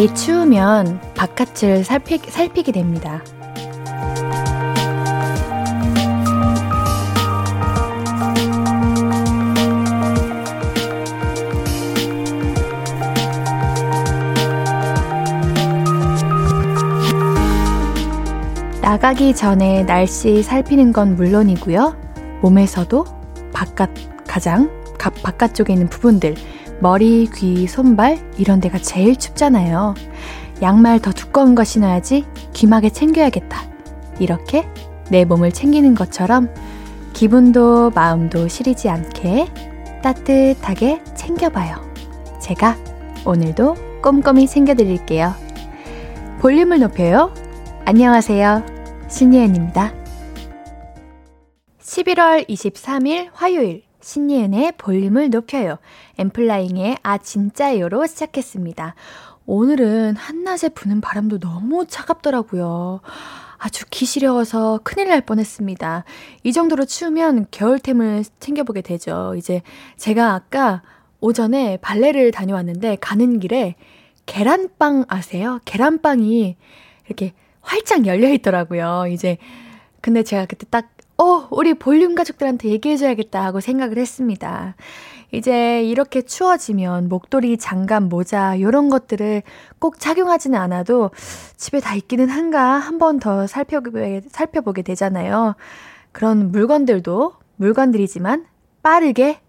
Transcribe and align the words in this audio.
날이 0.00 0.14
추우면 0.14 0.98
바깥을 1.14 1.84
살피, 1.84 2.20
살피게 2.26 2.72
됩니다. 2.72 3.22
나가기 18.80 19.34
전에 19.34 19.82
날씨 19.82 20.42
살피는 20.42 20.94
건 20.94 21.14
물론이고요. 21.14 21.94
몸에서도 22.40 23.04
바깥, 23.52 23.90
가장 24.26 24.70
바깥쪽에 24.96 25.74
있는 25.74 25.88
부분들, 25.88 26.36
머리, 26.80 27.28
귀, 27.34 27.66
손발, 27.66 28.18
이런 28.38 28.60
데가 28.60 28.78
제일 28.78 29.16
춥잖아요. 29.16 29.94
양말 30.62 31.00
더 31.00 31.12
두꺼운 31.12 31.54
거 31.54 31.62
신어야지 31.62 32.24
귀마개 32.52 32.90
챙겨야겠다. 32.90 33.58
이렇게 34.18 34.66
내 35.10 35.24
몸을 35.24 35.52
챙기는 35.52 35.94
것처럼 35.94 36.52
기분도 37.12 37.90
마음도 37.90 38.48
시리지 38.48 38.88
않게 38.88 39.48
따뜻하게 40.02 41.02
챙겨봐요. 41.14 41.76
제가 42.40 42.76
오늘도 43.26 44.00
꼼꼼히 44.02 44.46
챙겨드릴게요. 44.46 45.34
볼륨을 46.40 46.80
높여요. 46.80 47.34
안녕하세요. 47.84 48.64
신예은입니다. 49.08 49.92
11월 51.80 52.48
23일 52.48 53.28
화요일 53.32 53.89
신예은의 54.00 54.72
볼륨을 54.78 55.30
높여요. 55.30 55.78
엠플라잉의 56.18 56.98
아 57.02 57.18
진짜요로 57.18 58.06
시작했습니다. 58.06 58.94
오늘은 59.46 60.16
한낮에 60.16 60.70
부는 60.70 61.00
바람도 61.00 61.38
너무 61.38 61.86
차갑더라고요. 61.86 63.00
아주 63.58 63.84
기시려워서 63.90 64.80
큰일 64.84 65.08
날 65.08 65.20
뻔했습니다. 65.20 66.04
이 66.44 66.52
정도로 66.52 66.86
추우면 66.86 67.46
겨울템을 67.50 68.24
챙겨보게 68.38 68.80
되죠. 68.80 69.34
이제 69.36 69.62
제가 69.96 70.34
아까 70.34 70.82
오전에 71.20 71.76
발레를 71.78 72.30
다녀왔는데 72.30 72.96
가는 73.00 73.38
길에 73.38 73.74
계란빵 74.24 75.04
아세요? 75.08 75.60
계란빵이 75.64 76.56
이렇게 77.06 77.34
활짝 77.60 78.06
열려 78.06 78.30
있더라고요. 78.32 79.06
이제 79.10 79.36
근데 80.00 80.22
제가 80.22 80.46
그때 80.46 80.66
딱 80.70 80.88
어, 81.20 81.46
우리 81.50 81.74
볼륨 81.74 82.14
가족들한테 82.14 82.68
얘기해줘야겠다 82.70 83.44
하고 83.44 83.60
생각을 83.60 83.98
했습니다. 83.98 84.74
이제 85.32 85.82
이렇게 85.84 86.22
추워지면 86.22 87.08
목도리, 87.08 87.58
장갑, 87.58 88.04
모자, 88.04 88.58
요런 88.60 88.88
것들을 88.88 89.42
꼭 89.78 90.00
착용하지는 90.00 90.58
않아도 90.58 91.10
집에 91.56 91.78
다 91.80 91.94
있기는 91.94 92.28
한가 92.30 92.78
한 92.78 92.98
번 92.98 93.20
더 93.20 93.46
살펴보게, 93.46 94.22
살펴보게 94.30 94.82
되잖아요. 94.82 95.54
그런 96.12 96.50
물건들도 96.50 97.34
물건들이지만 97.56 98.46
빠르게 98.82 99.40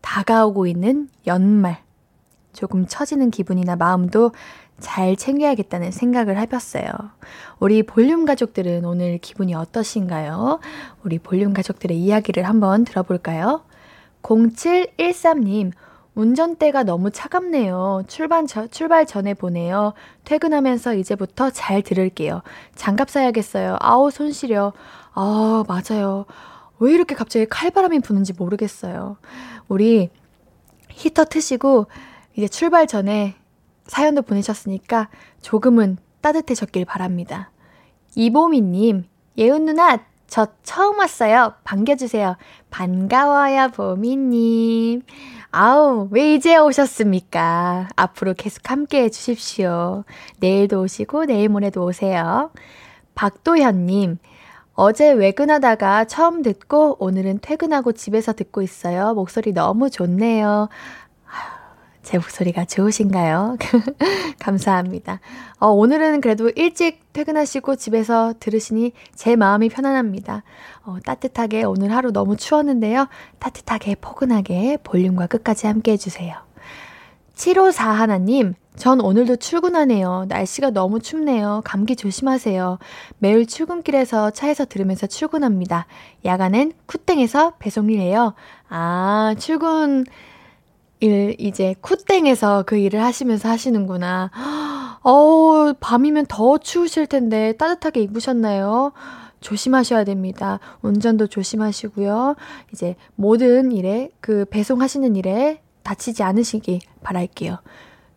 다가오고 0.00 0.66
있는 0.68 1.08
연말. 1.26 1.78
조금 2.52 2.86
처지는 2.86 3.30
기분이나 3.30 3.76
마음도 3.76 4.32
잘 4.80 5.16
챙겨야겠다는 5.16 5.90
생각을 5.90 6.38
해봤어요. 6.38 6.90
우리 7.58 7.82
볼륨 7.82 8.24
가족들은 8.24 8.84
오늘 8.84 9.18
기분이 9.18 9.54
어떠신가요? 9.54 10.60
우리 11.04 11.18
볼륨 11.18 11.52
가족들의 11.52 11.98
이야기를 11.98 12.44
한번 12.44 12.84
들어볼까요? 12.84 13.64
0713님, 14.22 15.72
운전대가 16.14 16.82
너무 16.82 17.10
차갑네요. 17.10 18.02
출발, 18.08 18.46
저, 18.46 18.66
출발 18.66 19.06
전에 19.06 19.34
보내요. 19.34 19.94
퇴근하면서 20.24 20.94
이제부터 20.94 21.50
잘 21.50 21.82
들을게요. 21.82 22.42
장갑 22.74 23.08
사야겠어요. 23.08 23.76
아우, 23.80 24.10
손 24.10 24.32
시려. 24.32 24.72
아, 25.14 25.64
맞아요. 25.68 26.26
왜 26.80 26.92
이렇게 26.92 27.14
갑자기 27.14 27.46
칼바람이 27.46 28.00
부는지 28.00 28.32
모르겠어요. 28.32 29.16
우리 29.68 30.10
히터 30.90 31.26
트시고 31.26 31.86
이제 32.36 32.48
출발 32.48 32.86
전에 32.86 33.36
사연도 33.88 34.22
보내셨으니까 34.22 35.08
조금은 35.42 35.98
따뜻해졌길 36.20 36.84
바랍니다. 36.84 37.50
이보미님, 38.14 39.04
예은 39.36 39.64
누나, 39.64 39.98
저 40.26 40.46
처음 40.62 40.98
왔어요. 40.98 41.54
반겨주세요. 41.64 42.36
반가워요, 42.70 43.68
보미님. 43.68 45.02
아우, 45.50 46.08
왜 46.10 46.34
이제 46.34 46.56
오셨습니까? 46.58 47.88
앞으로 47.96 48.34
계속 48.34 48.70
함께 48.70 49.04
해주십시오. 49.04 50.04
내일도 50.38 50.82
오시고, 50.82 51.24
내일 51.24 51.48
모레도 51.48 51.82
오세요. 51.82 52.50
박도현님, 53.14 54.18
어제 54.74 55.10
외근하다가 55.10 56.04
처음 56.04 56.42
듣고 56.42 56.96
오늘은 57.00 57.40
퇴근하고 57.40 57.92
집에서 57.92 58.32
듣고 58.32 58.62
있어요. 58.62 59.14
목소리 59.14 59.52
너무 59.52 59.90
좋네요. 59.90 60.68
제 62.08 62.16
목소리가 62.16 62.64
좋으신가요? 62.64 63.58
감사합니다. 64.40 65.20
어, 65.58 65.66
오늘은 65.66 66.22
그래도 66.22 66.48
일찍 66.56 67.12
퇴근하시고 67.12 67.76
집에서 67.76 68.32
들으시니 68.40 68.92
제 69.14 69.36
마음이 69.36 69.68
편안합니다. 69.68 70.42
어, 70.86 70.96
따뜻하게 71.04 71.64
오늘 71.64 71.94
하루 71.94 72.10
너무 72.10 72.38
추웠는데요. 72.38 73.08
따뜻하게 73.38 73.96
포근하게 73.96 74.78
볼륨과 74.84 75.26
끝까지 75.26 75.66
함께 75.66 75.92
해주세요. 75.92 76.34
754 77.34 77.90
하나님, 77.90 78.54
전 78.74 79.02
오늘도 79.02 79.36
출근하네요. 79.36 80.24
날씨가 80.30 80.70
너무 80.70 81.00
춥네요. 81.00 81.60
감기 81.62 81.94
조심하세요. 81.94 82.78
매일 83.18 83.46
출근길에서 83.46 84.30
차에서 84.30 84.64
들으면서 84.64 85.06
출근합니다. 85.06 85.84
야간엔 86.24 86.72
쿠땡에서 86.86 87.56
배송일 87.58 88.00
해요. 88.00 88.32
아, 88.70 89.34
출근 89.38 90.06
일 91.00 91.36
이제 91.38 91.74
쿠땡에서 91.80 92.64
그 92.66 92.76
일을 92.76 93.02
하시면서 93.02 93.48
하시는구나. 93.48 94.30
어우, 95.02 95.74
밤이면 95.78 96.26
더 96.26 96.58
추우실 96.58 97.06
텐데 97.06 97.52
따뜻하게 97.52 98.00
입으셨나요? 98.02 98.92
조심하셔야 99.40 100.04
됩니다. 100.04 100.58
운전도 100.82 101.28
조심하시고요. 101.28 102.34
이제 102.72 102.96
모든 103.14 103.70
일에 103.72 104.10
그 104.20 104.44
배송하시는 104.50 105.14
일에 105.16 105.62
다치지 105.84 106.22
않으시기 106.22 106.80
바랄게요. 107.02 107.58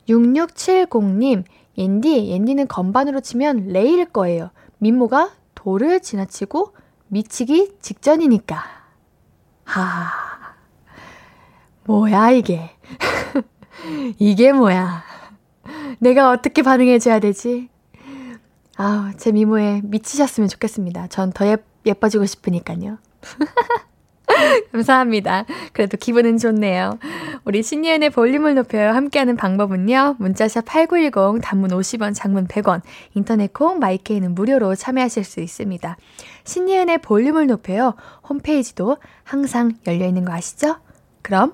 6670님, 0.10 1.44
옌디, 1.78 2.30
옌디는 2.32 2.68
건반으로 2.68 3.22
치면 3.22 3.68
레일 3.68 4.06
거예요. 4.06 4.50
민모가 4.80 5.32
도를 5.56 6.00
지나치고 6.02 6.74
미치기 7.08 7.78
직전이니까. 7.82 8.64
하. 9.64 10.21
뭐야, 11.86 12.32
이게. 12.32 12.70
이게 14.20 14.52
뭐야. 14.52 15.04
내가 16.00 16.32
어떻게 16.32 16.62
반응해줘야 16.62 17.20
되지? 17.20 17.70
아, 18.78 19.12
제 19.18 19.32
미모에 19.32 19.82
미치셨으면 19.84 20.50
좋겠습니다. 20.50 21.08
전 21.08 21.32
더 21.32 21.46
예뻐지고 21.86 22.26
싶으니까요. 22.26 22.98
감사합니다. 24.72 25.46
그래도 25.74 25.98
기분은 25.98 26.38
좋네요. 26.38 26.98
우리 27.44 27.62
신예은의 27.64 28.12
볼륨을 28.12 28.56
높여요. 28.56 28.92
함께하는 28.92 29.36
방법은요. 29.36 30.16
문자샵 30.20 30.66
8910, 30.66 31.42
단문 31.44 31.72
50원, 31.72 32.16
장문 32.16 32.48
100원, 32.48 32.82
인터넷 33.14 33.52
콩, 33.54 33.80
마이케이는 33.80 34.34
무료로 34.34 34.76
참여하실 34.76 35.24
수 35.26 35.42
있습니다. 35.42 35.98
신예은의 36.46 37.00
볼륨을 37.00 37.48
높여요. 37.48 37.96
홈페이지도 38.28 38.98
항상 39.24 39.74
열려있는 39.86 40.26
거 40.26 40.34
아시죠? 40.34 40.78
그럼 41.22 41.54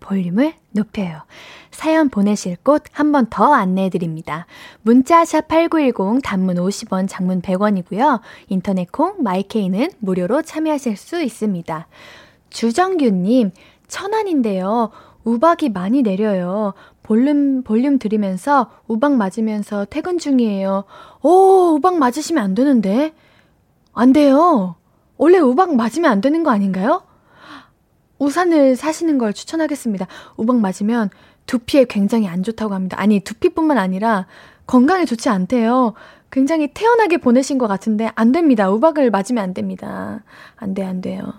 볼륨을 0.00 0.54
높여요. 0.72 1.22
사연 1.70 2.08
보내실 2.08 2.56
곳 2.62 2.82
한 2.94 3.12
번 3.12 3.26
더 3.28 3.52
안내해 3.52 3.90
드립니다. 3.90 4.46
문자샵 4.82 5.48
8910 5.48 6.22
단문 6.22 6.56
50원, 6.56 7.06
장문 7.08 7.42
100원이고요. 7.42 8.20
인터넷 8.48 8.90
콩 8.90 9.22
마이케이는 9.22 9.90
무료로 9.98 10.42
참여하실 10.42 10.96
수 10.96 11.20
있습니다. 11.22 11.86
주정규 12.50 13.10
님, 13.10 13.50
천안인데요. 13.88 14.90
우박이 15.24 15.70
많이 15.70 16.02
내려요. 16.02 16.72
볼륨, 17.02 17.62
볼륨 17.62 17.98
들이면서 17.98 18.70
우박 18.88 19.14
맞으면서 19.16 19.84
퇴근 19.84 20.18
중이에요. 20.18 20.84
오, 21.22 21.74
우박 21.76 21.98
맞으시면 21.98 22.42
안 22.42 22.54
되는데? 22.54 23.12
안 23.92 24.12
돼요. 24.12 24.76
원래 25.16 25.38
우박 25.38 25.74
맞으면 25.76 26.10
안 26.10 26.20
되는 26.20 26.42
거 26.42 26.50
아닌가요? 26.50 27.02
우산을 28.18 28.76
사시는 28.76 29.18
걸 29.18 29.32
추천하겠습니다. 29.32 30.06
우박 30.36 30.60
맞으면 30.60 31.10
두피에 31.46 31.84
굉장히 31.84 32.28
안 32.28 32.42
좋다고 32.42 32.74
합니다. 32.74 32.96
아니, 33.00 33.20
두피뿐만 33.20 33.78
아니라 33.78 34.26
건강에 34.66 35.04
좋지 35.04 35.28
않대요. 35.28 35.94
굉장히 36.30 36.68
태연하게 36.68 37.18
보내신 37.18 37.56
것 37.56 37.68
같은데 37.68 38.10
안 38.14 38.32
됩니다. 38.32 38.70
우박을 38.70 39.10
맞으면 39.10 39.42
안 39.42 39.54
됩니다. 39.54 40.22
안 40.56 40.74
돼, 40.74 40.84
안 40.84 41.00
돼요. 41.00 41.34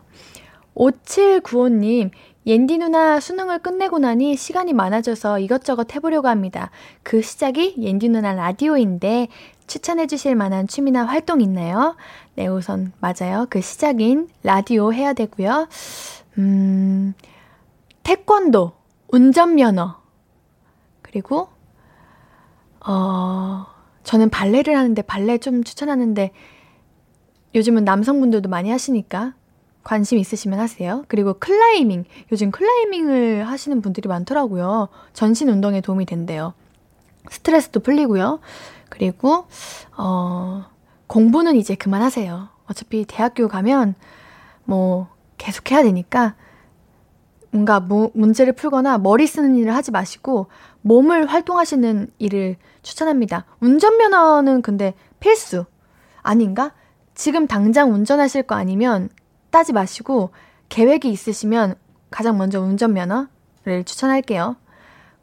5795님, 0.76 2.12
옌디 2.46 2.78
누나 2.78 3.20
수능을 3.20 3.60
끝내고 3.60 4.00
나니 4.00 4.38
시간이 4.38 4.72
많아져서 4.72 5.40
이것저것 5.40 5.94
해보려고 5.94 6.30
합니다. 6.30 6.72
그 7.04 7.22
시작이 7.22 7.76
옌디 7.78 8.08
누나 8.08 8.34
라디오인데 8.34 9.28
추천해 9.68 10.08
주실 10.08 10.36
만한 10.36 10.66
취미나 10.66 11.04
활동 11.04 11.42
있나요? 11.42 11.98
네, 12.36 12.48
우선 12.48 12.94
맞아요. 13.00 13.48
그 13.50 13.60
시작인 13.60 14.30
라디오 14.44 14.94
해야 14.94 15.12
되고요. 15.12 15.68
음, 16.38 17.14
태권도, 18.04 18.74
운전면허, 19.10 19.96
그리고, 21.02 21.50
어, 22.86 23.66
저는 24.04 24.30
발레를 24.30 24.78
하는데 24.78 25.02
발레 25.02 25.40
좀 25.40 25.64
추천하는데 25.64 26.32
요즘은 27.56 27.84
남성분들도 27.84 28.50
많이 28.50 28.70
하시니까 28.70 29.34
관심 29.84 30.18
있으시면 30.18 30.60
하세요. 30.60 31.04
그리고 31.08 31.34
클라이밍. 31.34 32.06
요즘 32.32 32.52
클라이밍을 32.52 33.48
하시는 33.48 33.82
분들이 33.82 34.08
많더라고요. 34.08 34.90
전신 35.14 35.50
운동에 35.50 35.82
도움이 35.82 36.06
된대요. 36.06 36.54
스트레스도 37.30 37.80
풀리고요. 37.80 38.40
그리고, 38.90 39.48
어, 39.98 40.66
공부는 41.08 41.56
이제 41.56 41.76
그만하세요. 41.76 42.50
어차피 42.68 43.06
대학교 43.06 43.48
가면 43.48 43.96
뭐 44.66 45.08
계속 45.38 45.72
해야 45.72 45.84
되니까 45.84 46.36
뭔가 47.52 47.80
무, 47.80 48.12
문제를 48.14 48.54
풀거나 48.54 48.98
머리 48.98 49.26
쓰는 49.26 49.56
일을 49.56 49.74
하지 49.74 49.92
마시고 49.92 50.48
몸을 50.82 51.28
활동하시는 51.28 52.12
일을 52.20 52.58
추천합니다. 52.82 53.46
운전면허는 53.60 54.62
근데 54.62 54.94
필수. 55.20 55.66
아닌가? 56.22 56.74
지금 57.16 57.48
당장 57.48 57.94
운전하실 57.94 58.44
거 58.44 58.56
아니면 58.56 59.10
따지 59.50 59.74
마시고 59.74 60.32
계획이 60.70 61.10
있으시면 61.10 61.76
가장 62.12 62.38
먼저 62.38 62.62
운전면허를 62.62 63.84
추천할게요. 63.86 64.58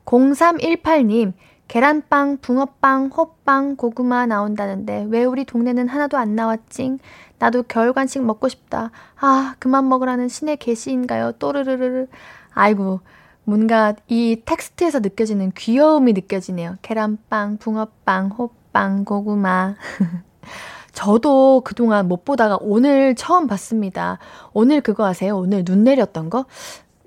0318님, 0.05 1.32
계란빵, 1.69 2.38
붕어빵, 2.40 3.06
호빵, 3.08 3.76
고구마 3.76 4.26
나온다는데 4.26 5.06
왜 5.08 5.25
우리 5.25 5.44
동네는 5.44 5.88
하나도 5.88 6.16
안 6.16 6.37
나왔징? 6.37 6.99
나도 7.38 7.64
겨울 7.64 7.93
간식 7.93 8.22
먹고 8.22 8.49
싶다. 8.49 8.90
아, 9.20 9.55
그만 9.58 9.88
먹으라는 9.88 10.28
신의 10.28 10.58
계시인가요? 10.58 11.32
또르르르. 11.32 12.06
아이고, 12.52 13.00
뭔가 13.44 13.94
이 14.08 14.40
텍스트에서 14.44 15.00
느껴지는 15.00 15.52
귀여움이 15.56 16.12
느껴지네요. 16.12 16.76
계란빵, 16.82 17.58
붕어빵, 17.58 18.28
호빵, 18.28 19.05
고구마. 19.05 19.75
저도 20.93 21.62
그동안 21.64 22.06
못 22.06 22.25
보다가 22.25 22.56
오늘 22.60 23.17
처음 23.17 23.49
봤습니다. 23.49 24.19
오늘 24.52 24.81
그거 24.81 25.05
아세요? 25.06 25.37
오늘 25.37 25.64
눈 25.64 25.82
내렸던 25.82 26.31
거? 26.31 26.46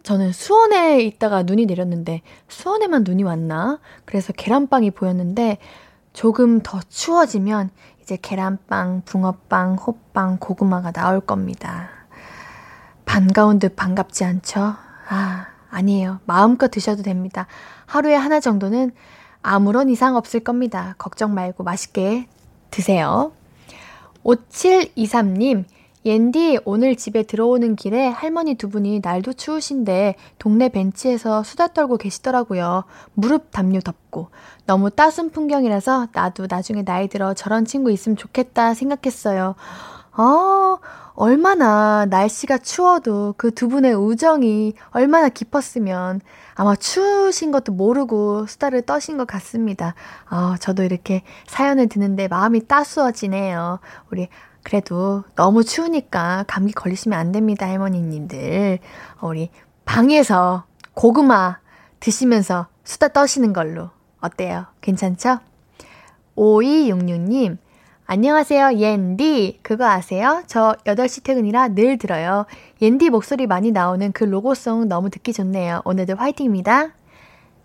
저는 0.08 0.32
수원에 0.32 1.02
있다가 1.02 1.44
눈이 1.44 1.66
내렸는데 1.66 2.22
수원에만 2.48 3.04
눈이 3.04 3.24
왔나? 3.24 3.80
그래서 4.06 4.32
계란빵이 4.32 4.92
보였는데 4.92 5.58
조금 6.14 6.62
더 6.62 6.80
추워지면 6.80 7.72
이제 8.02 8.18
계란빵, 8.22 9.02
붕어빵, 9.04 9.76
호빵, 9.76 10.38
고구마가 10.40 10.94
나올 10.94 11.20
겁니다. 11.20 11.90
반가운 13.04 13.60
듯 13.60 13.76
반갑지 13.76 14.24
않죠? 14.24 14.76
아, 15.10 15.48
아니에요. 15.70 16.22
마음껏 16.24 16.70
드셔도 16.70 17.04
됩니다. 17.04 17.46
하루에 17.86 18.16
하나 18.16 18.40
정도는 18.40 18.94
아무런 19.42 19.90
이상 19.90 20.16
없을 20.16 20.40
겁니다. 20.40 20.96
걱정 20.98 21.34
말고 21.34 21.66
맛있게 21.66 22.30
드세요. 22.72 23.34
5723님, 24.24 25.66
옌디 26.08 26.60
오늘 26.64 26.96
집에 26.96 27.24
들어오는 27.24 27.76
길에 27.76 28.08
할머니 28.08 28.56
두 28.56 28.70
분이 28.70 29.02
날도 29.04 29.34
추우신데 29.34 30.16
동네 30.40 30.70
벤치에서 30.70 31.44
수다 31.44 31.68
떨고 31.74 31.98
계시더라고요. 31.98 32.86
무릎 33.14 33.52
담요 33.52 33.82
덮고. 33.82 34.30
너무 34.66 34.90
따순 34.90 35.32
풍경이라서 35.32 36.08
나도 36.14 36.48
나중에 36.50 36.86
나이 36.86 37.10
들어 37.10 37.34
저런 37.34 37.66
친구 37.66 37.92
있으면 37.92 38.16
좋겠다 38.16 38.74
생각했어요. 38.74 39.56
어, 40.18 40.80
얼마나 41.16 42.06
날씨가 42.06 42.60
추워도 42.60 43.34
그 43.38 43.52
두 43.52 43.68
분의 43.68 43.94
우정이 43.94 44.76
얼마나 44.92 45.28
깊었으면 45.28 46.22
아마 46.56 46.76
추우신 46.76 47.52
것도 47.52 47.74
모르고 47.74 48.46
수다를 48.48 48.82
떠신 48.84 49.18
것 49.18 49.28
같습니다. 49.28 49.94
어, 50.32 50.56
저도 50.58 50.84
이렇게 50.84 51.24
사연을 51.48 51.90
듣는데 51.90 52.30
마음이 52.30 52.66
따스워지네요. 52.68 53.80
우리 54.10 54.30
그래도 54.68 55.24
너무 55.36 55.64
추우니까 55.64 56.44
감기 56.46 56.74
걸리시면 56.74 57.18
안 57.18 57.32
됩니다, 57.32 57.66
할머니님들. 57.68 58.80
우리 59.22 59.50
방에서 59.86 60.66
고구마 60.94 61.60
드시면서 62.02 62.68
수다 62.84 63.08
떠시는 63.08 63.54
걸로. 63.54 63.92
어때요? 64.20 64.66
괜찮죠? 64.82 65.40
5266님, 66.36 67.58
안녕하세요, 68.08 68.74
옌디. 68.74 69.60
그거 69.64 69.86
아세요? 69.86 70.44
저 70.48 70.76
8시 70.86 71.24
퇴근이라 71.24 71.70
늘 71.70 71.98
들어요. 71.98 72.46
옌디 72.82 73.10
목소리 73.10 73.48
많이 73.48 73.72
나오는 73.72 74.12
그 74.12 74.26
로고송 74.26 74.90
너무 74.90 75.10
듣기 75.10 75.32
좋네요. 75.32 75.82
오늘도 75.86 76.18
화이팅입니다. 76.18 76.90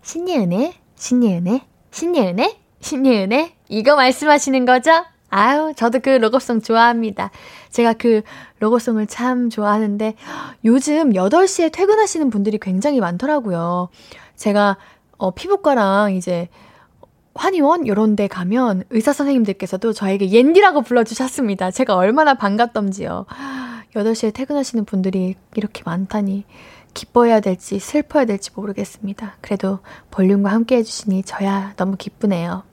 신예은혜, 0.03 0.75
신예은혜, 0.95 1.63
신예은혜, 1.91 2.61
신예은혜. 2.79 3.57
이거 3.71 3.97
말씀하시는 3.97 4.65
거죠? 4.67 5.05
아유, 5.35 5.73
저도 5.75 6.01
그 6.01 6.11
로고송 6.11 6.61
좋아합니다. 6.61 7.31
제가 7.71 7.95
그 7.95 8.21
로고송을 8.59 9.07
참 9.07 9.49
좋아하는데 9.49 10.15
요즘 10.67 11.15
8시에 11.15 11.73
퇴근하시는 11.73 12.29
분들이 12.29 12.59
굉장히 12.59 13.01
많더라고요. 13.01 13.89
제가 14.37 14.77
어, 15.17 15.31
피부과랑 15.31 16.13
이제 16.15 16.49
환의원 17.35 17.87
이런 17.87 18.15
데 18.15 18.29
가면 18.29 18.85
의사 18.91 19.15
선생님들께서도 19.15 19.95
저에게 19.95 20.31
옌디라고 20.31 20.83
불러주셨습니다. 20.83 21.71
제가 21.71 21.97
얼마나 21.97 22.35
반갑던지요. 22.35 23.25
8시에 23.95 24.35
퇴근하시는 24.35 24.85
분들이 24.85 25.37
이렇게 25.55 25.83
많다니 25.87 26.45
기뻐해야 26.93 27.41
될지 27.41 27.79
슬퍼해야 27.79 28.27
될지 28.27 28.51
모르겠습니다. 28.55 29.37
그래도 29.41 29.79
볼륨과 30.11 30.51
함께 30.51 30.77
해주시니 30.77 31.23
저야 31.23 31.73
너무 31.77 31.97
기쁘네요. 31.97 32.65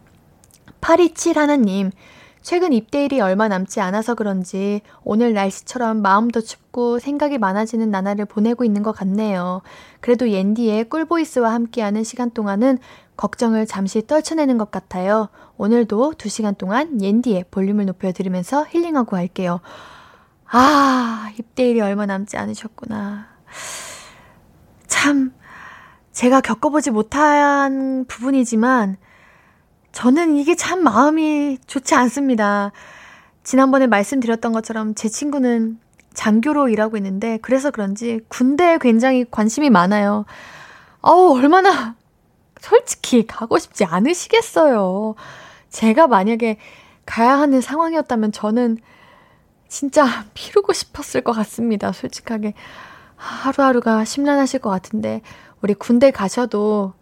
827 0.82 1.38
하나님, 1.38 1.92
최근 2.41 2.72
입대일이 2.74 3.19
얼마 3.19 3.48
남지 3.48 3.81
않아서 3.81 4.15
그런지 4.15 4.81
오늘 5.03 5.34
날씨처럼 5.34 6.01
마음도 6.01 6.41
춥고 6.41 7.00
생각이 7.00 7.38
많아지는 7.38 7.91
나날을 7.91 8.25
보내고 8.25 8.63
있는 8.63 8.81
것 8.81 8.91
같네요. 8.93 9.62
그래도 10.00 10.29
옌디의 10.29 10.89
꿀보이스와 10.89 11.53
함께하는 11.53 12.03
시간 12.03 12.31
동안은 12.31 12.77
걱정을 13.17 13.65
잠시 13.65 14.08
떨쳐내는 14.08 14.58
것 14.58 14.72
같아요. 14.72 15.27
오늘도 15.58 16.13
2시간 16.13 16.58
동안 16.58 17.01
옌디의 17.01 17.46
볼륨을 17.51 17.86
높여 17.86 18.13
들으면서 18.13 18.65
힐링하고 18.65 19.17
할게요. 19.17 19.60
아, 20.51 21.31
입대일이 21.38 21.81
얼마 21.81 22.05
남지 22.05 22.38
않으셨구나. 22.38 23.27
참, 24.88 25.34
제가 26.13 26.41
겪어보지 26.41 26.91
못한 26.91 28.05
부분이지만, 28.08 28.98
저는 29.91 30.38
이게 30.38 30.55
참 30.55 30.84
마음이 30.84 31.58
좋지 31.67 31.96
않습니다. 31.96 32.72
지난번에 33.43 33.88
말씀드렸던 33.88 34.53
것처럼 34.53 34.96
제 34.96 35.10
친구는 35.10 35.79
장교로 36.13 36.69
일하고 36.69 36.98
있는데 36.98 37.39
그래서 37.41 37.72
그런지 37.72 38.19
군대에 38.27 38.77
굉장히 38.79 39.25
관심이 39.29 39.69
많아요. 39.69 40.25
어우, 41.01 41.38
얼마나 41.38 41.96
솔직히 42.60 43.25
가고 43.25 43.58
싶지 43.58 43.86
않으시겠어요. 43.86 45.15
제가 45.69 46.08
만약에 46.08 46.58
가야 47.05 47.39
하는 47.39 47.62
상황이었다면 47.62 48.31
저는 48.31 48.77
진짜 49.67 50.05
미루고 50.34 50.74
싶었을 50.74 51.22
것 51.22 51.31
같습니다. 51.31 51.91
솔직하게. 51.91 52.53
하루하루가 53.15 54.05
심란하실 54.05 54.60
것 54.60 54.69
같은데, 54.69 55.22
우리 55.62 55.74
군대 55.74 56.10
가셔도 56.12 56.93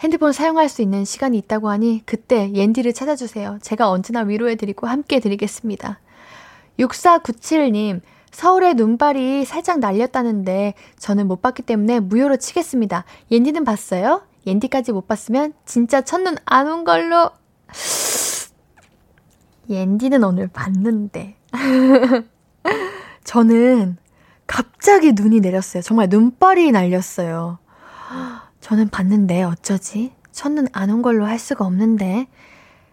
핸드폰 0.00 0.32
사용할 0.32 0.68
수 0.68 0.82
있는 0.82 1.04
시간이 1.04 1.38
있다고 1.38 1.70
하니 1.70 2.02
그때 2.04 2.52
옌디를 2.52 2.92
찾아주세요. 2.92 3.58
제가 3.62 3.88
언제나 3.90 4.20
위로해드리고 4.20 4.86
함께 4.86 5.20
드리겠습니다. 5.20 6.00
6497님, 6.78 8.00
서울에 8.30 8.74
눈발이 8.74 9.46
살짝 9.46 9.78
날렸다는데 9.78 10.74
저는 10.98 11.26
못 11.26 11.40
봤기 11.40 11.62
때문에 11.62 12.00
무효로 12.00 12.36
치겠습니다. 12.36 13.04
옌디는 13.30 13.64
봤어요? 13.64 14.22
옌디까지 14.46 14.92
못 14.92 15.08
봤으면 15.08 15.54
진짜 15.64 16.02
첫눈 16.02 16.36
안 16.44 16.66
온 16.68 16.84
걸로. 16.84 17.30
옌디는 19.70 20.22
오늘 20.22 20.48
봤는데. 20.48 21.36
저는 23.24 23.96
갑자기 24.46 25.12
눈이 25.12 25.40
내렸어요. 25.40 25.82
정말 25.82 26.08
눈발이 26.08 26.70
날렸어요. 26.70 27.58
저는 28.66 28.88
봤는데 28.88 29.44
어쩌지? 29.44 30.12
첫눈 30.32 30.66
안 30.72 30.90
온 30.90 31.00
걸로 31.00 31.24
할 31.24 31.38
수가 31.38 31.64
없는데. 31.64 32.26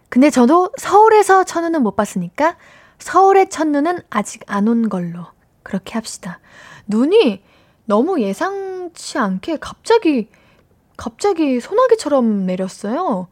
근데 0.08 0.30
저도 0.30 0.70
서울에서 0.78 1.42
첫눈은 1.42 1.82
못 1.82 1.96
봤으니까 1.96 2.56
서울의 3.00 3.50
첫눈은 3.50 3.98
아직 4.08 4.42
안 4.46 4.68
온 4.68 4.88
걸로 4.88 5.26
그렇게 5.64 5.94
합시다. 5.94 6.38
눈이 6.86 7.42
너무 7.86 8.20
예상치 8.20 9.18
않게 9.18 9.56
갑자기 9.56 10.28
갑자기 10.96 11.58
소나기처럼 11.58 12.46
내렸어요. 12.46 13.26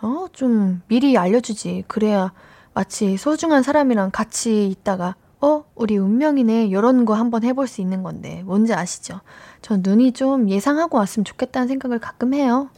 어, 0.00 0.26
좀 0.32 0.82
미리 0.86 1.18
알려주지. 1.18 1.86
그래야 1.88 2.32
마치 2.72 3.16
소중한 3.16 3.64
사람이랑 3.64 4.12
같이 4.12 4.68
있다가 4.68 5.16
어, 5.40 5.64
우리 5.74 5.96
운명이네. 5.96 6.66
이런 6.66 7.04
거 7.04 7.14
한번 7.14 7.44
해볼 7.44 7.66
수 7.66 7.80
있는 7.80 8.02
건데. 8.02 8.42
뭔지 8.44 8.74
아시죠? 8.74 9.20
전 9.62 9.80
눈이 9.82 10.12
좀 10.12 10.48
예상하고 10.48 10.98
왔으면 10.98 11.24
좋겠다는 11.24 11.68
생각을 11.68 11.98
가끔 11.98 12.34
해요. 12.34 12.68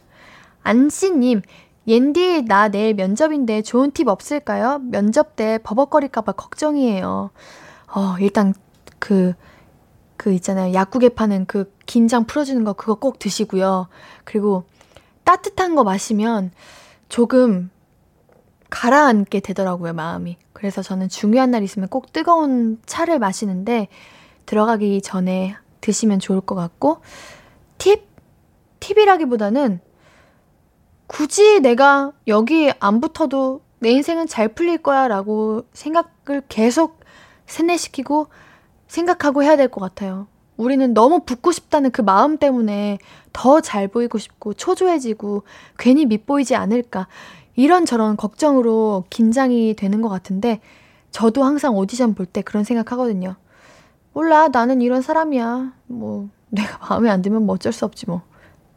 안씨님, 0.63 1.41
옌디, 1.87 2.45
나 2.45 2.69
내일 2.69 2.93
면접인데 2.93 3.61
좋은 3.63 3.91
팁 3.91 4.07
없을까요? 4.07 4.79
면접 4.79 5.35
때 5.35 5.59
버벅거릴까봐 5.63 6.31
걱정이에요. 6.31 7.31
어, 7.95 8.15
일단 8.21 8.53
그, 8.99 9.33
그 10.15 10.31
있잖아요. 10.31 10.73
약국에 10.73 11.09
파는 11.09 11.45
그 11.45 11.73
긴장 11.85 12.23
풀어주는 12.23 12.63
거 12.63 12.71
그거 12.73 12.95
꼭 12.95 13.19
드시고요. 13.19 13.87
그리고 14.23 14.63
따뜻한 15.25 15.75
거 15.75 15.83
마시면 15.83 16.51
조금 17.09 17.69
가라앉게 18.73 19.41
되더라고요, 19.41 19.93
마음이. 19.93 20.37
그래서 20.51 20.81
저는 20.81 21.07
중요한 21.07 21.51
날 21.51 21.61
있으면 21.61 21.87
꼭 21.89 22.11
뜨거운 22.11 22.79
차를 22.87 23.19
마시는데 23.19 23.87
들어가기 24.47 25.01
전에 25.03 25.55
드시면 25.79 26.17
좋을 26.19 26.41
것 26.41 26.55
같고 26.55 27.01
팁? 27.77 28.07
팁이라기보다는 28.79 29.79
굳이 31.05 31.59
내가 31.59 32.13
여기 32.27 32.71
안 32.79 32.99
붙어도 32.99 33.61
내 33.79 33.91
인생은 33.91 34.25
잘 34.27 34.47
풀릴 34.47 34.79
거야 34.79 35.07
라고 35.07 35.65
생각을 35.73 36.41
계속 36.49 37.01
세뇌시키고 37.45 38.27
생각하고 38.87 39.43
해야 39.43 39.55
될 39.55 39.67
것 39.69 39.81
같아요. 39.81 40.27
우리는 40.57 40.93
너무 40.93 41.19
붙고 41.25 41.51
싶다는 41.51 41.91
그 41.91 42.01
마음 42.01 42.37
때문에 42.37 42.97
더 43.33 43.61
잘 43.61 43.87
보이고 43.87 44.17
싶고 44.17 44.53
초조해지고 44.55 45.43
괜히 45.77 46.05
밉보이지 46.05 46.55
않을까 46.55 47.07
이런저런 47.55 48.17
걱정으로 48.17 49.05
긴장이 49.09 49.73
되는 49.75 50.01
것 50.01 50.09
같은데 50.09 50.59
저도 51.11 51.43
항상 51.43 51.75
오디션 51.75 52.15
볼 52.15 52.25
때 52.25 52.41
그런 52.41 52.63
생각하거든요. 52.63 53.35
몰라 54.13 54.47
나는 54.47 54.81
이런 54.81 55.01
사람이야. 55.01 55.73
뭐 55.87 56.29
내가 56.49 56.77
마음에 56.89 57.09
안 57.09 57.21
들면 57.21 57.45
뭐 57.45 57.55
어쩔 57.55 57.71
수 57.73 57.85
없지 57.85 58.05
뭐. 58.07 58.21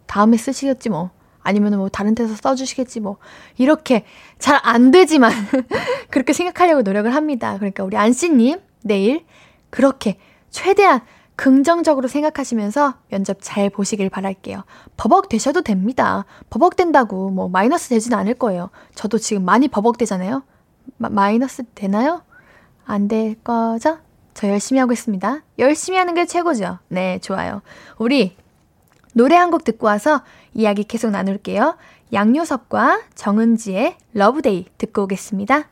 다음에 0.06 0.36
쓰시겠지 0.36 0.88
뭐. 0.90 1.10
아니면 1.42 1.76
뭐 1.78 1.88
다른 1.88 2.14
데서 2.14 2.34
써주시겠지 2.34 3.00
뭐. 3.00 3.16
이렇게 3.56 4.04
잘 4.38 4.60
안 4.62 4.90
되지만 4.90 5.32
그렇게 6.10 6.32
생각하려고 6.32 6.82
노력을 6.82 7.12
합니다. 7.14 7.56
그러니까 7.58 7.84
우리 7.84 7.96
안씨님 7.96 8.58
내일 8.82 9.24
그렇게 9.70 10.18
최대한 10.50 11.00
긍정적으로 11.36 12.08
생각하시면서 12.08 12.94
면접 13.08 13.38
잘 13.40 13.70
보시길 13.70 14.08
바랄게요. 14.10 14.64
버벅 14.96 15.28
되셔도 15.28 15.62
됩니다. 15.62 16.24
버벅 16.50 16.76
된다고 16.76 17.30
뭐 17.30 17.48
마이너스 17.48 17.90
되진 17.90 18.14
않을 18.14 18.34
거예요. 18.34 18.70
저도 18.94 19.18
지금 19.18 19.44
많이 19.44 19.68
버벅 19.68 19.98
되잖아요. 19.98 20.42
마, 20.96 21.30
이너스 21.30 21.62
되나요? 21.74 22.22
안 22.86 23.08
될 23.08 23.34
거죠? 23.42 23.98
저 24.34 24.48
열심히 24.48 24.78
하고 24.80 24.92
있습니다. 24.92 25.42
열심히 25.58 25.98
하는 25.98 26.14
게 26.14 26.24
최고죠. 26.26 26.78
네, 26.88 27.18
좋아요. 27.20 27.62
우리 27.98 28.36
노래 29.14 29.34
한 29.36 29.50
곡 29.50 29.64
듣고 29.64 29.86
와서 29.86 30.22
이야기 30.54 30.84
계속 30.84 31.10
나눌게요. 31.10 31.76
양요섭과 32.12 33.02
정은지의 33.14 33.96
Love 34.14 34.44
Day 34.44 34.66
듣고 34.78 35.02
오겠습니다. 35.04 35.68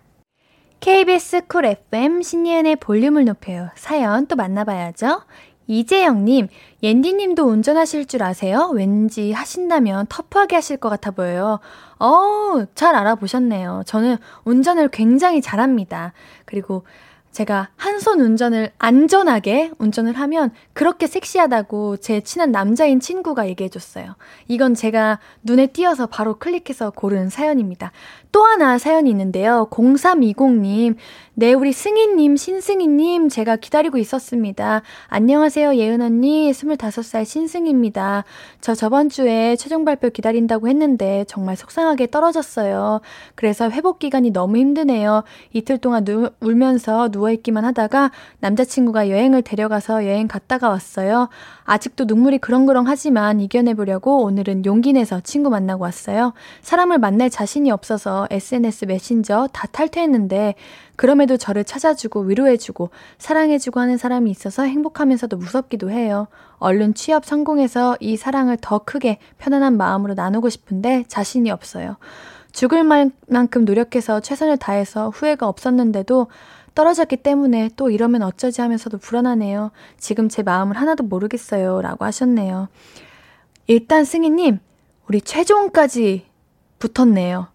KBS 0.81 1.47
Cool 1.47 1.65
FM 1.65 2.23
신예은의 2.23 2.77
볼륨을 2.77 3.25
높여요. 3.25 3.71
사연 3.77 4.27
또 4.27 4.37
만나봐야죠. 4.37 5.23
이재영님, 5.67 6.49
옌디님도 6.83 7.45
운전하실 7.45 8.07
줄 8.07 8.23
아세요? 8.23 8.71
왠지 8.75 9.33
하신다면 9.33 10.07
터프하게 10.09 10.57
하실 10.57 10.77
것 10.77 10.89
같아 10.89 11.11
보여요. 11.11 11.61
어, 11.99 12.65
잘 12.75 12.95
알아보셨네요. 12.95 13.83
저는 13.87 14.17
운전을 14.45 14.89
굉장히 14.89 15.41
잘합니다. 15.41 16.13
그리고 16.45 16.85
제가 17.33 17.71
한 17.75 17.99
손 17.99 18.21
운전을 18.21 18.71
안전하게 18.79 19.73
운전을 19.79 20.13
하면 20.13 20.53
그렇게 20.73 21.07
섹시하다고 21.09 21.97
제 21.97 22.21
친한 22.21 22.53
남자인 22.53 23.01
친구가 23.01 23.49
얘기해줬어요. 23.49 24.15
이건 24.47 24.75
제가 24.75 25.19
눈에 25.43 25.67
띄어서 25.69 26.07
바로 26.07 26.39
클릭해서 26.39 26.91
고른 26.91 27.31
사연입니다. 27.31 27.91
또 28.31 28.45
하나 28.45 28.79
사연이 28.79 29.11
있는데요. 29.11 29.69
0320님, 29.71 30.97
네, 31.37 31.53
우리 31.53 31.73
승희님, 31.73 32.37
신승희님, 32.37 33.29
제가 33.29 33.57
기다리고 33.57 33.99
있었습니다. 33.99 34.83
안녕하세요, 35.09 35.75
예은 35.75 36.01
언니. 36.01 36.53
25살 36.53 37.25
신승희입니다. 37.25 38.23
저 38.61 38.75
저번 38.77 39.09
주에 39.09 39.57
최종 39.57 39.85
발표 39.85 40.11
기다린다고 40.11 40.69
했는데 40.69 41.25
정말 41.27 41.57
속상하게 41.57 42.13
떨어졌어요. 42.13 43.01
그래서 43.35 43.69
회복 43.69 43.99
기간이 43.99 44.31
너무 44.31 44.59
힘드네요. 44.59 45.25
이틀 45.53 45.79
동안 45.79 46.05
누, 46.05 46.31
울면서 46.39 47.09
누워있기만 47.11 47.65
하다가 47.65 48.13
남자친구가 48.39 49.11
여행을 49.11 49.43
데려가서 49.43 50.07
여행 50.07 50.29
갔다가 50.29 50.69
왔어요. 50.69 51.31
아직도 51.65 52.05
눈물이 52.05 52.39
그렁그렁 52.39 52.87
하지만 52.87 53.41
이겨내보려고 53.41 54.23
오늘은 54.23 54.67
용기 54.67 54.93
내서 54.93 55.19
친구 55.19 55.51
만나고 55.51 55.83
왔어요. 55.83 56.33
사람을 56.61 56.99
만날 56.99 57.29
자신이 57.29 57.73
없어서 57.73 58.29
SNS 58.31 58.85
메신저 58.85 59.49
다 59.53 59.67
탈퇴했는데 59.73 60.55
그럼에도 60.97 61.37
저를 61.37 61.65
찾아주고 61.65 62.21
위로해주고 62.21 62.91
사랑해주고 63.19 63.81
하는 63.81 63.97
사람이 63.97 64.31
있어서 64.31 64.63
행복하면서도 64.63 65.37
무섭기도 65.37 65.91
해요. 65.91 66.29
얼른 66.59 66.95
취업 66.95 67.25
성공해서 67.25 67.97
이 68.01 68.17
사랑을 68.17 68.57
더 68.61 68.79
크게 68.79 69.19
편안한 69.39 69.77
마음으로 69.77 70.15
나누고 70.15 70.49
싶은데 70.49 71.05
자신이 71.09 71.51
없어요. 71.51 71.97
죽을 72.53 72.85
만큼 72.85 73.65
노력해서 73.65 74.21
최선을 74.21 74.59
다해서 74.59 75.11
후회가 75.11 75.49
없었는데도 75.49 76.29
떨어졌기 76.77 77.19
때문에 77.19 77.71
또 77.77 77.91
이러면 77.91 78.23
어쩌지 78.23 78.61
하면서도 78.61 78.99
불안하네요. 78.99 79.73
지금 79.99 80.29
제 80.29 80.43
마음을 80.43 80.77
하나도 80.77 81.05
모르겠어요. 81.05 81.81
라고 81.83 82.05
하셨네요. 82.05 82.69
일단 83.67 84.05
승희님, 84.05 84.59
우리 85.09 85.21
최종까지 85.21 86.27
붙었네요. 86.79 87.49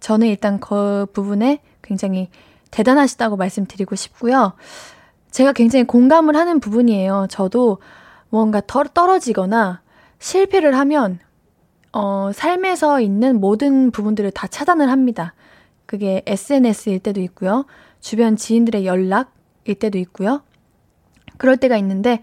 저는 0.00 0.28
일단 0.28 0.60
그 0.60 1.06
부분에 1.12 1.60
굉장히 1.82 2.28
대단하시다고 2.70 3.36
말씀드리고 3.36 3.94
싶고요. 3.96 4.52
제가 5.30 5.52
굉장히 5.52 5.84
공감을 5.84 6.36
하는 6.36 6.60
부분이에요. 6.60 7.26
저도 7.30 7.78
뭔가 8.30 8.60
떨어지거나 8.60 9.80
실패를 10.18 10.76
하면, 10.76 11.18
어, 11.92 12.30
삶에서 12.34 13.00
있는 13.00 13.40
모든 13.40 13.90
부분들을 13.90 14.30
다 14.30 14.46
차단을 14.46 14.90
합니다. 14.90 15.34
그게 15.86 16.22
SNS일 16.26 17.00
때도 17.00 17.20
있고요. 17.22 17.64
주변 18.00 18.36
지인들의 18.36 18.84
연락일 18.84 19.74
때도 19.78 19.98
있고요. 19.98 20.42
그럴 21.36 21.56
때가 21.56 21.76
있는데, 21.78 22.22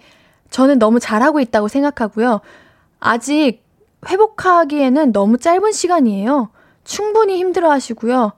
저는 0.49 0.79
너무 0.79 0.99
잘하고 0.99 1.39
있다고 1.39 1.67
생각하고요. 1.67 2.41
아직 2.99 3.63
회복하기에는 4.07 5.11
너무 5.11 5.37
짧은 5.37 5.71
시간이에요. 5.71 6.49
충분히 6.83 7.37
힘들어 7.37 7.71
하시고요. 7.71 8.33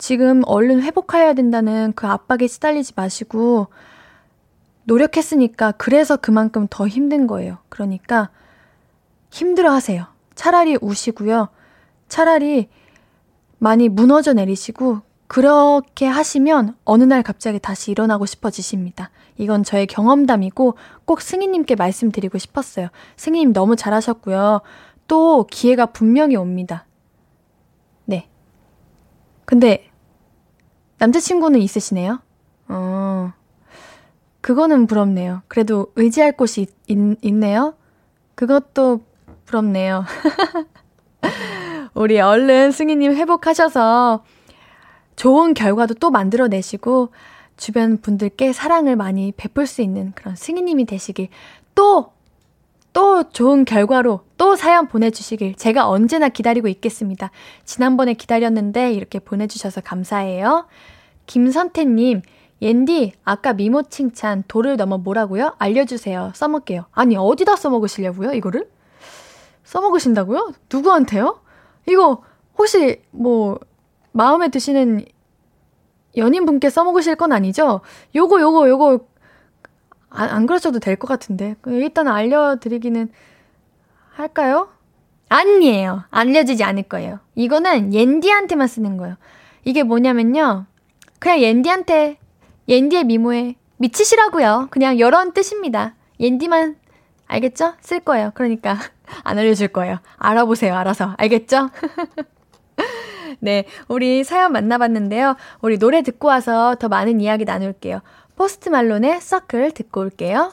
지금 0.00 0.40
얼른 0.46 0.80
회복해야 0.82 1.34
된다는 1.34 1.92
그 1.94 2.06
압박에 2.06 2.46
시달리지 2.46 2.94
마시고 2.96 3.66
노력했으니까 4.84 5.72
그래서 5.72 6.16
그만큼 6.16 6.66
더 6.70 6.88
힘든 6.88 7.26
거예요. 7.26 7.58
그러니까 7.68 8.30
힘들어 9.30 9.70
하세요. 9.70 10.06
차라리 10.34 10.78
우시고요. 10.80 11.50
차라리 12.08 12.70
많이 13.58 13.90
무너져 13.90 14.32
내리시고 14.32 15.02
그렇게 15.26 16.06
하시면 16.06 16.76
어느 16.86 17.04
날 17.04 17.22
갑자기 17.22 17.58
다시 17.58 17.90
일어나고 17.90 18.24
싶어지십니다. 18.24 19.10
이건 19.36 19.64
저의 19.64 19.86
경험담이고 19.86 20.76
꼭 21.04 21.20
승희님께 21.20 21.74
말씀드리고 21.74 22.38
싶었어요. 22.38 22.88
승희님 23.18 23.52
너무 23.52 23.76
잘하셨고요. 23.76 24.62
또 25.06 25.46
기회가 25.50 25.84
분명히 25.84 26.36
옵니다. 26.36 26.86
네. 28.06 28.30
근데 29.44 29.89
남자친구는 31.00 31.60
있으시네요? 31.60 32.20
어. 32.68 33.32
그거는 34.42 34.86
부럽네요. 34.86 35.42
그래도 35.48 35.88
의지할 35.96 36.36
곳이 36.36 36.62
있, 36.62 36.70
있, 36.88 36.96
있네요. 37.22 37.74
그것도 38.34 39.00
부럽네요. 39.46 40.04
우리 41.94 42.20
얼른 42.20 42.70
승희님 42.70 43.12
회복하셔서 43.14 44.24
좋은 45.16 45.54
결과도 45.54 45.94
또 45.94 46.10
만들어내시고 46.10 47.12
주변 47.56 47.98
분들께 48.00 48.52
사랑을 48.52 48.96
많이 48.96 49.32
베풀 49.36 49.66
수 49.66 49.82
있는 49.82 50.12
그런 50.14 50.36
승희님이 50.36 50.84
되시길 50.86 51.28
또, 51.74 52.12
또 52.92 53.30
좋은 53.30 53.64
결과로 53.64 54.20
또 54.40 54.56
사연 54.56 54.88
보내주시길 54.88 55.56
제가 55.56 55.86
언제나 55.86 56.30
기다리고 56.30 56.66
있겠습니다. 56.68 57.30
지난번에 57.66 58.14
기다렸는데 58.14 58.90
이렇게 58.94 59.18
보내주셔서 59.18 59.82
감사해요. 59.82 60.66
김선태님, 61.26 62.22
옌디, 62.62 63.12
아까 63.22 63.52
미모 63.52 63.82
칭찬 63.82 64.42
도를 64.48 64.78
넘어 64.78 64.96
뭐라고요? 64.96 65.56
알려주세요. 65.58 66.32
써먹게요. 66.34 66.86
아니, 66.92 67.16
어디다 67.18 67.56
써먹으시려고요, 67.56 68.32
이거를? 68.32 68.66
써먹으신다고요? 69.64 70.54
누구한테요? 70.72 71.38
이거 71.86 72.22
혹시 72.56 73.02
뭐 73.10 73.58
마음에 74.12 74.48
드시는 74.48 75.04
연인분께 76.16 76.70
써먹으실 76.70 77.16
건 77.16 77.32
아니죠? 77.32 77.82
요거 78.14 78.40
요거 78.40 78.68
요거 78.70 79.00
안, 80.08 80.28
안 80.30 80.46
그러셔도 80.46 80.78
될 80.78 80.96
것 80.96 81.06
같은데 81.08 81.56
일단 81.66 82.08
알려드리기는 82.08 83.10
할까요? 84.20 84.68
아니에요. 85.28 86.04
알려주지 86.10 86.64
않을 86.64 86.84
거예요. 86.84 87.20
이거는 87.34 87.94
옌디한테만 87.94 88.66
쓰는 88.66 88.96
거예요. 88.96 89.16
이게 89.64 89.82
뭐냐면요. 89.82 90.66
그냥 91.18 91.40
옌디한테 91.40 92.18
옌디의 92.68 93.04
미모에 93.04 93.54
미치시라고요. 93.76 94.68
그냥 94.70 94.96
이런 94.96 95.32
뜻입니다. 95.32 95.94
옌디만 96.18 96.76
알겠죠? 97.26 97.74
쓸 97.80 98.00
거예요. 98.00 98.32
그러니까 98.34 98.76
안 99.22 99.38
알려줄 99.38 99.68
거예요. 99.68 99.98
알아보세요. 100.16 100.74
알아서. 100.74 101.14
알겠죠? 101.16 101.70
네, 103.38 103.64
우리 103.88 104.24
사연 104.24 104.52
만나봤는데요. 104.52 105.36
우리 105.62 105.78
노래 105.78 106.02
듣고 106.02 106.28
와서 106.28 106.74
더 106.74 106.88
많은 106.88 107.20
이야기 107.20 107.44
나눌게요. 107.44 108.02
포스트 108.36 108.68
말론의 108.68 109.20
서클 109.20 109.72
듣고 109.72 110.00
올게요. 110.00 110.52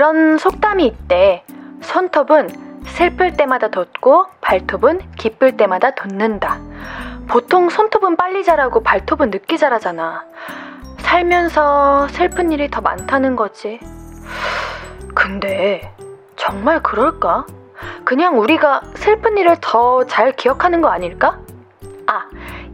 그런 0.00 0.38
속담이 0.38 0.86
있대. 0.86 1.44
손톱은 1.82 2.48
슬플 2.86 3.36
때마다 3.36 3.68
돋고 3.68 4.28
발톱은 4.40 5.00
기쁠 5.18 5.58
때마다 5.58 5.90
돋는다. 5.90 6.58
보통 7.28 7.68
손톱은 7.68 8.16
빨리 8.16 8.42
자라고 8.42 8.82
발톱은 8.82 9.28
늦게 9.28 9.58
자라잖아. 9.58 10.24
살면서 11.00 12.08
슬픈 12.08 12.50
일이 12.50 12.70
더 12.70 12.80
많다는 12.80 13.36
거지. 13.36 13.78
근데 15.14 15.94
정말 16.34 16.82
그럴까? 16.82 17.44
그냥 18.06 18.38
우리가 18.38 18.80
슬픈 18.94 19.36
일을 19.36 19.58
더 19.60 20.06
잘 20.06 20.32
기억하는 20.32 20.80
거 20.80 20.88
아닐까? 20.88 21.38
아, 22.06 22.24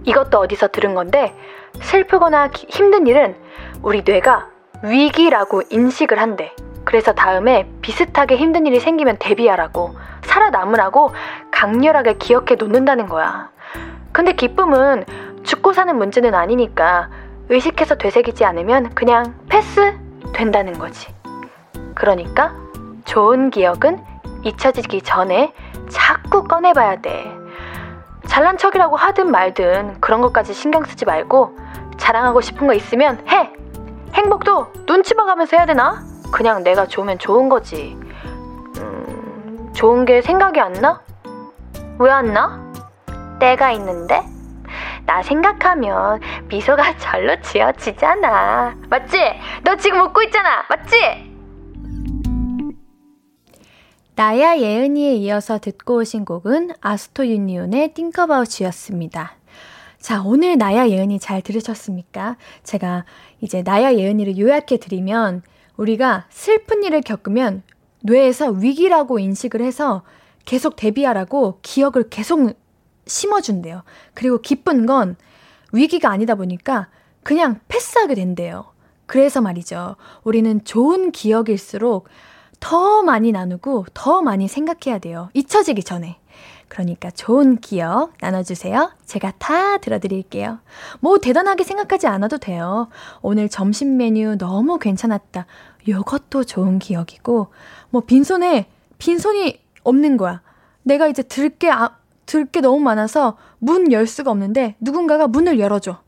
이것도 0.04 0.38
어디서 0.38 0.68
들은 0.68 0.94
건데 0.94 1.34
슬프거나 1.82 2.50
기, 2.50 2.68
힘든 2.70 3.08
일은 3.08 3.34
우리 3.82 4.04
뇌가 4.06 4.48
위기라고 4.84 5.62
인식을 5.70 6.20
한대. 6.20 6.54
그래서 6.86 7.12
다음에 7.12 7.68
비슷하게 7.82 8.36
힘든 8.36 8.64
일이 8.64 8.78
생기면 8.78 9.16
대비하라고 9.18 9.96
살아남으라고 10.22 11.10
강렬하게 11.50 12.14
기억해 12.14 12.54
놓는다는 12.54 13.08
거야. 13.08 13.50
근데 14.12 14.32
기쁨은 14.32 15.04
죽고 15.42 15.72
사는 15.72 15.94
문제는 15.98 16.32
아니니까 16.32 17.10
의식해서 17.48 17.96
되새기지 17.96 18.44
않으면 18.44 18.94
그냥 18.94 19.34
패스 19.48 19.98
된다는 20.32 20.78
거지. 20.78 21.12
그러니까 21.96 22.54
좋은 23.04 23.50
기억은 23.50 23.98
잊혀지기 24.44 25.02
전에 25.02 25.52
자꾸 25.88 26.44
꺼내봐야 26.44 27.00
돼. 27.00 27.36
잘난 28.28 28.58
척이라고 28.58 28.94
하든 28.94 29.32
말든 29.32 30.00
그런 30.00 30.20
것까지 30.20 30.54
신경 30.54 30.84
쓰지 30.84 31.04
말고 31.04 31.58
자랑하고 31.96 32.40
싶은 32.40 32.68
거 32.68 32.74
있으면 32.74 33.26
해! 33.28 33.52
행복도 34.14 34.72
눈치 34.86 35.14
봐가면서 35.14 35.56
해야 35.56 35.66
되나? 35.66 36.15
그냥 36.32 36.62
내가 36.62 36.86
좋으면 36.86 37.18
좋은 37.18 37.48
거지. 37.48 37.96
음, 38.78 39.72
좋은 39.74 40.04
게 40.04 40.22
생각이 40.22 40.60
안 40.60 40.72
나? 40.74 41.00
왜 41.98 42.10
안 42.10 42.32
나? 42.32 42.64
때가 43.40 43.72
있는데? 43.72 44.20
나 45.06 45.22
생각하면 45.22 46.20
미소가 46.48 46.96
절로 46.98 47.40
지어지잖아. 47.40 48.74
맞지? 48.88 49.16
너 49.64 49.76
지금 49.76 50.00
웃고 50.00 50.22
있잖아. 50.24 50.64
맞지? 50.68 51.36
나야 54.14 54.56
예은이에 54.56 55.12
이어서 55.16 55.58
듣고 55.58 55.96
오신 55.98 56.24
곡은 56.24 56.70
아스토 56.80 57.26
유니온의 57.26 57.92
You였습니다. 57.96 59.32
자, 60.00 60.22
오늘 60.24 60.56
나야 60.56 60.88
예은이 60.88 61.18
잘 61.18 61.42
들으셨습니까? 61.42 62.36
제가 62.62 63.04
이제 63.40 63.62
나야 63.62 63.92
예은이를 63.94 64.38
요약해 64.38 64.78
드리면 64.78 65.42
우리가 65.76 66.26
슬픈 66.30 66.82
일을 66.82 67.02
겪으면 67.02 67.62
뇌에서 68.02 68.50
위기라고 68.50 69.18
인식을 69.18 69.60
해서 69.60 70.02
계속 70.44 70.76
대비하라고 70.76 71.58
기억을 71.62 72.08
계속 72.08 72.56
심어준대요. 73.06 73.82
그리고 74.14 74.38
기쁜 74.38 74.86
건 74.86 75.16
위기가 75.72 76.10
아니다 76.10 76.34
보니까 76.34 76.88
그냥 77.22 77.60
패스하게 77.68 78.14
된대요. 78.14 78.72
그래서 79.06 79.40
말이죠. 79.40 79.96
우리는 80.24 80.64
좋은 80.64 81.12
기억일수록 81.12 82.08
더 82.60 83.02
많이 83.02 83.32
나누고 83.32 83.86
더 83.94 84.22
많이 84.22 84.48
생각해야 84.48 84.98
돼요. 84.98 85.28
잊혀지기 85.34 85.82
전에. 85.84 86.18
그러니까 86.68 87.10
좋은 87.10 87.56
기억 87.58 88.12
나눠주세요. 88.20 88.90
제가 89.04 89.32
다 89.38 89.78
들어드릴게요. 89.78 90.58
뭐 91.00 91.18
대단하게 91.18 91.64
생각하지 91.64 92.06
않아도 92.06 92.38
돼요. 92.38 92.88
오늘 93.22 93.48
점심 93.48 93.96
메뉴 93.96 94.36
너무 94.36 94.78
괜찮았다. 94.78 95.46
요것도 95.88 96.44
좋은 96.44 96.78
기억이고, 96.78 97.48
뭐 97.90 98.00
빈손에, 98.02 98.68
빈손이 98.98 99.60
없는 99.84 100.16
거야. 100.16 100.42
내가 100.82 101.06
이제 101.06 101.22
들게, 101.22 101.70
아, 101.70 101.96
들게 102.26 102.60
너무 102.60 102.80
많아서 102.80 103.36
문 103.58 103.92
열 103.92 104.06
수가 104.06 104.32
없는데 104.32 104.74
누군가가 104.80 105.28
문을 105.28 105.60
열어줘. 105.60 106.00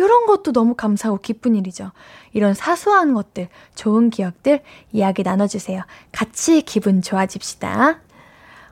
요런 0.00 0.26
것도 0.26 0.52
너무 0.52 0.74
감사하고 0.74 1.20
기쁜 1.20 1.54
일이죠. 1.54 1.92
이런 2.32 2.54
사소한 2.54 3.14
것들, 3.14 3.48
좋은 3.76 4.10
기억들 4.10 4.62
이야기 4.92 5.22
나눠주세요. 5.22 5.82
같이 6.12 6.62
기분 6.62 7.02
좋아집시다. 7.02 8.00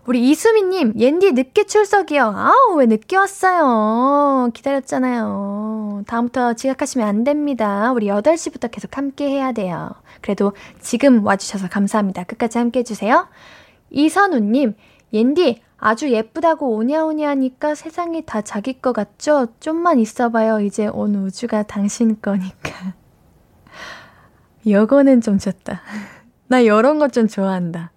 우리 0.08 0.30
이수미님, 0.30 0.94
옌디 0.96 1.32
늦게 1.32 1.64
출석이요. 1.64 2.32
아우, 2.34 2.76
왜 2.78 2.86
늦게 2.86 3.18
왔어요? 3.18 4.48
기다렸잖아요. 4.54 5.26
어, 5.28 6.02
다음부터 6.06 6.54
지각하시면 6.54 7.06
안 7.06 7.24
됩니다. 7.24 7.92
우리 7.92 8.06
8시부터 8.06 8.70
계속 8.70 8.96
함께 8.96 9.28
해야 9.28 9.52
돼요. 9.52 9.90
그래도 10.22 10.54
지금 10.80 11.26
와주셔서 11.26 11.68
감사합니다. 11.68 12.24
끝까지 12.24 12.56
함께 12.56 12.78
해주세요. 12.78 13.28
이선우님, 13.90 14.76
옌디, 15.12 15.60
아주 15.76 16.10
예쁘다고 16.10 16.74
오냐오냐 16.74 17.28
하니까 17.28 17.74
세상이 17.74 18.22
다 18.24 18.40
자기 18.40 18.80
거 18.80 18.94
같죠? 18.94 19.48
좀만 19.60 19.98
있어봐요. 19.98 20.60
이제 20.60 20.86
온 20.86 21.16
우주가 21.16 21.64
당신 21.64 22.16
거니까. 22.22 22.94
여거는 24.66 25.20
좀 25.20 25.36
좋다. 25.36 25.82
나 26.48 26.60
이런 26.60 26.98
거좀 26.98 27.28
좋아한다. 27.28 27.92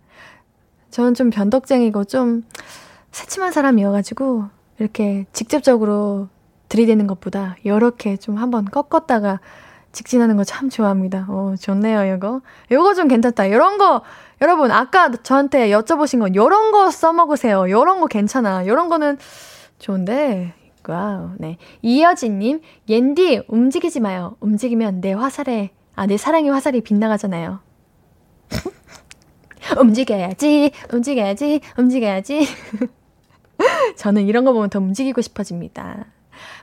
저는 0.91 1.13
좀 1.13 1.29
변덕쟁이고 1.29 2.03
좀 2.05 2.43
새침한 3.11 3.51
사람이어가지고 3.51 4.45
이렇게 4.79 5.25
직접적으로 5.33 6.27
들이대는 6.69 7.07
것보다 7.07 7.55
이렇게 7.63 8.17
좀 8.17 8.37
한번 8.37 8.65
꺾었다가 8.65 9.39
직진하는 9.91 10.37
거 10.37 10.43
참 10.45 10.69
좋아합니다. 10.69 11.25
어, 11.27 11.55
좋네요, 11.59 12.15
이거. 12.15 12.41
이거 12.71 12.93
좀 12.93 13.09
괜찮다. 13.09 13.45
이런 13.45 13.77
거, 13.77 14.01
여러분, 14.41 14.71
아까 14.71 15.11
저한테 15.11 15.69
여쭤보신 15.69 16.19
건 16.19 16.33
이런 16.33 16.71
거 16.71 16.89
써먹으세요. 16.89 17.67
이런 17.67 17.99
거 17.99 18.07
괜찮아. 18.07 18.63
이런 18.63 18.87
거는 18.87 19.17
좋은데. 19.79 20.53
와우, 20.87 21.31
네. 21.37 21.57
이여진님, 21.81 22.61
옌디, 22.87 23.43
움직이지 23.49 23.99
마요. 23.99 24.37
움직이면 24.39 25.01
내 25.01 25.11
화살에, 25.11 25.71
아, 25.95 26.07
내 26.07 26.15
사랑의 26.15 26.51
화살이 26.51 26.79
빗나가잖아요. 26.81 27.59
움직여야지, 29.79 30.71
움직여야지, 30.91 31.61
움직여야지. 31.77 32.47
저는 33.97 34.27
이런 34.27 34.45
거 34.45 34.53
보면 34.53 34.69
더 34.69 34.79
움직이고 34.79 35.21
싶어집니다. 35.21 36.05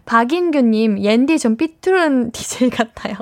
박인규님, 0.05 1.03
옌디 1.03 1.39
좀 1.39 1.57
삐뚤은 1.57 2.33
DJ 2.33 2.71
같아요. 2.71 3.17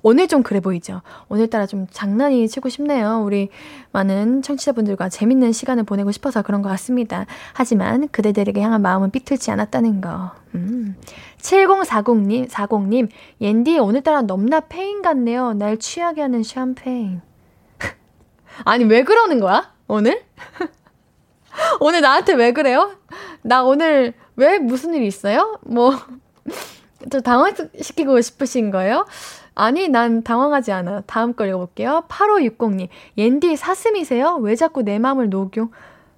오늘 0.00 0.28
좀 0.28 0.42
그래 0.42 0.60
보이죠? 0.60 1.02
오늘따라 1.28 1.66
좀 1.66 1.86
장난이 1.90 2.48
치고 2.48 2.70
싶네요. 2.70 3.22
우리 3.22 3.50
많은 3.92 4.40
청취자분들과 4.40 5.10
재밌는 5.10 5.52
시간을 5.52 5.84
보내고 5.84 6.10
싶어서 6.10 6.40
그런 6.42 6.62
것 6.62 6.70
같습니다. 6.70 7.26
하지만 7.52 8.08
그대들에게 8.08 8.60
향한 8.62 8.80
마음은 8.80 9.10
삐뚤지 9.10 9.50
않았다는 9.50 10.00
거. 10.00 10.30
음. 10.54 10.96
7040님, 11.38 12.48
40님, 12.48 13.08
옌디 13.42 13.78
오늘따라 13.78 14.22
넘나 14.22 14.60
페인 14.60 15.02
같네요. 15.02 15.52
날 15.52 15.76
취하게 15.76 16.22
하는 16.22 16.42
샴페인. 16.42 17.20
아니, 18.64 18.84
왜 18.84 19.04
그러는 19.04 19.40
거야? 19.40 19.72
오늘? 19.86 20.24
오늘 21.80 22.00
나한테 22.00 22.34
왜 22.34 22.52
그래요? 22.52 22.96
나 23.42 23.62
오늘 23.62 24.14
왜 24.36 24.58
무슨 24.58 24.94
일 24.94 25.02
있어요? 25.02 25.58
뭐, 25.62 25.92
저 27.10 27.20
당황시키고 27.20 28.20
싶으신 28.20 28.70
거예요? 28.70 29.06
아니, 29.54 29.88
난 29.88 30.22
당황하지 30.22 30.72
않아. 30.72 31.02
다음 31.06 31.34
걸 31.34 31.48
읽어볼게요. 31.48 32.04
8560님. 32.08 32.88
옌디 33.16 33.56
사슴이세요? 33.56 34.36
왜 34.36 34.54
자꾸 34.54 34.82
내 34.82 34.98
마음을 34.98 35.30
녹여? 35.30 35.68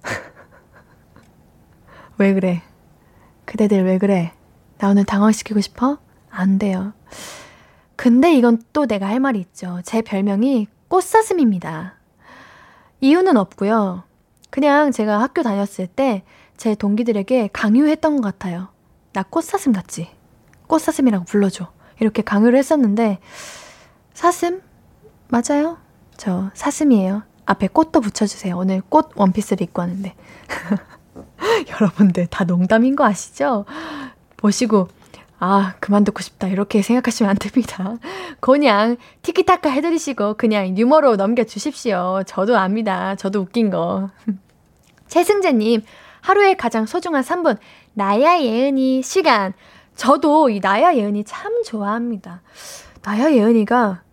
왜 2.19 2.33
그래? 2.33 2.61
그대들 3.45 3.83
왜 3.83 3.97
그래? 3.97 4.33
나 4.77 4.89
오늘 4.89 5.05
당황시키고 5.05 5.59
싶어? 5.61 5.97
안 6.29 6.59
돼요. 6.59 6.93
근데 7.95 8.33
이건 8.33 8.61
또 8.73 8.85
내가 8.85 9.07
할 9.07 9.19
말이 9.19 9.39
있죠. 9.39 9.79
제 9.83 10.01
별명이 10.01 10.67
꽃사슴입니다. 10.87 11.95
이유는 13.01 13.35
없고요. 13.37 14.03
그냥 14.49 14.91
제가 14.91 15.19
학교 15.21 15.43
다녔을 15.43 15.87
때 15.87 16.23
제 16.61 16.75
동기들에게 16.75 17.49
강요했던 17.53 18.17
것 18.17 18.21
같아요. 18.21 18.67
나 19.13 19.23
꽃사슴 19.23 19.73
같지? 19.73 20.11
꽃사슴이라고 20.67 21.25
불러줘. 21.25 21.71
이렇게 21.99 22.21
강요를 22.21 22.59
했었는데, 22.59 23.17
사슴? 24.13 24.61
맞아요. 25.29 25.79
저 26.17 26.51
사슴이에요. 26.53 27.23
앞에 27.47 27.67
꽃도 27.67 27.99
붙여주세요. 28.01 28.55
오늘 28.55 28.83
꽃 28.89 29.09
원피스를 29.15 29.63
입고 29.63 29.81
왔는데. 29.81 30.13
여러분들 31.73 32.27
다 32.27 32.43
농담인 32.43 32.95
거 32.95 33.05
아시죠? 33.05 33.65
보시고, 34.37 34.89
아, 35.43 35.73
그만 35.79 36.03
듣고 36.03 36.21
싶다. 36.21 36.47
이렇게 36.47 36.83
생각하시면 36.83 37.31
안 37.31 37.35
됩니다. 37.35 37.95
그냥 38.39 38.97
티키타카 39.23 39.71
해드리시고 39.71 40.35
그냥 40.35 40.77
유머로 40.77 41.15
넘겨주십시오. 41.15 42.21
저도 42.27 42.59
압니다. 42.59 43.15
저도 43.15 43.39
웃긴 43.39 43.71
거. 43.71 44.11
최승재님, 45.07 45.81
하루에 46.21 46.53
가장 46.53 46.85
소중한 46.85 47.23
3분, 47.23 47.57
나야 47.93 48.39
예은이 48.39 49.01
시간. 49.01 49.53
저도 49.95 50.51
이 50.51 50.59
나야 50.59 50.95
예은이 50.95 51.23
참 51.23 51.63
좋아합니다. 51.63 52.43
나야 53.01 53.31
예은이가 53.33 54.03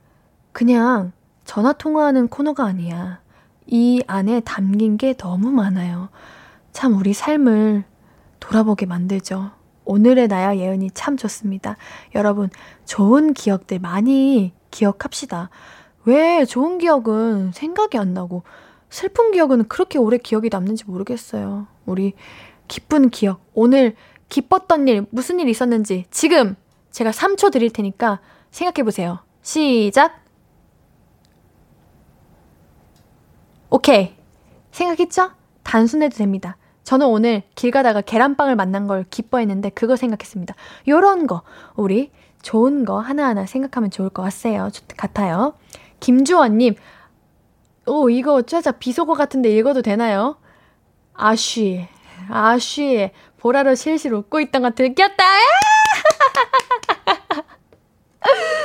그냥 0.52 1.12
전화 1.44 1.74
통화하는 1.74 2.28
코너가 2.28 2.64
아니야. 2.64 3.20
이 3.66 4.02
안에 4.06 4.40
담긴 4.40 4.96
게 4.96 5.12
너무 5.12 5.50
많아요. 5.50 6.08
참 6.72 6.96
우리 6.96 7.12
삶을 7.12 7.84
돌아보게 8.40 8.86
만들죠. 8.86 9.57
오늘의 9.88 10.28
나야 10.28 10.54
예은이 10.56 10.90
참 10.92 11.16
좋습니다. 11.16 11.76
여러분, 12.14 12.50
좋은 12.84 13.32
기억들 13.32 13.78
많이 13.78 14.52
기억합시다. 14.70 15.48
왜 16.04 16.44
좋은 16.44 16.76
기억은 16.76 17.52
생각이 17.52 17.96
안 17.96 18.12
나고 18.12 18.42
슬픈 18.90 19.32
기억은 19.32 19.66
그렇게 19.66 19.98
오래 19.98 20.18
기억이 20.18 20.50
남는지 20.50 20.84
모르겠어요. 20.86 21.66
우리 21.86 22.12
기쁜 22.68 23.08
기억, 23.08 23.40
오늘 23.54 23.96
기뻤던 24.28 24.88
일, 24.88 25.06
무슨 25.10 25.40
일 25.40 25.48
있었는지 25.48 26.04
지금 26.10 26.54
제가 26.90 27.10
3초 27.10 27.50
드릴 27.50 27.70
테니까 27.70 28.20
생각해 28.50 28.84
보세요. 28.84 29.20
시작! 29.40 30.22
오케이. 33.70 34.14
생각했죠? 34.70 35.30
단순해도 35.62 36.16
됩니다. 36.16 36.58
저는 36.88 37.06
오늘 37.08 37.42
길 37.54 37.70
가다가 37.70 38.00
계란빵을 38.00 38.56
만난 38.56 38.86
걸 38.86 39.04
기뻐했는데 39.10 39.68
그거 39.74 39.94
생각했습니다. 39.94 40.54
요런 40.88 41.26
거 41.26 41.42
우리 41.76 42.10
좋은 42.40 42.86
거 42.86 42.98
하나하나 42.98 43.44
생각하면 43.44 43.90
좋을 43.90 44.08
것 44.08 44.22
같아요. 44.22 44.70
같아요. 44.96 45.52
김주원님, 46.00 46.76
오 47.84 48.08
이거 48.08 48.40
짜자 48.40 48.72
비속어 48.72 49.12
같은데 49.12 49.54
읽어도 49.54 49.82
되나요? 49.82 50.38
아쉬, 51.12 51.86
아쉬, 52.30 53.10
보라로 53.36 53.74
실실 53.74 54.14
웃고 54.14 54.40
있던 54.40 54.62
거 54.62 54.70
들켰다. 54.70 55.24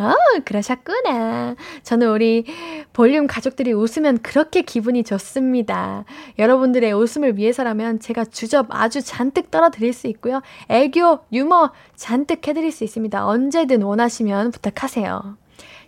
아, 0.00 0.14
그러셨구나. 0.44 1.56
저는 1.82 2.08
우리 2.10 2.44
볼륨 2.92 3.26
가족들이 3.26 3.72
웃으면 3.72 4.18
그렇게 4.18 4.62
기분이 4.62 5.02
좋습니다. 5.02 6.04
여러분들의 6.38 6.92
웃음을 6.92 7.36
위해서라면 7.36 7.98
제가 7.98 8.24
주접 8.26 8.68
아주 8.70 9.02
잔뜩 9.02 9.50
떨어드릴 9.50 9.92
수 9.92 10.06
있고요. 10.06 10.40
애교, 10.68 11.18
유머 11.32 11.72
잔뜩 11.96 12.46
해드릴 12.46 12.70
수 12.70 12.84
있습니다. 12.84 13.26
언제든 13.26 13.82
원하시면 13.82 14.52
부탁하세요. 14.52 15.36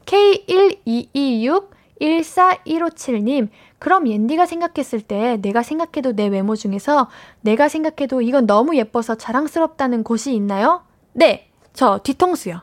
K1226 0.07 1.69
14157님, 2.01 3.49
그럼 3.79 4.09
옌디가 4.09 4.47
생각했을 4.47 5.03
때 5.03 5.37
내가 5.43 5.63
생각해도 5.63 6.17
내 6.17 6.27
외모 6.27 6.57
중에서 6.57 7.09
내가 7.43 7.69
생각해도 7.69 8.23
이건 8.23 8.47
너무 8.47 8.75
예뻐서 8.77 9.15
자랑스럽다는 9.15 10.03
곳이 10.03 10.35
있나요? 10.35 10.83
네, 11.13 11.51
저 11.75 11.99
뒤통수요. 11.99 12.63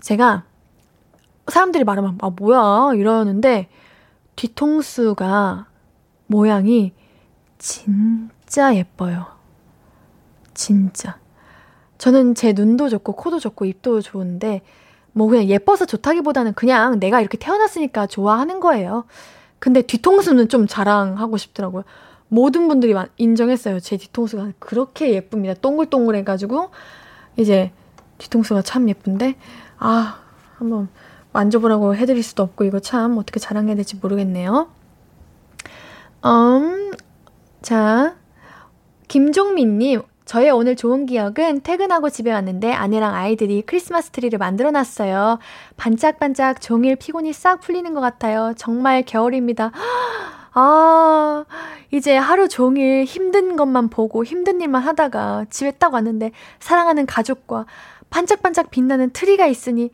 제가 0.00 0.44
사람들이 1.52 1.84
말하면, 1.84 2.18
아, 2.20 2.30
뭐야, 2.30 2.94
이러는데, 2.94 3.68
뒤통수가 4.36 5.66
모양이 6.26 6.92
진짜 7.58 8.74
예뻐요. 8.74 9.26
진짜. 10.54 11.18
저는 11.98 12.34
제 12.34 12.52
눈도 12.52 12.88
좋고, 12.88 13.12
코도 13.14 13.38
좋고, 13.38 13.64
입도 13.64 14.00
좋은데, 14.00 14.62
뭐 15.12 15.26
그냥 15.26 15.46
예뻐서 15.46 15.86
좋다기보다는 15.86 16.54
그냥 16.54 17.00
내가 17.00 17.20
이렇게 17.20 17.38
태어났으니까 17.38 18.06
좋아하는 18.06 18.60
거예요. 18.60 19.04
근데 19.58 19.82
뒤통수는 19.82 20.48
좀 20.48 20.68
자랑하고 20.68 21.36
싶더라고요. 21.36 21.82
모든 22.28 22.68
분들이 22.68 22.94
인정했어요. 23.16 23.80
제 23.80 23.96
뒤통수가 23.96 24.52
그렇게 24.58 25.12
예쁩니다. 25.14 25.54
동글동글해가지고, 25.54 26.70
이제 27.36 27.72
뒤통수가 28.18 28.62
참 28.62 28.88
예쁜데, 28.88 29.36
아, 29.78 30.20
한번 30.56 30.88
만져보라고 31.32 31.94
해드릴 31.94 32.22
수도 32.22 32.42
없고 32.42 32.64
이거 32.64 32.80
참 32.80 33.18
어떻게 33.18 33.40
자랑해야 33.40 33.74
될지 33.74 33.96
모르겠네요. 33.96 34.68
음, 36.24 36.92
자, 37.62 38.16
김종민님, 39.08 40.02
저의 40.24 40.50
오늘 40.50 40.76
좋은 40.76 41.06
기억은 41.06 41.62
퇴근하고 41.62 42.10
집에 42.10 42.30
왔는데 42.30 42.72
아내랑 42.72 43.14
아이들이 43.14 43.62
크리스마스 43.62 44.10
트리를 44.10 44.38
만들어 44.38 44.70
놨어요. 44.70 45.38
반짝반짝 45.78 46.60
종일 46.60 46.96
피곤이 46.96 47.32
싹 47.32 47.60
풀리는 47.60 47.94
것 47.94 48.00
같아요. 48.00 48.52
정말 48.56 49.02
겨울입니다. 49.04 49.72
아, 50.52 51.44
이제 51.90 52.14
하루 52.16 52.48
종일 52.48 53.04
힘든 53.04 53.56
것만 53.56 53.88
보고 53.88 54.22
힘든 54.22 54.60
일만 54.60 54.82
하다가 54.82 55.46
집에 55.48 55.70
딱 55.70 55.94
왔는데 55.94 56.32
사랑하는 56.60 57.06
가족과 57.06 57.64
반짝반짝 58.10 58.70
빛나는 58.70 59.10
트리가 59.10 59.46
있으니 59.46 59.90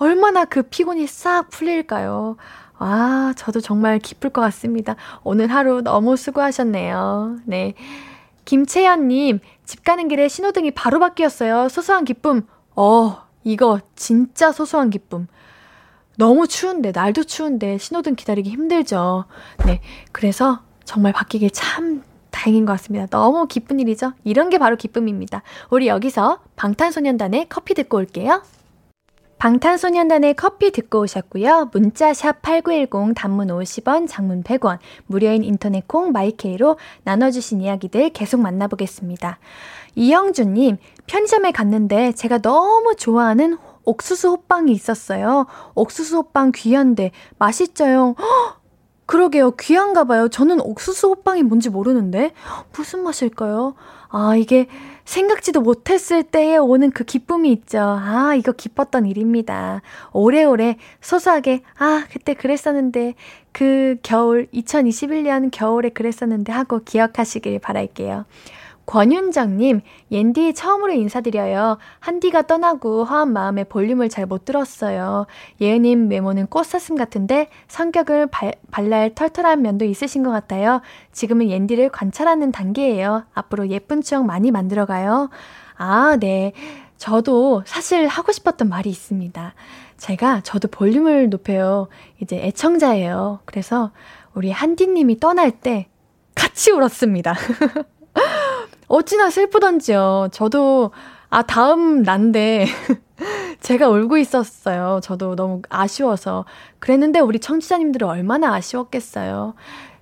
얼마나 0.00 0.46
그 0.46 0.62
피곤이 0.62 1.06
싹 1.06 1.50
풀릴까요? 1.50 2.36
아, 2.78 3.34
저도 3.36 3.60
정말 3.60 3.98
기쁠 3.98 4.30
것 4.30 4.40
같습니다. 4.40 4.96
오늘 5.22 5.48
하루 5.48 5.82
너무 5.82 6.16
수고하셨네요. 6.16 7.36
네. 7.44 7.74
김채연님, 8.46 9.40
집 9.66 9.84
가는 9.84 10.08
길에 10.08 10.26
신호등이 10.28 10.70
바로 10.70 10.98
바뀌었어요. 11.00 11.68
소소한 11.68 12.06
기쁨. 12.06 12.46
어, 12.74 13.18
이거 13.44 13.78
진짜 13.94 14.52
소소한 14.52 14.88
기쁨. 14.88 15.26
너무 16.16 16.48
추운데, 16.48 16.92
날도 16.92 17.24
추운데 17.24 17.76
신호등 17.76 18.14
기다리기 18.14 18.48
힘들죠. 18.48 19.26
네. 19.66 19.82
그래서 20.12 20.60
정말 20.84 21.12
바뀌길 21.12 21.50
참 21.50 22.02
다행인 22.30 22.64
것 22.64 22.72
같습니다. 22.72 23.06
너무 23.06 23.46
기쁜 23.46 23.78
일이죠? 23.80 24.14
이런 24.24 24.48
게 24.48 24.56
바로 24.56 24.76
기쁨입니다. 24.76 25.42
우리 25.68 25.88
여기서 25.88 26.38
방탄소년단의 26.56 27.50
커피 27.50 27.74
듣고 27.74 27.98
올게요. 27.98 28.42
방탄소년단의 29.40 30.34
커피 30.34 30.70
듣고 30.70 31.00
오셨고요. 31.00 31.70
문자 31.72 32.12
샵 32.12 32.42
8910 32.42 33.14
단문 33.16 33.48
50원, 33.48 34.06
장문 34.06 34.42
100원, 34.42 34.78
무료인 35.06 35.44
인터넷 35.44 35.88
콩 35.88 36.12
마이케이로 36.12 36.76
나눠주신 37.04 37.62
이야기들 37.62 38.10
계속 38.10 38.42
만나보겠습니다. 38.42 39.38
이영주님, 39.94 40.76
편의점에 41.06 41.52
갔는데 41.52 42.12
제가 42.12 42.38
너무 42.38 42.94
좋아하는 42.96 43.56
옥수수 43.84 44.28
호빵이 44.28 44.72
있었어요. 44.72 45.46
옥수수 45.74 46.18
호빵 46.18 46.52
귀한데 46.54 47.10
맛있죠요. 47.38 48.16
헉! 48.18 48.60
그러게요. 49.06 49.52
귀한가 49.56 50.04
봐요. 50.04 50.28
저는 50.28 50.60
옥수수 50.60 51.08
호빵이 51.08 51.42
뭔지 51.42 51.68
모르는데 51.68 52.32
무슨 52.72 53.02
맛일까요? 53.02 53.74
아, 54.08 54.36
이게 54.36 54.68
생각지도 55.10 55.60
못했을 55.60 56.22
때에 56.22 56.56
오는 56.56 56.92
그 56.92 57.02
기쁨이 57.02 57.50
있죠. 57.50 57.80
아, 57.80 58.32
이거 58.36 58.52
기뻤던 58.52 59.06
일입니다. 59.06 59.82
오래오래 60.12 60.76
소소하게, 61.00 61.62
아, 61.78 62.04
그때 62.12 62.34
그랬었는데, 62.34 63.14
그 63.50 63.96
겨울, 64.04 64.46
2021년 64.54 65.50
겨울에 65.50 65.88
그랬었는데 65.88 66.52
하고 66.52 66.78
기억하시길 66.84 67.58
바랄게요. 67.58 68.24
권윤정님, 68.90 69.82
옌디 70.10 70.54
처음으로 70.54 70.92
인사드려요. 70.92 71.78
한디가 72.00 72.42
떠나고 72.42 73.04
허한 73.04 73.32
마음에 73.32 73.62
볼륨을 73.62 74.08
잘 74.08 74.26
못 74.26 74.44
들었어요. 74.44 75.26
예은님 75.60 76.10
외모는 76.10 76.46
꽃사슴 76.48 76.96
같은데 76.96 77.48
성격을 77.68 78.26
발, 78.26 78.52
발랄 78.72 79.14
털털한 79.14 79.62
면도 79.62 79.84
있으신 79.84 80.24
것 80.24 80.30
같아요. 80.30 80.82
지금은 81.12 81.50
옌디를 81.50 81.90
관찰하는 81.90 82.50
단계예요. 82.50 83.24
앞으로 83.32 83.68
예쁜 83.68 84.02
추억 84.02 84.26
많이 84.26 84.50
만들어가요. 84.50 85.30
아, 85.76 86.16
네. 86.20 86.52
저도 86.96 87.62
사실 87.66 88.08
하고 88.08 88.32
싶었던 88.32 88.68
말이 88.68 88.90
있습니다. 88.90 89.54
제가, 89.98 90.40
저도 90.40 90.66
볼륨을 90.66 91.30
높여요. 91.30 91.86
이제 92.20 92.36
애청자예요. 92.36 93.40
그래서 93.44 93.92
우리 94.34 94.50
한디님이 94.50 95.20
떠날 95.20 95.52
때 95.52 95.86
같이 96.34 96.72
울었습니다. 96.72 97.34
어찌나 98.90 99.30
슬프던지요. 99.30 100.28
저도, 100.32 100.90
아, 101.30 101.42
다음 101.42 102.02
난데, 102.02 102.66
제가 103.60 103.88
울고 103.88 104.18
있었어요. 104.18 104.98
저도 105.02 105.36
너무 105.36 105.62
아쉬워서. 105.68 106.44
그랬는데 106.80 107.20
우리 107.20 107.38
청취자님들은 107.38 108.08
얼마나 108.08 108.52
아쉬웠겠어요. 108.54 109.54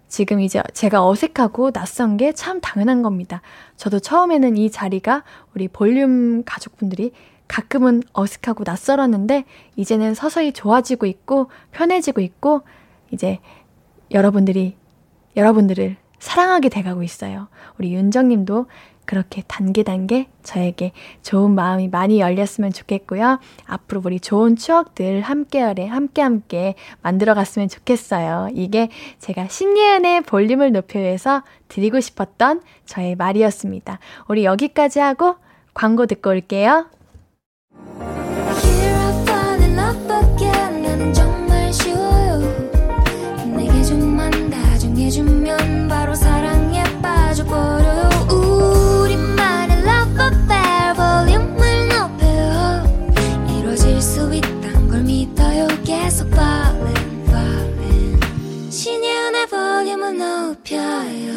지금 0.08 0.40
이제 0.40 0.62
제가 0.72 1.06
어색하고 1.06 1.70
낯선 1.72 2.16
게 2.16 2.32
참 2.32 2.60
당연한 2.62 3.02
겁니다. 3.02 3.42
저도 3.76 4.00
처음에는 4.00 4.56
이 4.56 4.70
자리가 4.70 5.22
우리 5.54 5.68
볼륨 5.68 6.42
가족분들이 6.44 7.12
가끔은 7.46 8.02
어색하고 8.14 8.64
낯설었는데, 8.64 9.44
이제는 9.76 10.14
서서히 10.14 10.52
좋아지고 10.52 11.04
있고, 11.04 11.50
편해지고 11.72 12.22
있고, 12.22 12.62
이제 13.10 13.40
여러분들이, 14.12 14.76
여러분들을 15.36 15.96
사랑하게 16.18 16.68
돼가고 16.68 17.02
있어요. 17.02 17.48
우리 17.78 17.94
윤정님도 17.94 18.66
그렇게 19.08 19.42
단계 19.48 19.82
단계 19.82 20.28
저에게 20.42 20.92
좋은 21.22 21.54
마음이 21.54 21.88
많이 21.88 22.20
열렸으면 22.20 22.74
좋겠고요. 22.74 23.40
앞으로 23.64 24.02
우리 24.04 24.20
좋은 24.20 24.54
추억들 24.54 25.22
함께하래 25.22 25.86
함께 25.86 26.20
함께 26.20 26.74
만들어 27.00 27.32
갔으면 27.32 27.68
좋겠어요. 27.68 28.50
이게 28.52 28.90
제가 29.18 29.48
신예은의 29.48 30.22
볼륨을 30.24 30.72
높여서 30.72 31.42
드리고 31.68 32.00
싶었던 32.00 32.60
저의 32.84 33.16
말이었습니다. 33.16 33.98
우리 34.28 34.44
여기까지 34.44 35.00
하고 35.00 35.36
광고 35.72 36.04
듣고 36.04 36.28
올게요. 36.28 36.86
높여요 60.68 61.32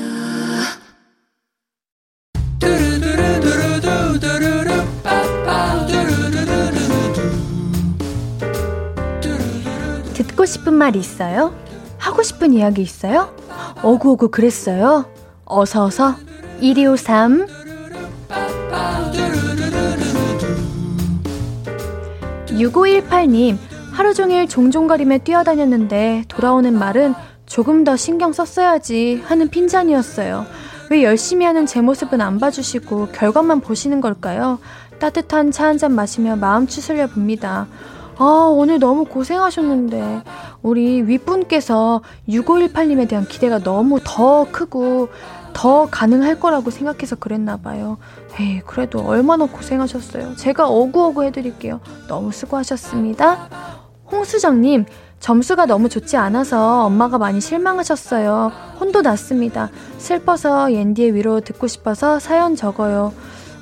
듣고 10.14 10.46
싶은 10.46 10.74
말 10.74 10.96
있어요? 10.96 11.56
하고 11.98 12.22
싶은 12.24 12.54
이야기 12.54 12.82
있어요? 12.82 13.34
어구어구 13.82 14.30
그랬어요? 14.30 15.06
어서어서 15.46 16.16
1253 16.60 17.48
6518님 22.48 23.58
하루 23.92 24.14
종일 24.14 24.48
종종거리며 24.48 25.20
뛰어다녔는데 25.20 26.26
돌아오는 26.28 26.78
말은 26.78 27.14
조금 27.52 27.84
더 27.84 27.98
신경 27.98 28.32
썼어야지 28.32 29.22
하는 29.26 29.50
핀잔이었어요. 29.50 30.46
왜 30.90 31.04
열심히 31.04 31.46
하는 31.46 31.66
제 31.66 31.82
모습은 31.82 32.22
안 32.22 32.40
봐주시고 32.40 33.08
결과만 33.08 33.60
보시는 33.60 34.00
걸까요? 34.00 34.60
따뜻한 35.00 35.52
차 35.52 35.66
한 35.66 35.78
잔 35.78 35.92
마시며 35.94 36.38
마음 36.38 36.66
추스려 36.66 37.08
봅니다. 37.08 37.68
아, 38.18 38.24
오늘 38.50 38.80
너무 38.80 39.04
고생하셨는데, 39.04 40.22
우리 40.62 41.02
윗분께서 41.02 42.02
6518님에 42.30 43.10
대한 43.10 43.26
기대가 43.28 43.60
너무 43.60 44.00
더 44.02 44.48
크고, 44.50 45.10
더 45.52 45.88
가능할 45.92 46.40
거라고 46.40 46.70
생각해서 46.70 47.18
그랬나 47.18 47.58
봐요. 47.58 47.98
에이, 48.40 48.62
그래도 48.66 49.00
얼마나 49.00 49.46
고생하셨어요. 49.46 50.38
제가 50.38 50.70
어구어구 50.70 51.24
해드릴게요. 51.26 51.82
너무 52.08 52.32
수고하셨습니다. 52.32 53.50
홍수정님, 54.10 54.86
점수가 55.22 55.68
너무 55.68 55.88
좋지 55.88 56.18
않아서 56.18 56.84
엄마가 56.86 57.20
많이 57.20 57.40
실망하셨어요. 57.40 58.52
혼도 58.80 59.02
났습니다. 59.02 59.70
슬퍼서 60.00 60.74
옌디의 60.74 61.14
위로 61.14 61.40
듣고 61.42 61.68
싶어서 61.68 62.20
사연 62.20 62.56
적어요. 62.56 63.14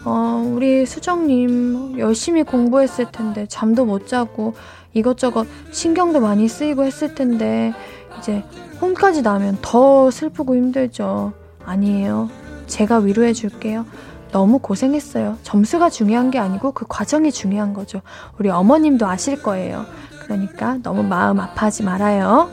어, 0.05 0.41
우리 0.55 0.85
수정님 0.85 1.99
열심히 1.99 2.43
공부했을 2.43 3.11
텐데 3.11 3.45
잠도 3.49 3.83
못 3.83 4.07
자고 4.07 4.53
이것저것 4.93 5.45
신경도 5.71 6.21
많이 6.21 6.47
쓰이고 6.47 6.85
했을 6.85 7.13
텐데 7.13 7.73
이제 8.17 8.43
혼까지 8.81 9.21
나면 9.21 9.57
더 9.61 10.09
슬프고 10.09 10.55
힘들죠. 10.55 11.33
아니에요. 11.65 12.29
제가 12.67 12.99
위로해 12.99 13.33
줄게요. 13.33 13.85
너무 14.31 14.59
고생했어요. 14.59 15.37
점수가 15.43 15.89
중요한 15.89 16.31
게 16.31 16.39
아니고 16.39 16.71
그 16.71 16.85
과정이 16.87 17.33
중요한 17.33 17.73
거죠. 17.73 18.01
우리 18.39 18.49
어머님도 18.49 19.05
아실 19.05 19.41
거예요. 19.41 19.85
그러니까 20.29 20.77
너무 20.83 21.01
마음 21.01 21.39
아파하지 21.39 21.81
말아요. 21.83 22.51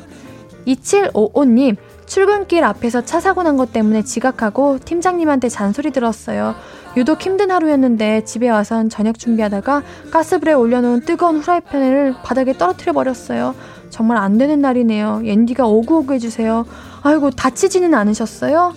2755님, 0.67 1.77
출근길 2.07 2.65
앞에서 2.65 3.05
차 3.05 3.21
사고 3.21 3.43
난 3.43 3.57
것 3.59 3.73
때문에 3.73 4.03
지각하고 4.03 4.79
팀장님한테 4.85 5.49
잔소리 5.51 5.91
들었어요. 5.91 6.55
유독 6.97 7.21
힘든 7.21 7.51
하루였는데 7.51 8.25
집에 8.25 8.49
와선 8.49 8.89
저녁 8.89 9.19
준비하다가 9.19 9.83
가스불에 10.11 10.55
올려놓은 10.55 11.03
뜨거운 11.03 11.39
후라이팬을 11.41 12.15
바닥에 12.25 12.55
떨어뜨려 12.55 12.95
버렸어요. 12.95 13.55
정말 13.91 14.17
안 14.17 14.39
되는 14.39 14.61
날이네요. 14.61 15.21
옌디가 15.25 15.67
오구오구 15.67 16.15
해주세요. 16.15 16.65
아이고 17.03 17.31
다치지는 17.31 17.93
않으셨어요? 17.93 18.75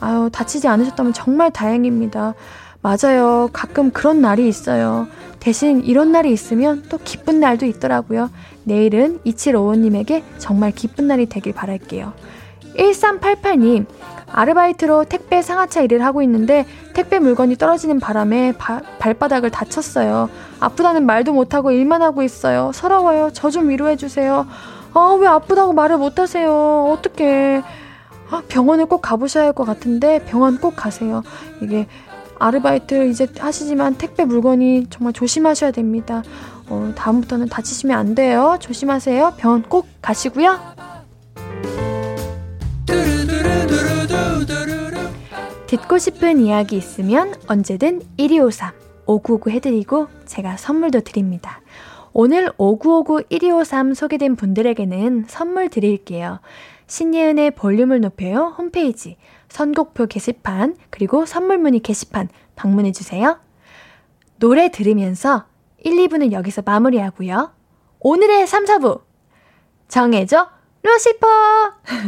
아유 0.00 0.28
다치지 0.32 0.66
않으셨다면 0.66 1.12
정말 1.12 1.52
다행입니다. 1.52 2.34
맞아요. 2.82 3.48
가끔 3.52 3.90
그런 3.90 4.20
날이 4.20 4.48
있어요. 4.48 5.06
대신 5.38 5.82
이런 5.84 6.12
날이 6.12 6.32
있으면 6.32 6.82
또 6.88 6.98
기쁜 7.04 7.40
날도 7.40 7.66
있더라고요. 7.66 8.30
내일은 8.64 9.18
2755님에게 9.24 10.22
정말 10.38 10.72
기쁜 10.72 11.06
날이 11.06 11.26
되길 11.26 11.52
바랄게요. 11.52 12.12
1388님, 12.76 13.86
아르바이트로 14.26 15.04
택배 15.04 15.42
상하차 15.42 15.82
일을 15.82 16.04
하고 16.04 16.22
있는데 16.22 16.64
택배 16.94 17.18
물건이 17.18 17.56
떨어지는 17.56 18.00
바람에 18.00 18.52
바, 18.56 18.80
발바닥을 18.98 19.50
다쳤어요. 19.50 20.28
아프다는 20.58 21.04
말도 21.06 21.32
못하고 21.32 21.70
일만 21.70 22.02
하고 22.02 22.22
있어요. 22.22 22.70
서러워요. 22.72 23.30
저 23.32 23.50
좀 23.50 23.68
위로해주세요. 23.68 24.46
아, 24.94 25.16
왜 25.20 25.26
아프다고 25.26 25.72
말을 25.72 25.98
못하세요? 25.98 26.50
어떡해. 26.98 27.62
아, 28.30 28.42
병원을 28.48 28.86
꼭 28.86 29.02
가보셔야 29.02 29.44
할 29.46 29.52
것 29.52 29.64
같은데 29.64 30.24
병원 30.24 30.58
꼭 30.58 30.74
가세요. 30.76 31.22
이게 31.60 31.86
아르바이트 32.42 33.08
이제 33.08 33.28
하시지만 33.38 33.94
택배 33.94 34.24
물건이 34.24 34.88
정말 34.90 35.12
조심하셔야 35.12 35.70
됩니다. 35.70 36.24
어, 36.68 36.92
다음부터는 36.96 37.48
다치시면 37.48 37.96
안 37.96 38.14
돼요. 38.16 38.56
조심하세요. 38.60 39.34
병원 39.36 39.62
꼭 39.62 39.86
가시고요. 40.02 40.58
듣고 45.68 45.98
싶은 45.98 46.40
이야기 46.40 46.76
있으면 46.76 47.32
언제든 47.46 48.02
1253 48.16 48.72
5959 49.06 49.50
해드리고 49.50 50.08
제가 50.26 50.56
선물도 50.56 51.00
드립니다. 51.02 51.60
오늘 52.12 52.50
5959 52.58 53.22
1253 53.30 53.94
소개된 53.94 54.34
분들에게는 54.34 55.26
선물 55.28 55.68
드릴게요. 55.68 56.40
신예은의 56.88 57.52
볼륨을 57.52 58.00
높여요 58.00 58.54
홈페이지 58.58 59.16
선곡표 59.52 60.06
게시판 60.06 60.76
그리고 60.88 61.26
선물 61.26 61.58
문의 61.58 61.80
게시판 61.80 62.28
방문해 62.56 62.92
주세요. 62.92 63.38
노래 64.38 64.70
들으면서 64.70 65.44
1, 65.84 65.92
2부는 66.08 66.32
여기서 66.32 66.62
마무리하고요. 66.62 67.52
오늘의 68.00 68.46
3, 68.46 68.64
4부 68.64 69.02
정해줘 69.88 70.48
루시퍼 70.82 71.28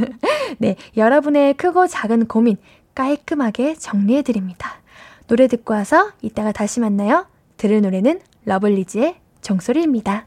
네 0.58 0.76
여러분의 0.96 1.54
크고 1.54 1.86
작은 1.86 2.26
고민 2.26 2.56
깔끔하게 2.94 3.74
정리해 3.74 4.22
드립니다. 4.22 4.80
노래 5.26 5.46
듣고 5.46 5.74
와서 5.74 6.12
이따가 6.22 6.50
다시 6.50 6.80
만나요. 6.80 7.26
들을 7.58 7.82
노래는 7.82 8.20
러블리즈의 8.46 9.16
종소리입니다. 9.42 10.26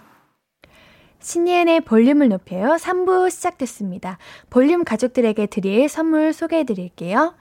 신예은의 1.21 1.81
볼륨을 1.81 2.29
높여요. 2.29 2.75
3부 2.75 3.29
시작됐습니다. 3.29 4.17
볼륨 4.49 4.83
가족들에게 4.83 5.45
드릴 5.45 5.87
선물 5.87 6.33
소개해 6.33 6.63
드릴게요. 6.63 7.35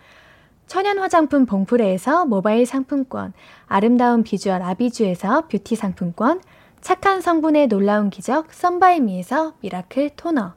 천연 0.66 0.98
화장품 0.98 1.46
봉프레에서 1.46 2.26
모바일 2.26 2.66
상품권, 2.66 3.32
아름다운 3.66 4.22
비주얼 4.22 4.62
아비주에서 4.62 5.48
뷰티 5.48 5.74
상품권, 5.74 6.40
착한 6.80 7.20
성분의 7.20 7.66
놀라운 7.66 8.08
기적 8.08 8.52
썬바이미에서 8.52 9.54
미라클 9.60 10.10
토너, 10.10 10.52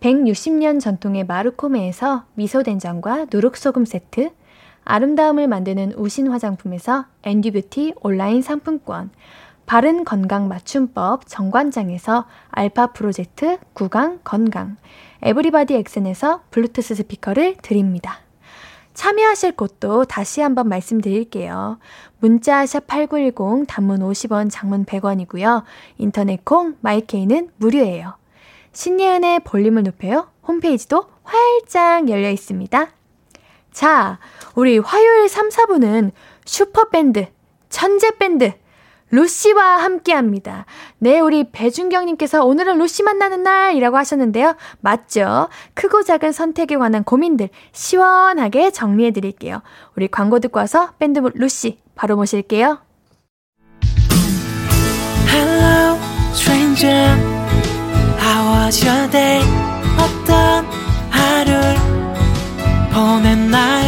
160년 0.00 0.80
전통의 0.80 1.24
마르코메에서 1.24 2.26
미소된장과 2.34 3.26
누룩소금 3.32 3.84
세트, 3.84 4.30
아름다움을 4.84 5.48
만드는 5.48 5.94
우신 5.96 6.28
화장품에서 6.28 7.06
앤듀뷰티 7.24 7.94
온라인 8.00 8.42
상품권, 8.42 9.10
바른 9.68 10.02
건강 10.02 10.48
맞춤법 10.48 11.26
정관장에서 11.26 12.24
알파 12.48 12.86
프로젝트 12.86 13.58
구강 13.74 14.20
건강, 14.24 14.78
에브리바디 15.20 15.74
엑센에서 15.74 16.40
블루투스 16.50 16.94
스피커를 16.94 17.56
드립니다. 17.60 18.20
참여하실 18.94 19.56
곳도 19.56 20.06
다시 20.06 20.40
한번 20.40 20.70
말씀드릴게요. 20.70 21.78
문자 22.18 22.64
샵8910 22.64 23.66
단문 23.68 24.00
50원, 24.00 24.50
장문 24.50 24.86
100원이고요. 24.86 25.64
인터넷 25.98 26.42
콩 26.46 26.76
마이케이는 26.80 27.50
무료예요. 27.58 28.14
신예은의 28.72 29.40
볼륨을 29.40 29.82
높여요. 29.82 30.28
홈페이지도 30.46 31.04
활짝 31.24 32.08
열려 32.08 32.30
있습니다. 32.30 32.88
자, 33.72 34.18
우리 34.54 34.78
화요일 34.78 35.28
3, 35.28 35.50
4부는 35.50 36.12
슈퍼밴드, 36.46 37.26
천재밴드, 37.68 38.54
루시와 39.10 39.78
함께 39.78 40.12
합니다. 40.12 40.66
네, 40.98 41.20
우리 41.20 41.50
배준경님께서 41.50 42.44
오늘은 42.44 42.78
루시 42.78 43.02
만나는 43.02 43.42
날이라고 43.42 43.96
하셨는데요. 43.96 44.56
맞죠? 44.80 45.48
크고 45.74 46.02
작은 46.02 46.32
선택에 46.32 46.76
관한 46.76 47.04
고민들 47.04 47.48
시원하게 47.72 48.70
정리해 48.70 49.10
드릴게요. 49.10 49.62
우리 49.96 50.08
광고 50.08 50.40
듣고 50.40 50.58
와서 50.58 50.92
밴드 50.98 51.20
루시 51.34 51.78
바로 51.94 52.16
모실게요. 52.16 52.80
Hello, 55.30 55.98
stranger. 56.32 57.16
How 58.20 58.64
was 58.64 58.84
your 58.86 59.10
day? 59.10 59.42
어떤 59.98 60.64
하루를 61.10 61.74
보냈나요? 62.92 63.87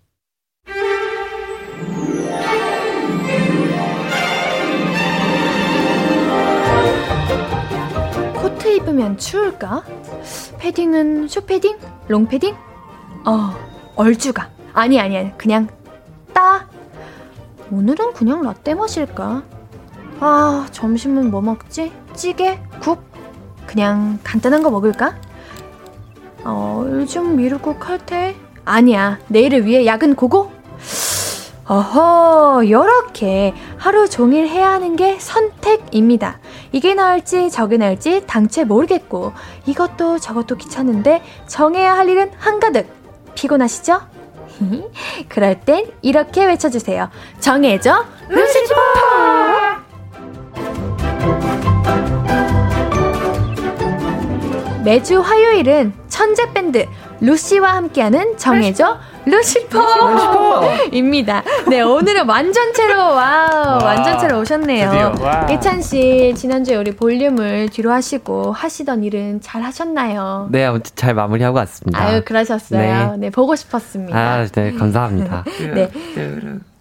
입으면 8.81 9.17
추울까? 9.17 9.83
패딩은 10.57 11.27
쇼패딩? 11.27 11.77
롱패딩? 12.07 12.55
어, 13.25 13.53
얼주가. 13.95 14.49
아니, 14.73 14.99
아니, 14.99 15.17
아니. 15.17 15.37
그냥 15.37 15.67
따. 16.33 16.67
오늘은 17.71 18.13
그냥 18.13 18.41
라떼 18.41 18.73
마실까? 18.73 19.43
아, 20.19 20.67
점심은 20.71 21.31
뭐 21.31 21.41
먹지? 21.41 21.91
찌개? 22.15 22.59
국? 22.81 23.03
그냥 23.67 24.19
간단한 24.23 24.63
거 24.63 24.69
먹을까? 24.71 25.15
어, 26.43 26.83
요즘 26.87 27.35
미루고 27.35 27.77
칼퇴? 27.77 28.35
아니야. 28.65 29.19
내일을 29.27 29.65
위해 29.65 29.85
야근 29.85 30.15
고고? 30.15 30.51
어허, 31.67 32.67
요렇게 32.69 33.53
하루 33.77 34.09
종일 34.09 34.47
해야 34.47 34.71
하는 34.71 34.95
게 34.95 35.17
선택입니다. 35.19 36.39
이게 36.71 36.93
나을지 36.93 37.49
저게 37.49 37.77
나을지 37.77 38.25
당최 38.25 38.63
모르겠고, 38.63 39.33
이것도 39.65 40.19
저것도 40.19 40.55
귀찮은데 40.57 41.21
정해야 41.47 41.95
할 41.95 42.09
일은 42.09 42.31
한가득. 42.37 42.87
피곤하시죠? 43.35 44.01
그럴 45.29 45.59
땐 45.59 45.91
이렇게 46.01 46.45
외쳐주세요. 46.45 47.09
정해줘, 47.39 48.05
루시퍼! 48.29 48.75
매주 54.83 55.19
화요일은 55.19 55.93
천재 56.09 56.51
밴드 56.53 56.85
루시와 57.21 57.75
함께하는 57.75 58.37
정해줘 58.37 58.99
루시퍼입니다. 59.25 59.83
네, 61.69 61.81
오늘은 61.81 62.27
완전체로 62.27 62.97
와 62.97 63.79
완전체로 63.83 64.39
오셨네요. 64.39 65.13
예찬 65.49 65.81
씨 65.83 66.33
지난주에 66.35 66.75
우리 66.75 66.95
볼륨을 66.95 67.69
뒤로 67.69 67.91
하시고 67.91 68.51
하시던 68.51 69.03
일은 69.03 69.39
잘 69.41 69.61
하셨나요? 69.61 70.49
네, 70.51 70.65
아무튼 70.65 70.91
잘 70.95 71.13
마무리하고 71.13 71.57
왔습니다. 71.57 72.01
아유, 72.03 72.23
그러셨어요. 72.25 73.11
네, 73.11 73.17
네 73.17 73.29
보고 73.29 73.55
싶었습니다. 73.55 74.17
아, 74.17 74.47
네, 74.47 74.71
감사합니다. 74.73 75.45
네. 75.75 75.91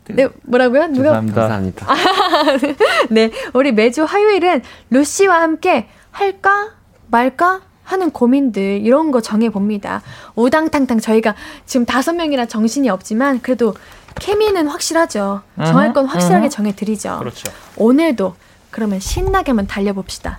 네, 0.09 0.29
뭐라고요? 0.43 0.87
누가? 0.89 1.11
감사합니다. 1.13 1.87
감사합니다. 1.87 2.85
네, 3.11 3.31
우리 3.53 3.73
매주 3.73 4.05
화요일은 4.05 4.63
루시와 4.89 5.43
함께 5.43 5.87
할까 6.11 6.71
말까 7.09 7.61
하는 7.91 8.11
고민들 8.11 8.81
이런 8.83 9.11
거 9.11 9.21
정해 9.21 9.51
봅니다. 9.51 10.03
오당탕탕 10.37 11.01
저희가 11.01 11.35
지금 11.67 11.85
다섯 11.87 12.13
명이라 12.13 12.47
정신이 12.47 12.89
없지만 12.89 13.41
그래도 13.43 13.75
케미는 14.21 14.69
확실하죠. 14.69 15.43
정할 15.65 15.93
건 15.93 16.07
확실하게 16.07 16.49
정해 16.49 16.75
드리죠. 16.75 17.19
그렇죠. 17.19 17.51
오늘도 17.77 18.35
그러면 18.71 19.01
신나게 19.01 19.51
한번 19.51 19.67
달려 19.67 19.93
봅시다. 19.93 20.39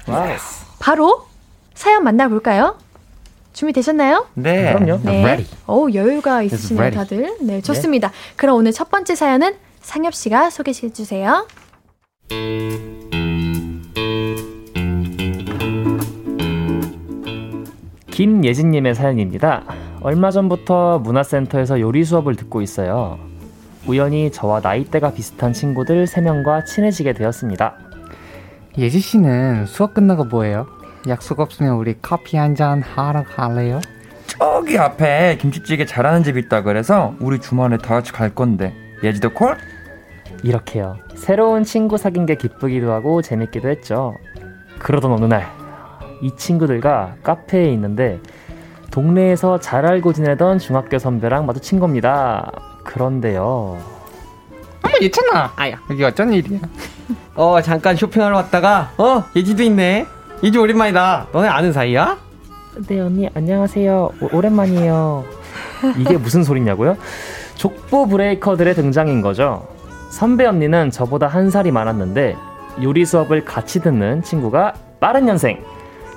바로 0.79 1.25
사연 1.73 2.03
만나 2.03 2.27
볼까요? 2.27 2.77
준비되셨나요? 3.53 4.27
네. 4.35 4.73
그럼요. 4.73 5.01
네. 5.03 5.45
오, 5.67 5.91
여유가 5.93 6.41
있으시네요, 6.43 6.91
다들. 6.91 7.37
네, 7.41 7.61
좋습니다. 7.61 8.07
네. 8.07 8.13
그럼 8.37 8.55
오늘 8.55 8.71
첫 8.71 8.89
번째 8.89 9.13
사연은 9.15 9.55
상엽 9.81 10.13
씨가 10.13 10.49
소개해 10.49 10.93
주세요. 10.93 11.45
김예진님의 18.11 18.93
사연입니다. 18.95 19.63
얼마 20.01 20.31
전부터 20.31 20.99
문화센터에서 20.99 21.79
요리 21.79 22.03
수업을 22.03 22.35
듣고 22.35 22.61
있어요. 22.61 23.17
우연히 23.87 24.31
저와 24.31 24.59
나이대가 24.61 25.11
비슷한 25.11 25.53
친구들 25.53 26.05
3명과 26.05 26.65
친해지게 26.65 27.13
되었습니다. 27.13 27.73
예지 28.77 28.99
씨는 28.99 29.65
수업 29.65 29.93
끝나고 29.93 30.25
뭐해요? 30.25 30.67
약속 31.07 31.39
없으면 31.39 31.73
우리 31.75 31.95
커피 32.01 32.37
한 32.37 32.55
잔 32.55 32.81
하러 32.81 33.23
갈래요? 33.23 33.81
저기 34.27 34.77
앞에 34.77 35.37
김치찌개 35.41 35.85
잘하는 35.85 36.23
집 36.23 36.37
있다 36.37 36.61
그래서 36.61 37.15
우리 37.19 37.39
주말에 37.39 37.77
다 37.77 37.95
같이 37.95 38.11
갈 38.11 38.29
건데 38.29 38.73
예지도 39.03 39.31
콜? 39.33 39.57
이렇게요. 40.43 40.97
새로운 41.15 41.63
친구 41.63 41.97
사귄 41.97 42.25
게 42.25 42.35
기쁘기도 42.35 42.91
하고 42.91 43.21
재밌기도 43.21 43.69
했죠. 43.69 44.15
그러던 44.79 45.11
어느 45.11 45.25
날 45.25 45.47
이 46.21 46.31
친구들과 46.35 47.15
카페에 47.23 47.71
있는데 47.73 48.19
동네에서 48.91 49.59
잘 49.59 49.85
알고 49.85 50.13
지내던 50.13 50.59
중학교 50.59 50.99
선배랑 50.99 51.45
마주친 51.45 51.79
겁니다. 51.79 52.51
그런데요. 52.83 53.77
어머 54.83 54.93
예찬아. 55.01 55.53
아야. 55.55 55.79
여기 55.89 56.03
어쩐 56.03 56.33
일이야? 56.33 56.59
어 57.35 57.61
잠깐 57.61 57.95
쇼핑하러 57.95 58.35
왔다가 58.35 58.91
어 58.97 59.23
예지도 59.35 59.63
있네. 59.63 60.05
예지 60.43 60.57
오랜만이다. 60.57 61.27
너네 61.31 61.47
아는 61.47 61.71
사이야? 61.71 62.17
네 62.87 62.99
언니 62.99 63.29
안녕하세요. 63.33 64.11
오, 64.21 64.29
오랜만이에요. 64.37 65.23
이게 65.97 66.17
무슨 66.17 66.43
소리냐고요? 66.43 66.97
족보 67.55 68.07
브레이커들의 68.07 68.75
등장인 68.75 69.21
거죠. 69.21 69.67
선배 70.09 70.45
언니는 70.45 70.91
저보다 70.91 71.27
한 71.27 71.49
살이 71.49 71.71
많았는데 71.71 72.35
요리 72.83 73.05
수업을 73.05 73.45
같이 73.45 73.79
듣는 73.81 74.23
친구가 74.23 74.73
빠른 74.99 75.25
년생 75.25 75.63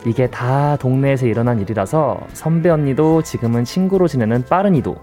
이게 0.07 0.29
다 0.29 0.77
동네에서 0.77 1.27
일어난 1.27 1.61
일이라서 1.61 2.21
선배 2.33 2.69
언니도 2.69 3.23
지금은 3.23 3.65
친구로 3.65 4.07
지내는 4.09 4.45
빠른이도 4.45 4.97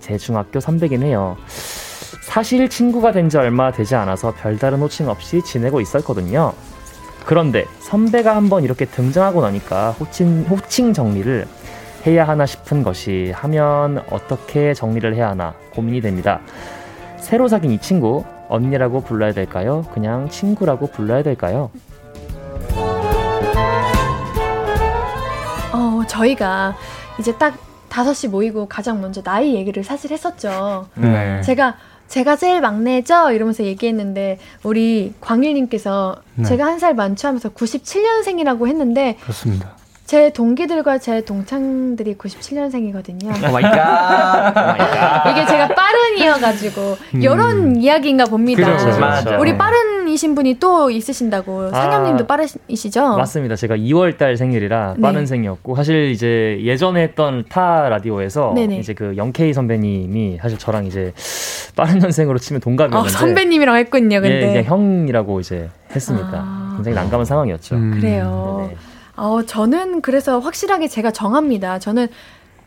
제 0.00 0.16
중학교 0.18 0.58
선배긴 0.60 1.02
해요. 1.02 1.36
사실 2.22 2.68
친구가 2.68 3.12
된 3.12 3.28
지 3.28 3.36
얼마 3.38 3.70
되지 3.72 3.94
않아서 3.94 4.32
별다른 4.34 4.78
호칭 4.80 5.08
없이 5.08 5.42
지내고 5.42 5.80
있었거든요. 5.80 6.52
그런데 7.26 7.66
선배가 7.80 8.34
한번 8.34 8.64
이렇게 8.64 8.84
등장하고 8.86 9.42
나니까 9.42 9.90
호칭, 9.92 10.42
호칭 10.48 10.92
정리를 10.92 11.46
해야 12.06 12.26
하나 12.26 12.46
싶은 12.46 12.82
것이 12.82 13.32
하면 13.34 14.02
어떻게 14.10 14.72
정리를 14.72 15.14
해야 15.14 15.28
하나 15.30 15.54
고민이 15.74 16.00
됩니다. 16.00 16.40
새로 17.18 17.48
사귄 17.48 17.70
이 17.70 17.78
친구, 17.78 18.24
언니라고 18.48 19.02
불러야 19.02 19.32
될까요? 19.32 19.84
그냥 19.92 20.30
친구라고 20.30 20.86
불러야 20.86 21.22
될까요? 21.22 21.70
저희가 26.08 26.76
이제 27.20 27.32
딱 27.36 27.56
5시 27.90 28.28
모이고 28.28 28.66
가장 28.68 29.00
먼저 29.00 29.22
나이 29.22 29.54
얘기를 29.54 29.82
사실 29.84 30.10
했었죠. 30.12 30.88
네. 30.94 31.40
제가 31.42 31.76
제가 32.08 32.36
제일 32.36 32.60
막내죠? 32.60 33.30
이러면서 33.32 33.64
얘기했는데 33.64 34.38
우리 34.62 35.12
광일님께서 35.20 36.16
네. 36.36 36.44
제가 36.44 36.64
한 36.66 36.78
살 36.78 36.94
많죠 36.94 37.28
하면서 37.28 37.48
97년생이라고 37.50 38.66
했는데 38.66 39.16
그렇습니다. 39.20 39.70
제 40.06 40.32
동기들과 40.32 40.96
제 40.98 41.22
동창들이 41.22 42.16
97년생이거든요. 42.16 43.48
Oh 43.48 43.52
my 43.52 43.62
God. 43.62 45.30
이게 45.30 45.44
제가 45.44 45.68
빠른 45.68 46.18
이어가지고 46.18 46.96
음. 47.14 47.22
이런 47.22 47.76
이야기인가 47.76 48.24
봅니다. 48.24 48.64
그렇죠, 48.64 48.98
맞아. 48.98 49.36
우리 49.38 49.56
빠른 49.58 49.97
이신 50.08 50.34
분이 50.34 50.58
또 50.58 50.90
있으신다고. 50.90 51.70
아, 51.72 51.72
상엽님도 51.72 52.26
빠르시죠? 52.26 53.16
맞습니다. 53.16 53.56
제가 53.56 53.76
2월달 53.76 54.36
생일이라 54.36 54.94
네. 54.96 55.02
빠른 55.02 55.26
생이었고 55.26 55.76
사실 55.76 56.10
이제 56.10 56.58
예전에 56.62 57.02
했던 57.02 57.44
타 57.48 57.88
라디오에서 57.88 58.52
네네. 58.54 58.78
이제 58.78 58.94
그 58.94 59.16
영케이 59.16 59.52
선배님이 59.52 60.38
사실 60.40 60.58
저랑 60.58 60.86
이제 60.86 61.12
빠른 61.76 61.98
년생으로 61.98 62.38
치면 62.38 62.60
동갑이었는데 62.60 63.14
어, 63.14 63.18
선배님이라고 63.18 63.78
했군요. 63.78 64.20
근데 64.20 64.42
예, 64.42 64.46
그냥 64.46 64.64
형이라고 64.64 65.40
이제 65.40 65.68
했습니다. 65.94 66.30
아. 66.32 66.72
굉장히 66.76 66.94
난감한 66.96 67.24
상황이었죠. 67.24 67.76
음. 67.76 67.90
그래요. 67.92 68.56
네네. 68.68 68.76
어, 69.16 69.42
저는 69.44 70.00
그래서 70.00 70.38
확실하게 70.38 70.88
제가 70.88 71.10
정합니다. 71.10 71.78
저는 71.78 72.08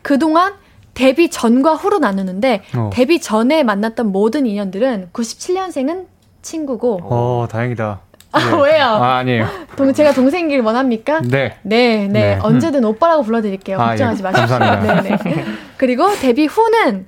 그동안 0.02 0.54
데뷔 0.94 1.30
전과 1.30 1.76
후로 1.76 2.00
나누는데 2.00 2.64
어. 2.76 2.90
데뷔 2.94 3.20
전에 3.22 3.64
만났던 3.64 4.12
모든 4.12 4.46
인연들은 4.46 5.10
97년생은 5.14 6.06
친구고. 6.42 7.02
어, 7.04 7.48
다행이다. 7.50 8.00
아, 8.34 8.40
네. 8.40 8.62
왜요? 8.62 8.86
아, 8.86 9.18
아니에요. 9.18 9.48
동, 9.76 9.94
제가 9.94 10.14
동생길 10.14 10.62
원합니까? 10.62 11.22
네. 11.22 11.58
네, 11.64 12.08
네. 12.08 12.08
네. 12.08 12.40
언제든 12.42 12.84
오빠라고 12.86 13.24
불러드릴게요. 13.24 13.80
아, 13.80 13.90
걱정하지 13.90 14.20
예. 14.20 14.24
마십시오. 14.24 14.58
감사합니다. 14.58 15.02
네, 15.02 15.18
네. 15.24 15.46
그리고 15.78 16.14
데뷔 16.16 16.46
후는 16.46 17.08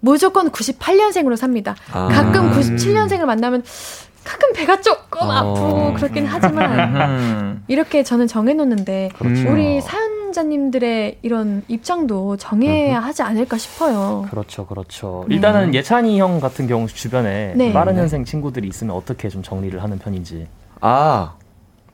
무조건 0.00 0.50
98년생으로 0.50 1.36
삽니다. 1.36 1.76
아. 1.92 2.08
가끔 2.08 2.50
97년생을 2.52 3.24
만나면 3.24 3.62
가끔 4.24 4.52
배가 4.52 4.80
조금 4.80 5.28
어. 5.28 5.32
아프고 5.32 5.94
그렇긴 5.94 6.26
하지만 6.26 7.62
이렇게 7.68 8.02
저는 8.02 8.26
정해놓는데 8.26 9.10
그렇죠. 9.18 9.50
우리 9.50 9.80
사연 9.80 10.23
자님들의 10.34 11.18
이런 11.22 11.62
입장도 11.68 12.36
정해야 12.36 13.00
하지 13.00 13.22
않을까 13.22 13.56
싶어요. 13.56 14.26
그렇죠, 14.30 14.66
그렇죠. 14.66 15.24
네. 15.28 15.36
일단은 15.36 15.72
예찬이 15.74 16.20
형 16.20 16.40
같은 16.40 16.66
경우 16.66 16.86
주변에 16.86 17.54
네. 17.56 17.72
빠른 17.72 17.94
년생 17.94 18.26
친구들이 18.26 18.68
있으면 18.68 18.94
어떻게 18.94 19.30
좀 19.30 19.42
정리를 19.42 19.82
하는 19.82 19.98
편인지. 19.98 20.46
아, 20.82 21.34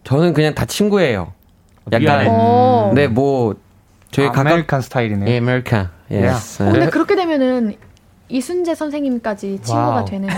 저는 0.03 0.33
그냥 0.35 0.55
다 0.55 0.65
친구예요. 0.65 1.33
약간 1.93 2.27
음. 2.27 2.95
네 2.95 3.07
뭐 3.07 3.55
저희 4.11 4.27
아, 4.27 4.33
American 4.35 4.81
스타일이네요. 4.81 5.31
예, 5.31 5.39
American. 5.39 5.89
Yes. 6.11 6.65
근데 6.65 6.89
그렇게 6.91 7.15
되면은 7.15 7.77
이순재 8.29 8.75
선생님까지 8.75 9.61
친구가 9.63 9.89
wow. 9.89 10.05
되는 10.05 10.29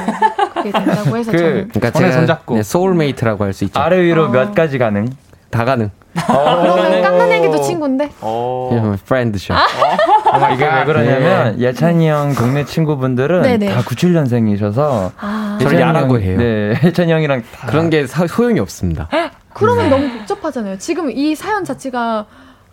그게 0.54 0.70
된다고 0.72 1.16
해서 1.16 1.30
그, 1.32 1.38
저는 1.38 1.68
그러니까 1.68 1.90
제가 1.98 2.12
손잡고 2.12 2.54
네, 2.56 2.62
soulmate라고 2.62 3.44
할 3.44 3.52
수 3.52 3.64
있죠. 3.64 3.78
아래 3.80 4.00
위로 4.02 4.24
어. 4.26 4.28
몇 4.28 4.54
가지 4.54 4.76
가능? 4.78 5.08
다 5.52 5.66
가능. 5.66 5.90
그러면 6.14 7.02
갓난애기도 7.02 7.60
친구인데? 7.60 8.10
어. 8.22 8.96
friend죠. 9.04 9.52
아? 9.54 9.66
어, 10.32 10.54
이게 10.54 10.64
왜 10.64 10.84
그러냐면 10.86 11.56
네. 11.58 11.66
예찬이 11.68 12.08
형 12.08 12.34
동네 12.34 12.64
친구분들은 12.64 13.42
네네. 13.42 13.74
다 13.74 13.82
97년생이셔서 13.82 15.12
아. 15.18 15.58
저를 15.60 15.78
야라고 15.78 16.18
해요. 16.20 16.38
네, 16.38 16.74
예찬이 16.84 17.12
형이랑 17.12 17.42
다. 17.54 17.66
그런 17.66 17.90
게 17.90 18.06
사, 18.06 18.26
소용이 18.26 18.60
없습니다. 18.60 19.08
그러면 19.52 19.84
네. 19.84 19.90
너무 19.90 20.18
복잡하잖아요. 20.18 20.78
지금 20.78 21.10
이 21.10 21.34
사연 21.34 21.64
자체가 21.64 22.24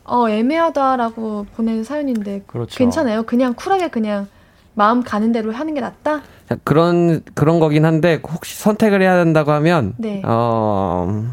어, 0.06 0.30
애매하다라고 0.30 1.48
보낸 1.58 1.84
사연인데 1.84 2.44
그렇죠. 2.48 2.78
괜찮아요. 2.78 3.24
그냥 3.24 3.54
쿨하게 3.56 3.90
그냥 3.90 4.28
마음 4.74 5.04
가는 5.04 5.34
대로 5.34 5.52
하는 5.52 5.74
게 5.74 5.82
낫다? 5.82 6.22
그런 6.64 7.22
그런 7.36 7.60
거긴 7.60 7.84
한데 7.84 8.22
혹시 8.26 8.58
선택을 8.58 9.02
해야 9.02 9.22
된다고 9.22 9.52
하면 9.52 9.94
네. 9.98 10.22
어 10.26 11.26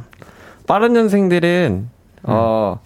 빠른 0.67 0.93
년생들은 0.93 1.89
어 2.25 2.81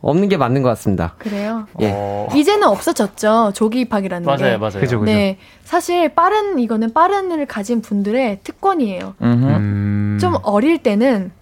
없는 0.00 0.28
게 0.28 0.36
맞는 0.36 0.62
것 0.62 0.68
같습니다. 0.70 1.14
그래요? 1.18 1.66
예. 1.80 1.90
어... 1.94 2.28
이제는 2.34 2.68
없어졌죠. 2.68 3.52
조기 3.54 3.80
입학이라는 3.80 4.26
맞아요, 4.26 4.38
게. 4.38 4.44
맞아요, 4.44 4.58
맞아요. 4.58 4.80
그죠, 4.80 5.00
그죠. 5.00 5.04
네, 5.10 5.38
사실 5.64 6.14
빠른 6.14 6.58
이거는 6.58 6.92
빠른을 6.92 7.46
가진 7.46 7.80
분들의 7.80 8.40
특권이에요. 8.44 9.14
음... 9.22 10.18
좀 10.20 10.36
어릴 10.42 10.82
때는 10.82 11.32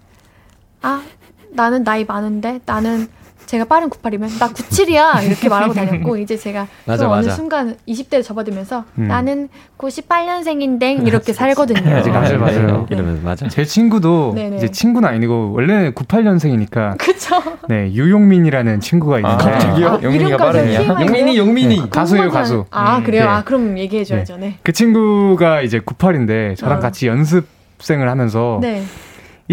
아 0.81 1.03
나는 1.51 1.83
나이 1.83 2.05
많은데 2.05 2.61
나는 2.65 3.07
제가 3.45 3.65
빠른 3.65 3.89
98이면 3.89 4.39
나 4.39 4.49
97이야 4.49 5.23
이렇게 5.25 5.49
말하고 5.49 5.73
다녔고 5.73 6.17
이제 6.19 6.37
제가 6.37 6.67
맞아, 6.85 7.07
어느 7.09 7.25
맞아. 7.25 7.31
순간 7.35 7.75
20대를 7.87 8.23
접어들면서 8.23 8.83
음. 8.97 9.07
나는 9.07 9.49
98년생인데 9.77 11.05
이렇게 11.07 11.33
살거든요. 11.33 11.81
맞아요, 11.81 12.39
맞아요. 12.39 12.87
네. 12.89 12.95
이러면 12.95 13.23
맞아. 13.23 13.47
제 13.47 13.65
친구도 13.65 14.33
네네. 14.35 14.57
이제 14.57 14.69
친구는 14.69 15.07
아니고 15.07 15.51
원래 15.53 15.91
98년생이니까. 15.91 16.97
그쵸. 16.97 17.41
네, 17.67 17.91
유용민이라는 17.91 18.79
친구가 18.79 19.17
있는데. 19.19 19.33
아, 19.35 19.37
갑자기요? 19.37 19.87
아, 19.87 19.99
용민이가 20.01 20.37
빠르냐? 20.37 20.85
용민이, 20.85 21.37
용민이. 21.37 21.81
네, 21.81 21.89
가수예요, 21.89 22.29
가수. 22.29 22.65
아, 22.71 22.97
음. 22.97 23.03
그래요? 23.03 23.23
네. 23.23 23.27
아, 23.29 23.43
그럼 23.43 23.77
얘기해 23.77 24.03
줘야죠. 24.03 24.37
네. 24.37 24.57
그 24.63 24.71
친구가 24.71 25.61
이제 25.61 25.79
98인데 25.79 26.55
저랑 26.57 26.77
어. 26.77 26.81
같이 26.81 27.07
연습생을 27.07 28.09
하면서. 28.09 28.59
네. 28.61 28.83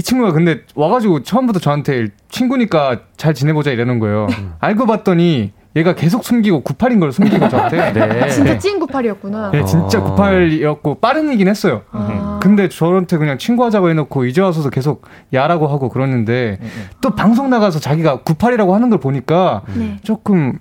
이 0.00 0.02
친구가 0.02 0.32
근데 0.32 0.62
와가지고 0.74 1.24
처음부터 1.24 1.58
저한테 1.60 2.06
친구니까 2.30 3.00
잘 3.18 3.34
지내보자 3.34 3.70
이러는 3.70 3.98
거예요. 3.98 4.28
음. 4.30 4.54
알고 4.58 4.86
봤더니 4.86 5.52
얘가 5.76 5.94
계속 5.94 6.24
숨기고 6.24 6.62
98인 6.62 7.00
걸 7.00 7.12
숨기고 7.12 7.50
저한테. 7.50 7.92
네. 7.92 8.28
진짜 8.30 8.58
찐 8.58 8.80
98이었구나. 8.80 9.50
네, 9.50 9.62
진짜 9.66 10.02
98이었고 10.02 11.02
빠른이긴 11.02 11.48
했어요. 11.48 11.82
아. 11.92 12.40
근데 12.42 12.70
저한테 12.70 13.18
그냥 13.18 13.36
친구하자고 13.36 13.90
해놓고 13.90 14.24
이제 14.24 14.40
와서도 14.40 14.70
계속 14.70 15.02
야라고 15.34 15.66
하고 15.66 15.90
그러는데 15.90 16.56
음, 16.62 16.64
음. 16.64 16.88
또 17.02 17.10
방송 17.10 17.50
나가서 17.50 17.78
자기가 17.78 18.20
98이라고 18.20 18.70
하는 18.70 18.88
걸 18.88 19.00
보니까 19.00 19.60
네. 19.76 19.98
조금 20.02 20.58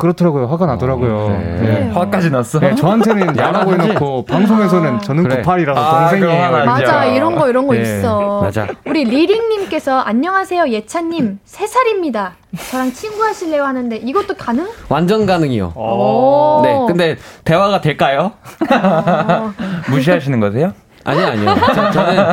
그렇더라고요. 0.00 0.46
화가 0.46 0.66
나더라고요. 0.66 1.16
어, 1.16 1.28
네. 1.28 1.60
네. 1.60 1.90
화까지 1.94 2.30
났어? 2.30 2.58
네, 2.58 2.74
저한테는 2.74 3.36
야라고 3.38 3.72
해놓고 3.74 4.24
방송에서는 4.24 4.94
아. 4.96 4.98
저는 4.98 5.22
그래. 5.24 5.42
98이라서 5.42 5.76
아, 5.76 6.08
동생이에요. 6.10 6.50
맞아, 6.64 7.04
이런 7.04 7.36
거 7.36 7.48
이런 7.48 7.66
거 7.66 7.74
네. 7.74 7.82
있어. 7.82 8.40
맞아. 8.42 8.66
우리 8.86 9.04
리링님께서 9.04 10.00
안녕하세요 10.00 10.68
예찬님 10.68 11.38
3살입니다. 11.46 12.32
저랑 12.70 12.92
친구 12.92 13.22
하실래요 13.22 13.62
하는데 13.64 13.96
이것도 13.96 14.34
가능? 14.34 14.66
완전 14.88 15.26
가능이요. 15.26 15.72
네, 16.64 16.78
근데 16.88 17.16
대화가 17.44 17.80
될까요? 17.80 18.32
무시하시는 19.90 20.40
거세요? 20.40 20.72
아니요, 21.04 21.26
아니요. 21.26 21.54
저, 21.92 22.02
는 22.12 22.24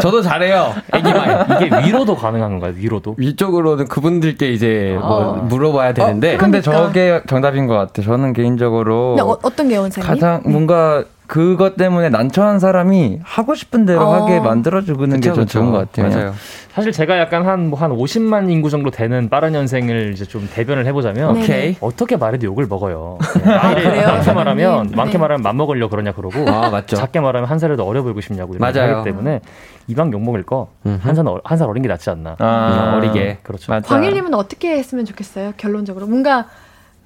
저도 0.00 0.22
잘해요. 0.22 0.74
애기만. 0.92 1.62
이게 1.62 1.86
위로도 1.86 2.16
가능한 2.16 2.50
건가요? 2.52 2.72
위로도? 2.76 3.14
위쪽으로는 3.18 3.88
그분들께 3.88 4.50
이제 4.52 4.96
뭐 5.00 5.36
아. 5.36 5.42
물어봐야 5.42 5.92
되는데. 5.94 6.34
어, 6.34 6.38
근데 6.38 6.60
저게 6.60 7.22
정답인 7.28 7.66
것 7.66 7.74
같아요. 7.74 8.06
저는 8.06 8.32
개인적으로. 8.32 9.16
어, 9.20 9.38
어떤 9.42 9.68
게 9.68 9.76
원장님? 9.76 10.08
가장 10.08 10.42
뭔가 10.46 11.04
그것 11.26 11.76
때문에 11.76 12.08
난처한 12.08 12.58
사람이 12.60 13.20
하고 13.22 13.54
싶은 13.54 13.84
대로 13.86 14.02
어. 14.02 14.14
하게 14.22 14.40
만들어주는 14.40 15.20
게 15.20 15.32
좀 15.32 15.46
좋은 15.46 15.70
것 15.72 15.78
같아요. 15.92 16.08
맞아요. 16.14 16.34
사실 16.72 16.92
제가 16.92 17.18
약간 17.18 17.46
한, 17.46 17.68
뭐한 17.70 17.90
50만 17.90 18.50
인구 18.50 18.68
정도 18.70 18.90
되는 18.90 19.28
빠른 19.30 19.52
년생을 19.52 20.12
이제 20.12 20.24
좀 20.26 20.48
대변을 20.52 20.84
해보자면. 20.86 21.36
오케이. 21.38 21.74
어떻게 21.80 22.16
말해도 22.16 22.44
욕을 22.46 22.66
먹어요. 22.66 23.18
나이를 23.44 24.06
아, 24.06 24.12
많게 24.12 24.32
말하면, 24.32 24.86
네. 24.88 24.96
많게 24.96 25.18
말하면 25.18 25.42
맘 25.42 25.56
먹으려 25.56 25.88
그러냐 25.88 26.12
그러고. 26.12 26.48
아, 26.50 26.68
맞죠. 26.70 26.96
작게 26.96 27.20
말하면 27.20 27.48
한 27.48 27.58
살이라도 27.58 27.82
어려 27.86 28.02
보이고 28.02 28.20
싶냐고. 28.20 28.54
맞아요. 28.58 28.96
하기 28.98 29.04
때문에 29.10 29.40
이방 29.88 30.12
욕 30.12 30.22
먹을 30.22 30.42
거, 30.42 30.68
한 30.84 31.14
살, 31.14 31.24
한살 31.44 31.68
어린 31.68 31.82
게 31.82 31.88
낫지 31.88 32.10
않나. 32.10 32.36
아, 32.38 32.94
어리게. 32.98 33.38
그렇죠. 33.42 33.72
맞아. 33.72 33.88
광일님은 33.88 34.34
어떻게 34.34 34.76
했으면 34.76 35.04
좋겠어요? 35.06 35.54
결론적으로. 35.56 36.06
뭔가 36.06 36.46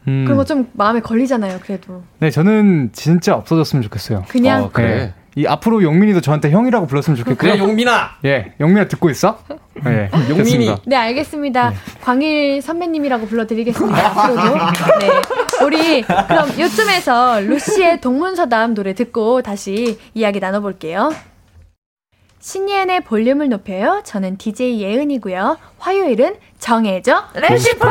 음. 0.09 0.25
그런 0.25 0.37
거 0.39 0.45
좀 0.45 0.69
마음에 0.73 1.01
걸리잖아요, 1.01 1.59
그래도. 1.63 2.03
네, 2.19 2.31
저는 2.31 2.91
진짜 2.93 3.35
없어졌으면 3.35 3.83
좋겠어요. 3.83 4.25
그냥? 4.29 4.65
어, 4.65 4.71
그래. 4.73 4.89
네. 4.89 5.15
이 5.37 5.47
앞으로 5.47 5.83
용민이도 5.85 6.21
저한테 6.23 6.51
형이라고 6.51 6.87
불렀으면 6.89 7.17
좋겠고. 7.17 7.39
그래, 7.39 7.57
용민아! 7.59 8.17
예, 8.25 8.53
용민아 8.59 8.89
듣고 8.89 9.11
있어? 9.11 9.39
네, 9.85 10.11
용민이. 10.29 10.75
네, 10.87 10.97
알겠습니다. 10.97 11.71
네. 11.71 11.77
광일 12.03 12.61
선배님이라고 12.61 13.27
불러드리겠습니다. 13.27 14.07
앞으로도. 14.07 14.55
네. 14.99 15.65
우리, 15.65 16.03
그럼 16.03 16.49
요쯤에서 16.59 17.41
루시의 17.43 18.01
동문서담 18.01 18.75
노래 18.75 18.93
듣고 18.95 19.43
다시 19.43 19.99
이야기 20.15 20.41
나눠볼게요. 20.41 21.13
신예은의 22.41 23.03
볼륨을 23.05 23.51
높여요. 23.51 24.01
저는 24.05 24.39
DJ 24.39 24.81
예은이고요. 24.83 25.59
화요일은 25.79 26.37
정해져 26.61 27.25
레시프! 27.35 27.85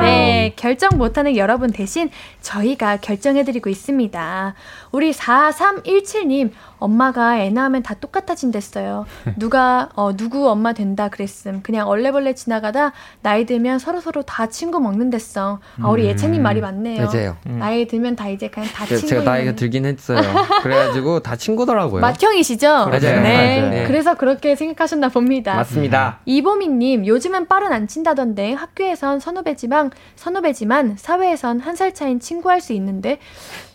네, 0.00 0.52
결정 0.56 0.96
못하는 0.96 1.36
여러분 1.36 1.70
대신 1.70 2.10
저희가 2.40 2.96
결정해드리고 2.96 3.68
있습니다. 3.68 4.54
우리 4.92 5.12
4317님, 5.12 6.50
엄마가 6.78 7.38
애 7.40 7.50
낳으면 7.50 7.82
다 7.82 7.94
똑같아진댔어요. 7.94 9.06
누가 9.36 9.90
어, 9.94 10.16
누구 10.16 10.48
엄마 10.48 10.72
된다 10.72 11.08
그랬음. 11.08 11.60
그냥 11.62 11.88
얼레벌레 11.88 12.34
지나가다 12.34 12.92
나이 13.22 13.44
들면 13.44 13.78
서로 13.78 14.00
서로 14.00 14.22
다 14.22 14.46
친구 14.46 14.80
먹는댔어. 14.80 15.58
아 15.82 15.88
우리 15.88 16.04
음. 16.04 16.08
예찬님 16.08 16.42
말이 16.42 16.60
맞네요. 16.60 17.06
맞아요. 17.06 17.36
음. 17.46 17.58
나이 17.58 17.86
들면 17.86 18.16
다 18.16 18.28
이제 18.28 18.48
그냥 18.48 18.68
다 18.70 18.86
친구. 18.86 19.06
제가 19.06 19.22
나이가 19.22 19.52
들긴 19.52 19.84
했어요. 19.86 20.20
그래가지고 20.62 21.20
다 21.20 21.36
친구더라고요. 21.36 22.00
맏형이시죠? 22.00 22.68
맞아요. 22.68 23.00
네. 23.00 23.60
맞아요. 23.60 23.70
네. 23.70 23.84
그래서 23.86 24.14
그렇게 24.14 24.54
생각하셨나 24.56 25.08
봅니다. 25.08 25.54
맞습니다. 25.56 26.20
이보미님 26.24 27.06
요즘은 27.06 27.46
빠른 27.48 27.72
안친 27.72 28.02
다던데 28.10 28.52
학교에선 28.52 29.18
선후배지만 29.20 29.90
선후배지만 30.14 30.94
사회에선 30.96 31.58
한 31.60 31.74
살 31.76 31.92
차인 31.92 32.20
친구 32.20 32.48
할 32.50 32.60
수 32.60 32.72
있는데 32.72 33.18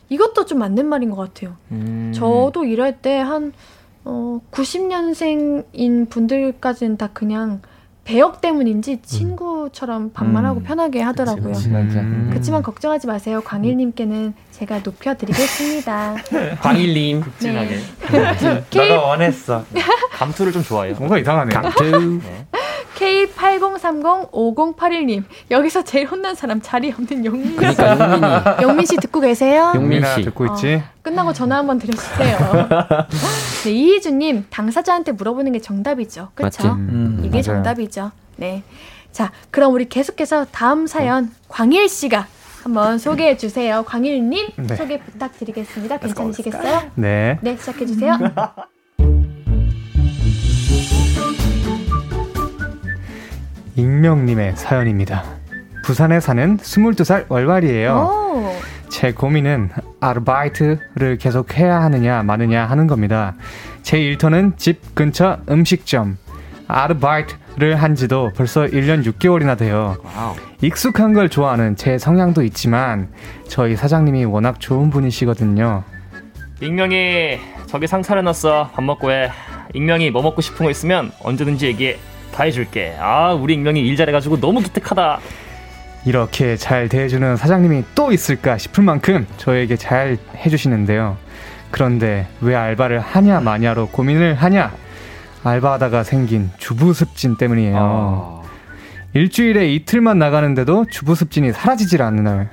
이것도 0.09 0.45
좀 0.45 0.59
맞는 0.59 0.85
말인 0.87 1.09
것 1.11 1.17
같아요. 1.17 1.55
음. 1.71 2.11
저도 2.15 2.63
일할 2.65 2.97
때 3.01 3.17
한 3.19 3.51
어, 4.05 4.39
90년생인 4.51 6.09
분들까지는 6.09 6.97
다 6.97 7.09
그냥 7.13 7.61
배역 8.03 8.41
때문인지 8.41 8.93
음. 8.93 8.97
친구처럼 9.03 10.11
반말하고 10.13 10.61
음. 10.61 10.63
편하게 10.63 11.01
하더라고요. 11.01 11.53
그치, 11.53 11.69
그치. 11.69 11.97
음. 11.97 12.27
그렇지만 12.31 12.63
걱정하지 12.63 13.05
마세요. 13.07 13.41
광일님께는 13.45 14.33
제가 14.61 14.79
높여드리겠습니다. 14.83 16.15
광일님. 16.61 17.23
진하게. 17.39 17.79
네. 18.11 18.63
너가 18.75 19.01
원했어. 19.07 19.65
감투를 20.11 20.51
좀 20.51 20.61
좋아해요. 20.63 20.93
뭔가 20.99 21.17
이상하네. 21.17 21.51
감투. 21.51 22.21
네. 22.23 22.45
K80305081님 22.95 25.23
여기서 25.49 25.83
제일 25.83 26.05
혼난 26.05 26.35
사람 26.35 26.61
자리 26.61 26.91
없는 26.91 27.23
씨. 27.23 27.29
그러니까 27.55 27.97
용민이. 27.97 28.21
영민 28.61 28.85
씨 28.85 28.97
듣고 28.97 29.19
계세요? 29.21 29.71
용민 29.73 30.05
씨 30.05 30.21
듣고 30.21 30.45
있지? 30.45 30.75
어, 30.75 30.83
끝나고 31.01 31.33
전화 31.33 31.57
한번 31.57 31.79
드려주세요. 31.79 32.37
네, 33.65 33.71
이희주님 33.71 34.45
당사자한테 34.51 35.13
물어보는 35.13 35.53
게 35.53 35.59
정답이죠. 35.59 36.29
그렇죠? 36.35 36.73
음, 36.73 37.17
이게 37.21 37.29
맞아요. 37.37 37.41
정답이죠. 37.41 38.11
네. 38.35 38.61
자, 39.11 39.31
그럼 39.49 39.73
우리 39.73 39.89
계속해서 39.89 40.45
다음 40.51 40.85
사연 40.85 41.25
네. 41.25 41.31
광일 41.47 41.89
씨가 41.89 42.27
한번 42.63 42.97
소개해 42.99 43.37
주세요. 43.37 43.83
광일님 43.83 44.49
네. 44.57 44.75
소개 44.75 44.99
부탁드리겠습니다. 44.99 45.97
괜찮으시겠어요? 45.97 46.91
네. 46.95 47.39
네, 47.41 47.57
시작해 47.57 47.85
주세요. 47.85 48.17
익명님의 53.75 54.55
사연입니다. 54.57 55.23
부산에 55.83 56.19
사는 56.19 56.57
22살 56.57 57.25
월말이에요. 57.29 58.53
제 58.89 59.11
고민은 59.13 59.69
아르바이트를 59.99 61.17
계속 61.17 61.57
해야 61.57 61.81
하느냐 61.81 62.21
마느냐 62.21 62.65
하는 62.65 62.85
겁니다. 62.87 63.33
제 63.81 63.97
일터는 63.99 64.53
집 64.57 64.93
근처 64.93 65.39
음식점. 65.49 66.17
아르바이트 66.67 67.35
를 67.57 67.75
한 67.75 67.95
지도 67.95 68.31
벌써 68.35 68.61
1년 68.65 69.03
6개월이나 69.05 69.57
돼요. 69.57 69.97
익숙한 70.61 71.13
걸 71.13 71.29
좋아하는 71.29 71.75
제 71.75 71.97
성향도 71.97 72.43
있지만 72.43 73.09
저희 73.47 73.75
사장님이 73.75 74.25
워낙 74.25 74.59
좋은 74.59 74.89
분이시거든요. 74.89 75.83
익명이 76.61 77.39
저기 77.67 77.87
상 77.87 78.01
차려놨어. 78.01 78.71
밥 78.73 78.83
먹고 78.83 79.11
해. 79.11 79.31
익명이 79.73 80.11
뭐 80.11 80.21
먹고 80.21 80.41
싶은 80.41 80.65
거 80.65 80.71
있으면 80.71 81.11
언제든지 81.23 81.65
얘기해. 81.67 81.97
다 82.33 82.43
해줄게. 82.45 82.95
아, 82.99 83.33
우리 83.33 83.53
익명이 83.55 83.81
일 83.81 83.95
잘해가지고 83.97 84.39
너무 84.39 84.61
기특하다. 84.61 85.19
이렇게 86.05 86.55
잘 86.55 86.87
대해주는 86.89 87.35
사장님이 87.35 87.83
또 87.93 88.11
있을까 88.11 88.57
싶을 88.57 88.83
만큼 88.83 89.27
저에게 89.37 89.75
잘 89.75 90.17
해주시는데요. 90.37 91.17
그런데 91.69 92.27
왜 92.41 92.55
알바를 92.55 92.99
하냐 92.99 93.39
마냐로 93.41 93.87
고민을 93.87 94.35
하냐? 94.35 94.71
알바하다가 95.43 96.03
생긴 96.03 96.49
주부습진 96.57 97.37
때문이에요. 97.37 97.77
아... 97.79 98.41
일주일에 99.13 99.73
이틀만 99.73 100.19
나가는데도 100.19 100.85
주부습진이 100.89 101.51
사라지질 101.51 102.01
않는 102.01 102.23
날. 102.23 102.49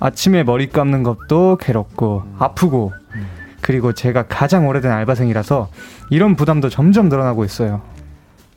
아침에 0.00 0.42
머리 0.42 0.68
감는 0.68 1.04
것도 1.04 1.58
괴롭고 1.58 2.22
음. 2.26 2.36
아프고 2.38 2.92
음. 3.14 3.26
그리고 3.60 3.92
제가 3.92 4.24
가장 4.24 4.66
오래된 4.66 4.90
알바생이라서 4.90 5.68
이런 6.10 6.34
부담도 6.34 6.68
점점 6.68 7.08
늘어나고 7.08 7.44
있어요. 7.44 7.82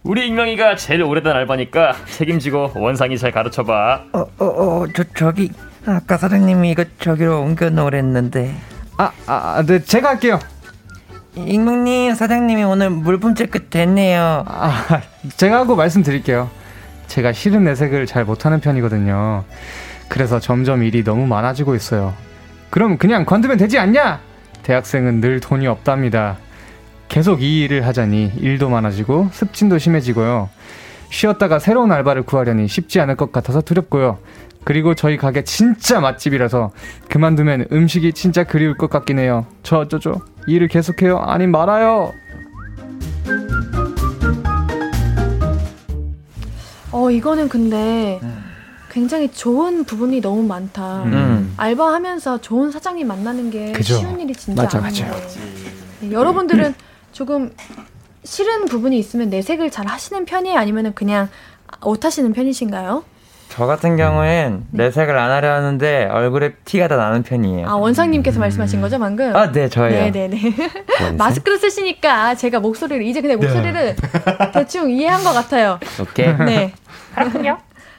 우리 0.02 0.28
익명이가 0.28 0.76
제일 0.76 1.04
오래된 1.04 1.32
알바니까 1.32 1.94
책임지고 2.08 2.72
원상이 2.76 3.18
잘 3.18 3.32
가르쳐봐. 3.32 4.04
어, 4.14 4.20
어, 4.20 4.46
어, 4.46 4.86
저, 4.96 5.04
저기, 5.16 5.52
아까 5.86 6.18
사장님이 6.18 6.72
이거 6.72 6.86
저기로 7.00 7.42
옮겨 7.42 7.70
놓으랬는데. 7.70 8.56
아, 8.98 9.12
아, 9.28 9.64
네, 9.66 9.84
제가 9.84 10.10
할게요. 10.10 10.40
익명님, 11.36 12.16
사장님이 12.16 12.64
오늘 12.64 12.90
물품체 12.90 13.48
끝 13.48 13.70
됐네요. 13.70 14.46
아, 14.48 15.02
제가 15.36 15.60
하고 15.60 15.76
말씀드릴게요. 15.76 16.50
제가 17.08 17.34
싫은 17.34 17.64
내색을 17.66 18.06
잘 18.06 18.26
못하는 18.26 18.60
편이거든요. 18.60 19.44
그래서 20.08 20.40
점점 20.40 20.84
일이 20.84 21.04
너무 21.04 21.28
많아지고 21.28 21.76
있어요. 21.76 22.14
그럼 22.70 22.98
그냥 22.98 23.26
관두면 23.26 23.58
되지 23.58 23.78
않냐? 23.80 24.20
대학생은 24.64 25.22
늘 25.22 25.40
돈이 25.40 25.68
없답니다. 25.68 26.38
계속 27.08 27.42
이 27.42 27.62
일을 27.64 27.86
하자니 27.86 28.34
일도 28.38 28.70
많아지고 28.70 29.30
습진도 29.32 29.78
심해지고요. 29.78 30.50
쉬었다가 31.10 31.60
새로운 31.60 31.92
알바를 31.92 32.24
구하려니 32.24 32.68
쉽지 32.68 33.00
않을 33.02 33.16
것 33.16 33.32
같아서 33.32 33.62
두렵고요. 33.62 34.18
그리고 34.64 34.96
저희 34.96 35.18
가게 35.18 35.44
진짜 35.44 36.00
맛집이라서 36.00 36.72
그만두면 37.10 37.68
음식이 37.72 38.14
진짜 38.14 38.44
그리울 38.44 38.76
것 38.76 38.90
같긴 38.90 39.20
해요. 39.20 39.46
저 39.62 39.78
어쩌죠? 39.78 40.22
일을 40.48 40.68
계속해요? 40.68 41.20
아니 41.20 41.48
말아요. 41.48 42.14
어 46.91 47.12
이거는 47.12 47.50
근데 47.50 48.20
굉장히 48.89 49.30
좋은 49.32 49.84
부분이 49.84 50.22
너무 50.22 50.43
많다. 50.43 51.04
음. 51.04 51.54
알바하면서 51.58 52.39
좋은 52.41 52.72
사장님 52.72 53.08
만나는 53.08 53.52
게 53.52 53.74
그죠. 53.74 53.96
쉬운 53.98 54.20
일이 54.20 54.34
진짜 54.34 54.64
맞아, 54.64 54.78
아닌데. 54.80 55.04
맞아. 55.04 55.39
네, 56.00 56.12
여러분들은 56.12 56.74
조금 57.12 57.52
싫은 58.24 58.66
부분이 58.66 58.98
있으면 58.98 59.30
내색을 59.30 59.72
잘 59.72 59.88
하시는 59.88 60.24
편이에요? 60.26 60.58
아니면 60.58 60.93
그냥 60.96 61.28
옷하시는 61.84 62.32
편이신가요? 62.34 63.04
저 63.50 63.66
같은 63.66 63.96
경우엔 63.96 64.66
네. 64.72 64.86
내색을 64.86 65.18
안 65.18 65.32
하려 65.32 65.54
하는데 65.54 66.06
얼굴에 66.12 66.54
티가 66.66 66.88
다 66.88 66.98
나는 66.98 67.24
편이에요. 67.24 67.68
아 67.70 67.76
원상님께서 67.76 68.39
음. 68.39 68.41
말씀하신 68.41 68.82
거죠 68.82 69.00
방금? 69.00 69.34
아, 69.36 69.52
네 69.52 69.70
저예요. 69.70 70.12
네네네. 70.12 70.38
마스크를 71.18 71.58
쓰시니까 71.58 72.36
제가 72.36 72.60
목소리를 72.60 73.04
이제 73.06 73.22
그냥 73.22 73.39
목소리를 73.39 73.96
네. 73.96 74.52
대충 74.54 74.91
이해한 74.91 75.24
것 75.24 75.34
같아요. 75.34 75.80
오케이. 76.02 76.34
네. 76.46 76.74
그렇군요. 77.16 77.58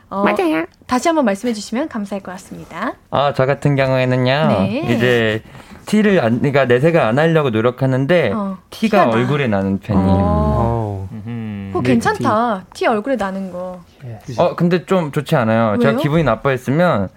어, 0.09 0.23
맞아요. 0.23 0.67
다시 0.87 1.09
한번 1.09 1.25
말씀해 1.25 1.53
주시면 1.53 1.89
감사할 1.89 2.23
것 2.23 2.31
같습니다. 2.33 2.93
아, 3.11 3.33
저 3.35 3.47
같은 3.47 3.75
경우에는요. 3.75 4.47
네. 4.49 4.95
이제 4.95 5.43
티를 5.87 6.21
안, 6.21 6.39
그러니까 6.39 6.67
내색을 6.67 7.01
안 7.01 7.19
하려고 7.19 7.51
노력하는데 7.51 8.33
어, 8.33 8.59
티가, 8.71 9.05
티가 9.07 9.17
얼굴에 9.17 9.49
나는 9.49 9.79
편이에요. 9.79 10.07
어. 10.09 10.66
어, 11.79 11.81
괜찮다. 11.81 12.65
티. 12.73 12.81
티 12.81 12.87
얼굴에 12.87 13.17
나는 13.17 13.53
거. 13.53 13.81
어, 14.39 14.57
근데 14.57 14.85
좀 14.87 15.13
좋지 15.13 15.37
않아요. 15.37 15.71
왜요? 15.71 15.79
제가 15.79 15.99
기분이 15.99 16.25
나빠했으면 16.25 17.09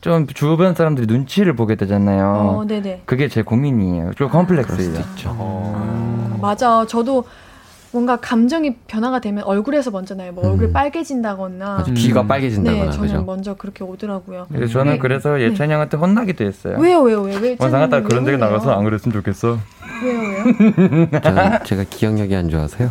좀 0.00 0.26
주변 0.26 0.74
사람들이 0.74 1.06
눈치를 1.06 1.56
보게 1.56 1.74
되잖아요. 1.74 2.58
어, 2.58 2.64
네네. 2.66 3.02
그게 3.06 3.28
제 3.28 3.42
고민이에요. 3.42 4.12
좀 4.14 4.28
컴플렉스예요. 4.28 5.04
아, 5.26 6.36
맞아. 6.40 6.86
저도 6.86 7.24
뭔가 7.92 8.16
감정이 8.16 8.76
변화가 8.88 9.20
되면 9.20 9.42
얼굴에서 9.44 9.90
먼저 9.90 10.14
나요. 10.14 10.32
뭐 10.32 10.44
음. 10.44 10.50
얼굴 10.50 10.72
빨개진다거나 10.72 11.84
음. 11.88 11.94
귀가 11.94 12.22
빨개진다거나 12.24 12.84
네, 12.84 12.90
저는 12.90 13.08
그죠? 13.08 13.24
먼저 13.24 13.54
그렇게 13.54 13.84
오더라고요. 13.84 14.46
그래서 14.52 14.72
저는 14.74 14.92
네. 14.94 14.98
그래서 14.98 15.40
예찬이 15.40 15.72
형한테 15.72 15.96
혼나기도 15.96 16.44
했어요. 16.44 16.76
왜요, 16.78 17.00
왜요, 17.00 17.22
왜? 17.22 17.36
왜? 17.38 17.56
원상아 17.58 17.88
그런 18.02 18.24
데에 18.24 18.36
나가서 18.36 18.72
안 18.72 18.84
그랬으면 18.84 19.14
좋겠어. 19.14 19.58
왜요, 20.02 20.20
왜요? 20.20 21.20
저는 21.22 21.58
제가 21.64 21.84
기억력이 21.88 22.34
안 22.34 22.48
좋아서요. 22.48 22.90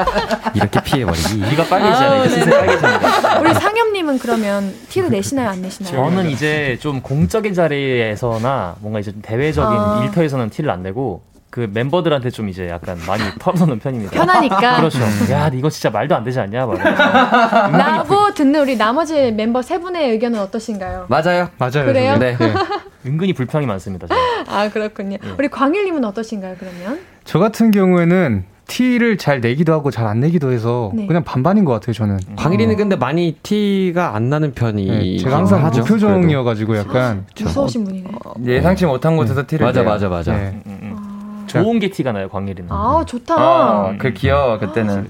이렇게 0.54 0.82
피해버리기. 0.82 1.40
귀가 1.50 1.64
빨개지잖아요. 1.64 2.22
아, 2.22 3.34
네. 3.34 3.40
우리 3.40 3.54
상엽님은 3.54 4.18
그러면 4.18 4.74
티를 4.88 5.10
내시나요, 5.10 5.50
안 5.50 5.62
내시나요? 5.62 5.94
저는 5.94 6.30
이제 6.30 6.78
좀 6.80 7.00
공적인 7.00 7.54
자리에서나 7.54 8.76
뭔가 8.80 9.00
이제 9.00 9.12
대외적인 9.22 9.78
아. 9.78 10.02
일터에서는 10.04 10.50
티를 10.50 10.70
안 10.70 10.82
내고 10.82 11.22
그 11.50 11.70
멤버들한테 11.72 12.30
좀 12.30 12.48
이제 12.50 12.68
약간 12.68 12.98
많이 13.06 13.22
털어놓는 13.38 13.78
편입니다. 13.78 14.12
편하니까. 14.12 14.76
그렇죠. 14.76 14.98
야, 15.30 15.48
이거 15.54 15.70
진짜 15.70 15.88
말도 15.88 16.14
안 16.14 16.22
되지 16.22 16.38
않냐? 16.38 16.66
라고 16.66 18.34
듣는 18.34 18.60
우리 18.60 18.76
나머지 18.76 19.32
멤버 19.32 19.62
세 19.62 19.78
분의 19.78 20.10
의견은 20.10 20.38
어떠신가요? 20.40 21.06
맞아요. 21.08 21.48
맞아요. 21.56 21.86
그래요? 21.86 22.18
네. 22.18 22.36
네. 23.06 23.10
은근히 23.12 23.32
불평이 23.32 23.66
많습니다. 23.66 24.06
저는. 24.06 24.22
아, 24.48 24.68
그렇군요. 24.68 25.16
네. 25.22 25.30
우리 25.38 25.48
광일님은 25.48 26.04
어떠신가요, 26.04 26.56
그러면? 26.58 27.00
저 27.24 27.38
같은 27.38 27.70
경우에는 27.70 28.44
티를 28.68 29.16
잘 29.16 29.40
내기도 29.40 29.72
하고 29.72 29.90
잘 29.92 30.06
안 30.06 30.18
내기도 30.20 30.50
해서 30.50 30.90
네. 30.94 31.06
그냥 31.06 31.22
반반인 31.22 31.64
것 31.64 31.72
같아요 31.72 31.92
저는. 31.92 32.18
음. 32.28 32.36
광일이는 32.36 32.76
근데 32.76 32.96
많이 32.96 33.36
티가 33.42 34.14
안 34.16 34.28
나는 34.28 34.52
편이. 34.54 34.86
네, 34.86 35.16
제가 35.18 35.36
항상 35.38 35.64
하죠. 35.64 35.82
무표정이어가지고 35.82 36.76
약간 36.76 37.26
무서우신 37.40 37.84
분이네. 37.84 38.10
어, 38.24 38.32
예상치 38.44 38.86
못한 38.86 39.16
곳에서 39.16 39.42
네. 39.42 39.46
티를. 39.46 39.66
맞아 39.66 39.82
맞아 39.84 40.08
맞아. 40.08 40.32
네. 40.36 40.48
음, 40.48 40.62
음. 40.66 40.78
음. 40.82 41.44
좋은 41.46 41.78
게 41.78 41.90
티가 41.90 42.10
나요, 42.10 42.28
광일이는. 42.28 42.68
아, 42.72 43.04
좋다. 43.06 43.34
아, 43.38 43.94
그 43.98 44.12
귀여워, 44.12 44.58
그때는. 44.58 44.98
아. 44.98 45.04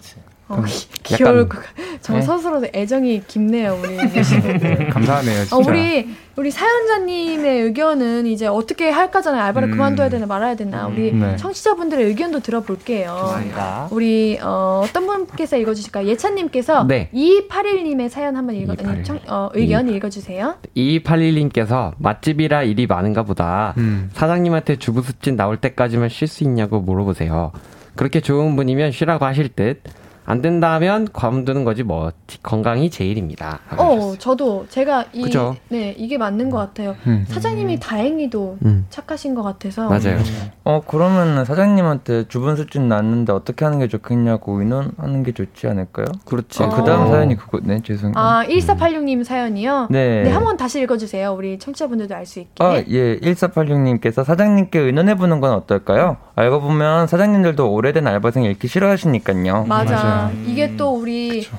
어, 0.48 0.62
귀여울 1.02 1.48
것저 1.48 2.12
네? 2.14 2.22
스스로도 2.22 2.68
애정이 2.72 3.22
깊네요, 3.26 3.80
우리. 3.82 3.96
감사하네요, 4.90 5.44
진짜. 5.44 5.56
어, 5.56 5.58
우리, 5.58 6.08
우리 6.36 6.50
사연자님의 6.52 7.62
의견은 7.62 8.26
이제 8.26 8.46
어떻게 8.46 8.88
할까잖아요. 8.88 9.42
알바를 9.42 9.68
음. 9.68 9.72
그만둬야 9.72 10.08
되나 10.08 10.26
말아야 10.26 10.54
되나. 10.54 10.86
우리 10.86 11.10
음, 11.10 11.18
네. 11.18 11.36
청취자분들의 11.36 12.04
의견도 12.06 12.40
들어볼게요. 12.40 13.16
좋습니다. 13.18 13.88
우리, 13.90 14.38
어, 14.40 14.82
어떤 14.84 15.06
분께서 15.08 15.56
읽어주실까요? 15.56 16.06
예찬님께서 16.06 16.84
네. 16.84 17.10
2281님의 17.12 18.08
사연 18.08 18.36
한번 18.36 18.54
읽어, 18.54 18.76
아니, 18.86 19.02
청, 19.02 19.18
어, 19.26 19.50
의견 19.54 19.88
2 19.88 19.96
읽어주세요. 19.96 20.58
2281님께서 20.76 21.94
맛집이라 21.98 22.62
일이 22.62 22.86
많은가 22.86 23.24
보다. 23.24 23.74
음. 23.78 24.10
사장님한테 24.12 24.76
주부습진 24.76 25.34
나올 25.34 25.56
때까지만 25.56 26.08
쉴 26.08 26.28
수 26.28 26.44
있냐고 26.44 26.80
물어보세요. 26.80 27.50
그렇게 27.96 28.20
좋은 28.20 28.54
분이면 28.54 28.92
쉬라고 28.92 29.24
하실 29.24 29.48
듯. 29.48 29.82
안 30.26 30.42
된다면 30.42 31.06
관두는 31.12 31.64
거지 31.64 31.82
뭐 31.84 32.10
건강이 32.42 32.90
제일입니다. 32.90 33.60
어, 33.76 34.14
저도 34.18 34.66
제가 34.68 35.04
이? 35.12 35.30
네 35.68 35.94
이게 35.96 36.18
맞는 36.18 36.50
것 36.50 36.58
같아요. 36.58 36.96
음. 37.06 37.24
사장님이 37.28 37.74
음. 37.74 37.78
다행히도 37.78 38.58
음. 38.64 38.86
착하신 38.90 39.34
것 39.36 39.42
같아서 39.42 39.88
맞아요. 39.88 40.18
어 40.64 40.82
그러면 40.86 41.44
사장님한테 41.44 42.26
주변 42.28 42.56
술진 42.56 42.88
났는데 42.88 43.32
어떻게 43.32 43.64
하는 43.64 43.78
게 43.78 43.86
좋겠냐고 43.88 44.58
의논하는 44.58 45.22
게 45.22 45.32
좋지 45.32 45.68
않을까요? 45.68 46.06
그렇지. 46.24 46.62
어. 46.64 46.68
그다음 46.70 47.08
사연이 47.08 47.36
그거 47.36 47.60
네 47.62 47.80
죄송해요. 47.80 48.14
아 48.16 48.44
1486 48.48 49.04
님 49.04 49.22
사연이요. 49.22 49.86
네. 49.90 50.24
네 50.24 50.30
한번 50.30 50.56
다시 50.56 50.80
읽어 50.82 50.96
주세요. 50.96 51.32
우리 51.32 51.58
청취자분들도 51.58 52.14
알 52.14 52.26
수 52.26 52.40
있게. 52.40 52.62
아 52.64 52.82
예 52.88 53.18
1486 53.20 53.78
님께서 53.80 54.24
사장님께 54.24 54.80
의논해 54.80 55.14
보는 55.14 55.40
건 55.40 55.52
어떨까요? 55.52 56.16
알고 56.34 56.60
보면 56.60 57.06
사장님들도 57.06 57.72
오래된 57.72 58.06
알바생 58.06 58.42
읽기 58.44 58.66
싫어하시니까요. 58.68 59.64
맞아. 59.68 59.92
맞아. 59.94 60.15
이게 60.46 60.76
또 60.76 60.90
우리 60.94 61.40
그쵸. 61.40 61.58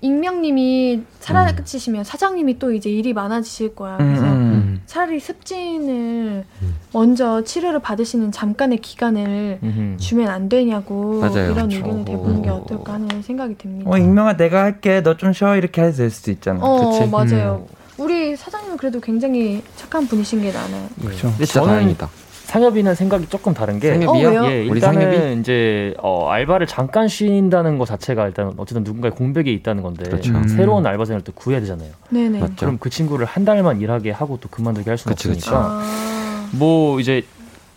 익명님이 0.00 1.02
사라지시면 1.20 2.02
음. 2.02 2.04
사장님이 2.04 2.58
또 2.58 2.72
이제 2.72 2.90
일이 2.90 3.14
많아지실 3.14 3.74
거야. 3.74 3.96
그래서 3.96 4.22
음, 4.22 4.28
음. 4.28 4.82
차라리 4.84 5.18
습진을 5.18 6.44
음. 6.62 6.74
먼저 6.92 7.42
치료를 7.42 7.80
받으시는 7.80 8.30
잠깐의 8.30 8.78
기간을 8.78 9.60
음. 9.62 9.96
주면 9.98 10.28
안 10.28 10.50
되냐고 10.50 11.20
맞아요. 11.20 11.52
이런 11.52 11.68
그쵸. 11.68 11.78
의견을 11.78 12.04
대보는 12.04 12.42
게 12.42 12.50
어떨까 12.50 12.92
하는 12.94 13.22
생각이 13.22 13.56
듭니다. 13.56 13.90
어, 13.90 13.96
익명아 13.96 14.36
내가 14.36 14.62
할게. 14.64 15.00
너 15.00 15.14
좀 15.16 15.32
쉬어. 15.32 15.56
이렇게 15.56 15.80
해도 15.82 15.96
될 15.96 16.10
수도 16.10 16.30
있잖아. 16.32 16.60
어, 16.62 16.90
그치? 16.90 17.10
맞아요. 17.10 17.66
우리 17.96 18.36
사장님은 18.36 18.76
그래도 18.76 19.00
굉장히 19.00 19.62
착한 19.76 20.06
분이신 20.06 20.42
게 20.42 20.52
나아요. 20.52 20.88
그렇죠. 21.00 21.32
진짜 21.38 21.62
다행이다. 21.62 22.10
상엽이는 22.44 22.94
생각이 22.94 23.28
조금 23.28 23.54
다른 23.54 23.80
게 23.80 23.92
상엽이요? 23.94 24.42
어, 24.42 24.50
예, 24.50 24.64
일단은 24.64 25.00
상엽이? 25.00 25.40
이제 25.40 25.94
어, 25.98 26.28
알바를 26.28 26.66
잠깐 26.66 27.08
쉰다는 27.08 27.78
것 27.78 27.86
자체가 27.86 28.26
일단 28.26 28.52
어쨌든 28.58 28.84
누군가의 28.84 29.12
공백이 29.12 29.52
있다는 29.54 29.82
건데 29.82 30.04
그렇죠. 30.04 30.32
음. 30.32 30.46
새로운 30.48 30.86
알바생을 30.86 31.22
또 31.22 31.32
구해야 31.32 31.60
되잖아요. 31.60 31.90
네네. 32.10 32.40
맞죠. 32.40 32.54
그럼 32.56 32.78
그 32.78 32.90
친구를 32.90 33.26
한 33.26 33.44
달만 33.44 33.80
일하게 33.80 34.10
하고 34.10 34.38
또 34.40 34.48
그만두게 34.48 34.90
할 34.90 34.98
수는 34.98 35.14
그치, 35.14 35.28
없으니까 35.28 35.58
아. 35.58 36.48
뭐 36.52 37.00
이제 37.00 37.24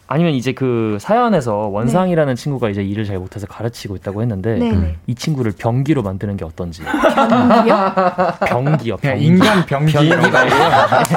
아니면 0.10 0.34
이제 0.34 0.54
그 0.54 0.98
사연에서 1.02 1.68
원상이라는 1.68 2.36
네. 2.36 2.42
친구가 2.42 2.70
이제 2.70 2.82
일을 2.82 3.04
잘 3.04 3.18
못해서 3.20 3.46
가르치고 3.46 3.98
있다고 3.98 4.22
했는데 4.22 4.56
네. 4.56 4.96
이 5.06 5.14
친구를 5.14 5.52
병기로 5.58 6.02
만드는 6.02 6.38
게 6.38 6.46
어떤지. 6.46 6.82
병기요? 6.84 7.94
병기요. 8.48 8.98
병기. 8.98 9.26
인간 9.26 9.66
병기. 9.66 9.92
병기 9.92 10.32
말고 10.32 10.56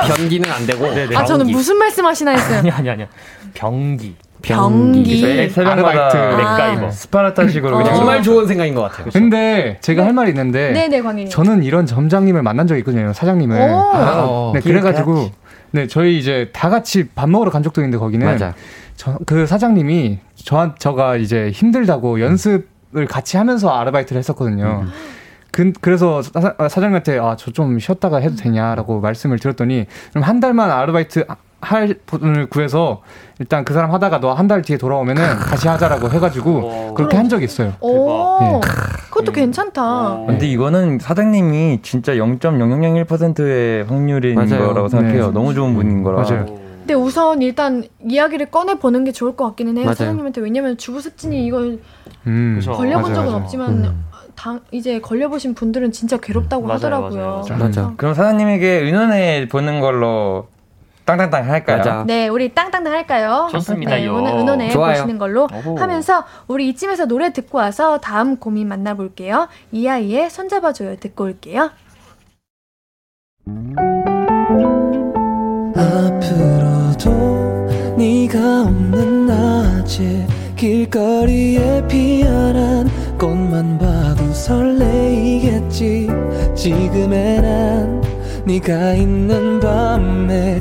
병기는 0.08 0.50
안 0.50 0.66
되고. 0.66 0.92
네네. 0.92 1.16
아 1.16 1.24
저는 1.24 1.46
무슨 1.46 1.78
말씀하시나 1.78 2.32
했어요. 2.32 2.58
아니 2.58 2.70
아니 2.70 2.90
아니. 2.90 3.06
병기. 3.54 4.16
병기. 4.42 5.50
새벽마다 5.50 6.36
맥가이버. 6.36 6.86
아. 6.86 6.90
스파르타식으로 6.90 7.76
그냥 7.76 7.94
정말 7.94 8.22
좋은 8.24 8.48
생각인 8.48 8.74
것 8.74 8.82
같아요. 8.82 9.06
근데 9.12 9.78
제가 9.82 10.02
네. 10.02 10.06
할 10.06 10.14
말이 10.14 10.30
있는데. 10.30 10.72
네네. 10.72 11.28
저는 11.28 11.62
이런 11.62 11.86
점장님을 11.86 12.42
만난 12.42 12.66
적이 12.66 12.80
있거든요. 12.80 13.12
사장님을. 13.12 13.56
아, 13.60 14.50
네 14.52 14.60
그래가지고. 14.60 15.30
네, 15.72 15.86
저희 15.86 16.18
이제 16.18 16.50
다 16.52 16.68
같이 16.68 17.08
밥 17.14 17.28
먹으러 17.28 17.50
간 17.50 17.62
적도 17.62 17.80
있는데 17.80 17.98
거기는 17.98 18.26
맞아. 18.26 18.54
저, 18.96 19.18
그 19.26 19.46
사장님이 19.46 20.18
저 20.34 20.74
저가 20.78 21.16
이제 21.16 21.50
힘들다고 21.50 22.20
연습을 22.20 23.06
같이 23.08 23.36
하면서 23.36 23.70
아르바이트를 23.70 24.18
했었거든요. 24.18 24.82
음. 24.84 24.90
그, 25.52 25.72
그래서 25.80 26.22
사, 26.22 26.68
장님한테 26.68 27.18
아, 27.18 27.34
저 27.36 27.50
좀 27.50 27.78
쉬었다가 27.78 28.18
해도 28.18 28.36
되냐라고 28.36 29.00
말씀을 29.00 29.38
드렸더니 29.38 29.86
그럼 30.10 30.24
한 30.24 30.38
달만 30.40 30.70
아르바이트 30.70 31.26
할 31.60 31.94
분을 32.06 32.46
구해서 32.48 33.02
일단 33.38 33.64
그 33.64 33.74
사람 33.74 33.92
하다가 33.92 34.20
너 34.20 34.34
한 34.34 34.48
달 34.48 34.62
뒤에 34.62 34.76
돌아오면은 34.78 35.22
다시 35.50 35.68
하자라고 35.68 36.10
해가지고 36.10 36.94
그렇게 36.94 37.16
한 37.16 37.28
적이 37.28 37.44
있어요. 37.44 37.74
오, 37.80 38.40
네. 38.40 38.60
그것도 39.10 39.32
음. 39.32 39.34
괜찮다. 39.34 39.82
어. 40.12 40.24
근데 40.26 40.46
이거는 40.46 40.98
사장님이 40.98 41.80
진짜 41.82 42.14
0.0001%의 42.14 43.84
확률인 43.84 44.34
맞아요. 44.36 44.68
거라고 44.68 44.88
생각해요. 44.88 45.26
네. 45.28 45.32
너무 45.32 45.54
좋은 45.54 45.74
분인 45.74 46.02
거라. 46.02 46.22
맞아요. 46.22 46.46
근데 46.80 46.94
우선 46.94 47.42
일단 47.42 47.84
이야기를 48.04 48.46
꺼내 48.50 48.74
보는 48.74 49.04
게 49.04 49.12
좋을 49.12 49.36
것 49.36 49.44
같기는 49.50 49.76
해요. 49.76 49.84
맞아요. 49.84 49.94
사장님한테 49.94 50.40
왜냐면 50.40 50.76
주부 50.78 51.00
습진이 51.00 51.44
이걸 51.46 51.78
음. 52.26 52.60
걸려본 52.64 53.02
맞아요, 53.02 53.14
적은 53.14 53.30
맞아요. 53.30 53.42
없지만 53.44 53.70
음. 53.84 54.04
당, 54.34 54.60
이제 54.70 55.00
걸려보신 55.00 55.54
분들은 55.54 55.92
진짜 55.92 56.16
괴롭다고 56.16 56.62
맞아요, 56.62 56.76
하더라고요. 56.76 57.44
맞아요, 57.48 57.58
맞아. 57.62 57.92
그럼 57.96 58.14
사장님에게 58.14 58.66
의논해 58.66 59.46
보는 59.50 59.80
걸로 59.80 60.46
땅땅땅 61.10 61.48
할까요? 61.50 61.76
맞아. 61.78 62.04
네, 62.06 62.28
우리 62.28 62.54
땅땅땅 62.54 62.92
할까요? 62.92 63.48
좋습니다. 63.50 63.96
네, 63.96 64.06
오늘 64.06 64.70
좋아요. 64.70 64.94
보시는 64.94 65.18
걸로 65.18 65.48
오호. 65.52 65.76
하면서 65.78 66.24
우리 66.46 66.68
이쯤에서 66.68 67.06
노래 67.06 67.32
듣고 67.32 67.58
와서 67.58 67.98
다음 67.98 68.36
고민 68.36 68.68
만나볼게요. 68.68 69.48
이 69.72 69.88
아이의 69.88 70.30
손잡아줘요 70.30 70.96
듣고 70.96 71.24
올게요. 71.24 71.70
앞으로도 75.76 77.10
네가 77.96 78.62
없는 78.62 79.26
낮에 79.26 80.26
길거리에 80.56 81.86
피어난 81.88 82.88
꽃만 83.18 83.78
봐도 83.78 84.32
설레이겠지 84.32 86.08
지금의 86.54 87.42
난 87.42 88.02
네가 88.46 88.94
있는 88.94 89.60
밤에 89.60 90.60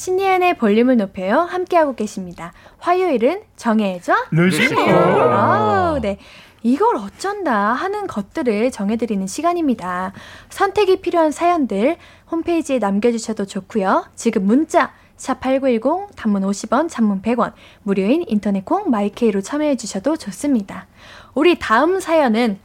신예은의 0.00 0.56
볼륨을 0.56 0.96
높여요. 0.96 1.40
함께하고 1.40 1.94
계십니다. 1.94 2.54
화요일은 2.78 3.42
정해줘. 3.56 4.14
루시퍼. 4.30 5.98
네. 6.00 6.16
이걸 6.62 6.96
어쩐다 6.96 7.54
하는 7.74 8.06
것들을 8.06 8.70
정해드리는 8.70 9.26
시간입니다. 9.26 10.14
선택이 10.48 11.02
필요한 11.02 11.30
사연들 11.30 11.98
홈페이지에 12.30 12.78
남겨주셔도 12.78 13.44
좋고요. 13.44 14.06
지금 14.14 14.46
문자 14.46 14.94
샵8910 15.18 16.16
단문 16.16 16.44
50원, 16.44 16.88
장문 16.88 17.20
100원, 17.20 17.52
무료인 17.82 18.24
인터넷 18.26 18.64
콩 18.64 18.88
마이케이로 18.88 19.42
참여해 19.42 19.76
주셔도 19.76 20.16
좋습니다. 20.16 20.86
우리 21.34 21.58
다음 21.58 22.00
사연은 22.00 22.58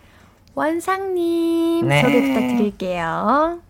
원상님 0.53 1.85
네. 1.85 2.01
소개 2.01 2.21
부탁드릴게요. 2.21 3.64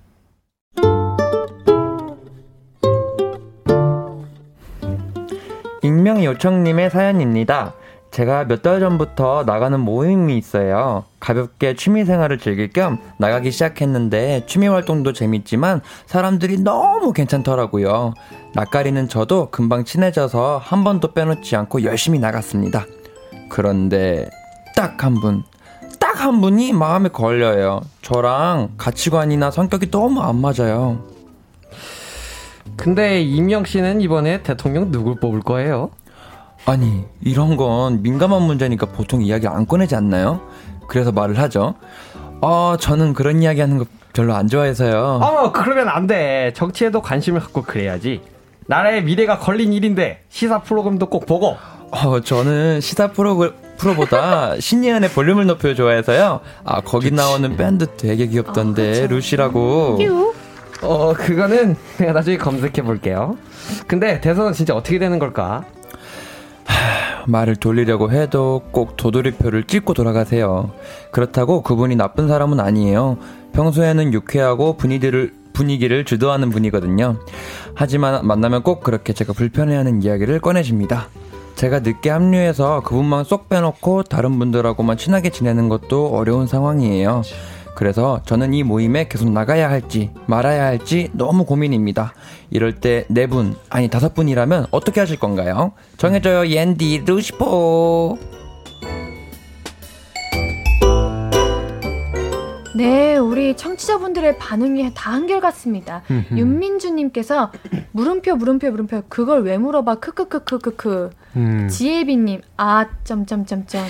익명 5.85 6.23
요청님의 6.23 6.89
사연입니다. 6.89 7.73
제가 8.11 8.45
몇 8.45 8.61
달 8.61 8.79
전부터 8.79 9.43
나가는 9.45 9.77
모임이 9.79 10.37
있어요. 10.37 11.03
가볍게 11.19 11.75
취미 11.75 12.05
생활을 12.05 12.37
즐길 12.39 12.69
겸 12.69 12.97
나가기 13.19 13.51
시작했는데 13.51 14.45
취미 14.47 14.67
활동도 14.67 15.11
재밌지만 15.13 15.81
사람들이 16.05 16.59
너무 16.61 17.11
괜찮더라고요. 17.11 18.13
낯가리는 18.53 19.09
저도 19.09 19.49
금방 19.51 19.83
친해져서 19.83 20.61
한 20.63 20.83
번도 20.85 21.13
빼놓지 21.13 21.55
않고 21.57 21.83
열심히 21.83 22.17
나갔습니다. 22.19 22.85
그런데 23.49 24.29
딱 24.75 25.03
한 25.03 25.15
분, 25.15 25.43
딱 25.99 26.15
한 26.21 26.39
분이 26.39 26.71
마음에 26.73 27.09
걸려요. 27.09 27.81
저랑 28.01 28.69
가치관이나 28.77 29.51
성격이 29.51 29.91
너무 29.91 30.21
안 30.21 30.37
맞아요. 30.39 30.99
근데 32.77 33.21
이명 33.21 33.65
씨는 33.65 34.01
이번에 34.01 34.43
대통령 34.43 34.91
누굴 34.91 35.15
뽑을 35.19 35.41
거예요? 35.41 35.91
아니, 36.65 37.03
이런 37.21 37.57
건 37.57 38.01
민감한 38.01 38.41
문제니까 38.41 38.87
보통 38.87 39.21
이야기 39.21 39.47
안 39.47 39.65
꺼내지 39.65 39.95
않나요? 39.95 40.41
그래서 40.87 41.11
말을 41.11 41.37
하죠. 41.39 41.75
어, 42.41 42.75
저는 42.79 43.13
그런 43.13 43.41
이야기 43.41 43.61
하는 43.61 43.77
거 43.77 43.85
별로 44.13 44.33
안 44.35 44.47
좋아해서요. 44.47 45.19
어, 45.21 45.51
그러면 45.51 45.89
안 45.89 46.07
돼. 46.07 46.53
정치에도 46.55 47.01
관심을 47.01 47.39
갖고 47.39 47.61
그래야지. 47.61 48.21
나라의 48.67 49.03
미래가 49.03 49.37
걸린 49.39 49.73
일인데 49.73 50.21
시사 50.29 50.61
프로그램도 50.61 51.07
꼭 51.07 51.25
보고. 51.25 51.57
어, 51.91 52.19
저는 52.21 52.81
시사 52.81 53.11
프로 53.11 53.51
프로보다 53.77 54.57
신예은의 54.59 55.09
볼륨을 55.11 55.45
높여 55.45 55.73
좋아해서요. 55.73 56.39
아, 56.63 56.81
거기 56.81 57.09
좋지. 57.09 57.15
나오는 57.15 57.55
밴드 57.57 57.85
되게 57.97 58.25
귀엽던데, 58.27 59.03
아, 59.03 59.07
루시라고. 59.07 59.97
어, 60.81 61.13
그거는 61.13 61.75
내가 61.97 62.13
나중에 62.13 62.37
검색해 62.37 62.81
볼게요. 62.83 63.37
근데 63.87 64.19
대선은 64.21 64.53
진짜 64.53 64.75
어떻게 64.75 64.99
되는 64.99 65.19
걸까? 65.19 65.65
하, 66.65 67.25
말을 67.27 67.55
돌리려고 67.55 68.11
해도 68.11 68.61
꼭 68.71 68.97
도돌이표를 68.97 69.63
찍고 69.65 69.93
돌아가세요. 69.93 70.71
그렇다고 71.11 71.61
그분이 71.61 71.95
나쁜 71.95 72.27
사람은 72.27 72.59
아니에요. 72.59 73.17
평소에는 73.53 74.13
유쾌하고 74.13 74.77
분위기를 74.77 75.33
분위기를 75.53 76.03
주도하는 76.03 76.49
분이거든요. 76.49 77.17
하지만 77.73 78.27
만나면 78.27 78.61
꼭 78.61 78.81
그렇게 78.83 79.13
제가 79.13 79.31
불편해하는 79.31 80.03
이야기를 80.03 80.39
꺼내줍니다. 80.41 81.07
제가 81.55 81.79
늦게 81.79 82.09
합류해서 82.09 82.81
그분만 82.81 83.23
쏙 83.23 83.47
빼놓고 83.47 84.03
다른 84.03 84.37
분들하고만 84.37 84.97
친하게 84.97 85.29
지내는 85.29 85.69
것도 85.69 86.09
어려운 86.09 86.47
상황이에요. 86.47 87.21
그래서 87.75 88.21
저는 88.25 88.53
이 88.53 88.63
모임에 88.63 89.07
계속 89.07 89.29
나가야 89.31 89.69
할지 89.69 90.11
말아야 90.27 90.65
할지 90.65 91.09
너무 91.13 91.45
고민입니다. 91.45 92.13
이럴 92.49 92.75
때 92.75 93.05
네 93.09 93.27
분, 93.27 93.55
아니 93.69 93.89
다섯 93.89 94.13
분이라면 94.13 94.67
어떻게 94.71 94.99
하실 95.01 95.19
건가요? 95.19 95.73
정해줘요, 95.97 96.47
옌디, 96.47 97.03
루시포. 97.05 98.17
네, 102.75 103.15
우리 103.15 103.55
청취자분들의 103.55 104.37
반응이 104.37 104.91
다 104.95 105.11
한결같습니다. 105.13 106.01
윤민주님께서 106.35 107.51
물음표, 107.93 108.35
물음표, 108.35 108.69
물음표. 108.69 109.03
그걸 109.07 109.43
왜 109.43 109.57
물어봐? 109.57 109.95
크크크크크크. 109.95 111.09
음. 111.37 111.67
지혜비님, 111.69 112.41
아, 112.57 112.85
점점점점. 113.05 113.85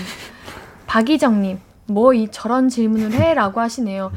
박희정님, 0.86 1.58
뭐 1.88 2.14
이 2.14 2.28
저런 2.32 2.68
질문을 2.70 3.12
해라고 3.14 3.62
하시네요. 3.62 4.12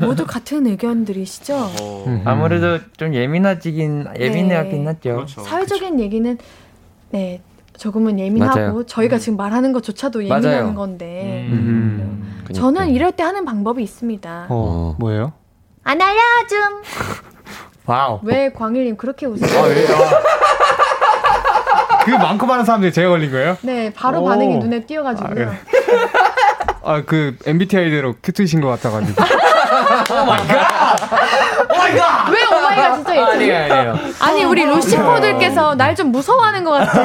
모두 0.00 0.26
같은 0.26 0.66
의견들이시죠? 0.66 1.54
어. 1.80 2.22
아무래도 2.24 2.78
좀 2.96 3.12
예민하지긴 3.14 4.06
예민하긴 4.18 4.84
네. 4.84 4.86
하죠. 4.86 5.14
그렇죠. 5.16 5.42
사회적인 5.42 6.00
얘기는 6.00 6.38
네 7.10 7.42
조금은 7.76 8.18
예민하고 8.18 8.58
맞아요. 8.58 8.86
저희가 8.86 9.16
음. 9.16 9.18
지금 9.18 9.36
말하는 9.36 9.72
것조차도 9.72 10.24
예민한 10.24 10.42
맞아요. 10.42 10.74
건데 10.74 11.46
음. 11.50 12.34
음. 12.48 12.54
저는 12.54 12.90
이럴 12.90 13.12
때 13.12 13.22
하는 13.22 13.44
방법이 13.44 13.82
있습니다. 13.82 14.46
어, 14.48 14.94
뭐예요? 14.98 15.32
안 15.82 16.00
알려줌. 16.00 16.82
Wow. 17.86 18.20
왜 18.22 18.50
광일님 18.52 18.96
그렇게 18.96 19.26
웃으세요? 19.26 19.60
아, 19.62 19.66
왜, 19.66 19.86
아. 19.88 20.22
그 22.04 22.10
많고 22.12 22.46
많은 22.46 22.64
사람들이 22.64 22.92
제가 22.92 23.08
걸린 23.10 23.30
거예요? 23.30 23.56
네, 23.62 23.92
바로 23.92 24.22
오. 24.22 24.24
반응이 24.26 24.56
눈에 24.58 24.86
띄어가지고요. 24.86 25.30
아, 25.30 25.34
그래. 25.34 25.48
아, 26.84 27.02
그 27.04 27.36
MBTI대로 27.46 28.14
극 28.22 28.39
T이신 28.39 28.60
것 28.60 28.68
같아가지고. 28.68 29.22
Oh 29.24 30.24
my 30.26 30.46
God! 30.46 30.98
Oh 31.72 31.76
my 31.76 31.96
God! 31.96 32.28
왜 32.30 32.44
oh 32.46 32.60
my 32.60 32.73
God 32.73 32.94
진짜 32.96 33.12
예죠? 33.16 33.24
아니에요, 33.30 33.56
아니에요. 33.74 33.98
아니, 34.20 34.44
우리 34.44 34.64
루시퍼들께서 34.64 35.74
날 35.76 35.94
좀 35.94 36.08
무서워하는 36.10 36.64
것 36.64 36.72
같아. 36.72 37.00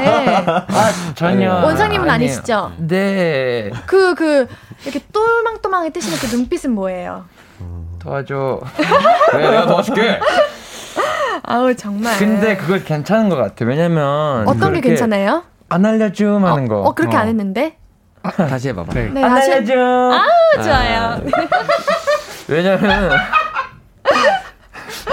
아, 0.67 0.91
전혀. 1.13 1.53
원상님은 1.53 2.09
아니에요. 2.09 2.31
아니시죠? 2.31 2.71
네. 2.77 3.69
그, 3.85 4.15
그, 4.15 4.47
이렇게 4.83 4.99
똘망똘망하게 5.13 5.91
뜨시는 5.91 6.17
그 6.17 6.35
눈빛은 6.35 6.71
뭐예요? 6.71 7.25
도와줘. 7.99 8.59
왜, 9.33 9.51
내가 9.51 9.67
도와줄게. 9.67 10.19
아우, 11.43 11.75
정말. 11.75 12.17
근데 12.17 12.57
그걸 12.57 12.83
괜찮은 12.83 13.29
것 13.29 13.35
같아. 13.35 13.63
왜냐면. 13.65 14.47
어떤 14.47 14.73
게 14.73 14.81
괜찮아요? 14.81 15.43
안 15.69 15.85
알려줌 15.85 16.43
하는 16.45 16.65
어, 16.65 16.67
거. 16.67 16.81
어, 16.81 16.93
그렇게 16.95 17.15
어. 17.15 17.19
안 17.19 17.27
했는데? 17.27 17.77
아, 18.23 18.31
다시 18.31 18.69
해봐봐. 18.69 18.93
네, 18.93 19.09
네 19.13 19.21
다시. 19.21 19.51
알려줘. 19.51 19.73
아우, 19.79 20.63
좋아요. 20.63 20.99
아. 21.01 21.21
왜냐면. 22.47 23.11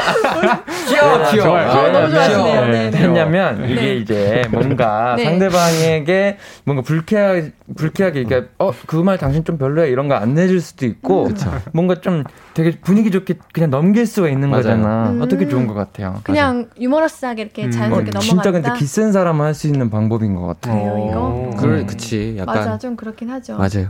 귀여워, 0.88 1.30
귀여워. 1.30 1.58
어, 1.58 1.88
너무 1.90 2.10
좋아하시네요. 2.10 2.66
네, 2.68 2.90
네. 2.90 3.02
왜냐면 3.02 3.62
네. 3.62 3.72
이게 3.72 3.94
이제 3.96 4.42
뭔가 4.50 5.14
네. 5.16 5.24
상대방에게 5.24 6.38
뭔가 6.64 6.82
불쾌하게 6.82 7.52
불쾌하게 7.76 8.20
이게 8.20 8.44
어그 8.58 8.96
말 8.96 9.18
당신 9.18 9.44
좀 9.44 9.58
별로야 9.58 9.86
이런 9.86 10.08
거 10.08 10.16
안 10.16 10.34
내줄 10.34 10.60
수도 10.60 10.86
있고 10.86 11.28
뭔가 11.72 12.00
좀 12.00 12.24
되게 12.54 12.70
분위기 12.80 13.10
좋게 13.10 13.34
그냥 13.52 13.70
넘길 13.70 14.06
수가 14.06 14.28
있는 14.28 14.48
맞아요. 14.50 14.62
거잖아. 14.62 15.10
음. 15.10 15.20
어떻게 15.22 15.46
좋은 15.48 15.66
것 15.66 15.74
같아요. 15.74 16.20
그냥 16.24 16.68
유머러스하게 16.80 17.42
이렇게 17.42 17.68
자연스럽게 17.70 18.10
어, 18.10 18.12
넘어간다. 18.14 18.22
진짜 18.22 18.50
근데 18.52 18.72
기센 18.78 19.12
사람은 19.12 19.44
할 19.44 19.56
수 19.56 19.66
있는 19.68 19.88
방법인 19.88 20.34
것 20.34 20.46
같아요. 20.46 20.74
그래요, 20.74 21.08
이거? 21.10 21.50
그 21.58 21.86
그치 21.86 22.36
약간 22.38 22.56
맞아, 22.56 22.76
좀 22.78 22.94
그렇긴 22.94 23.30
하죠. 23.30 23.56
맞아요. 23.56 23.88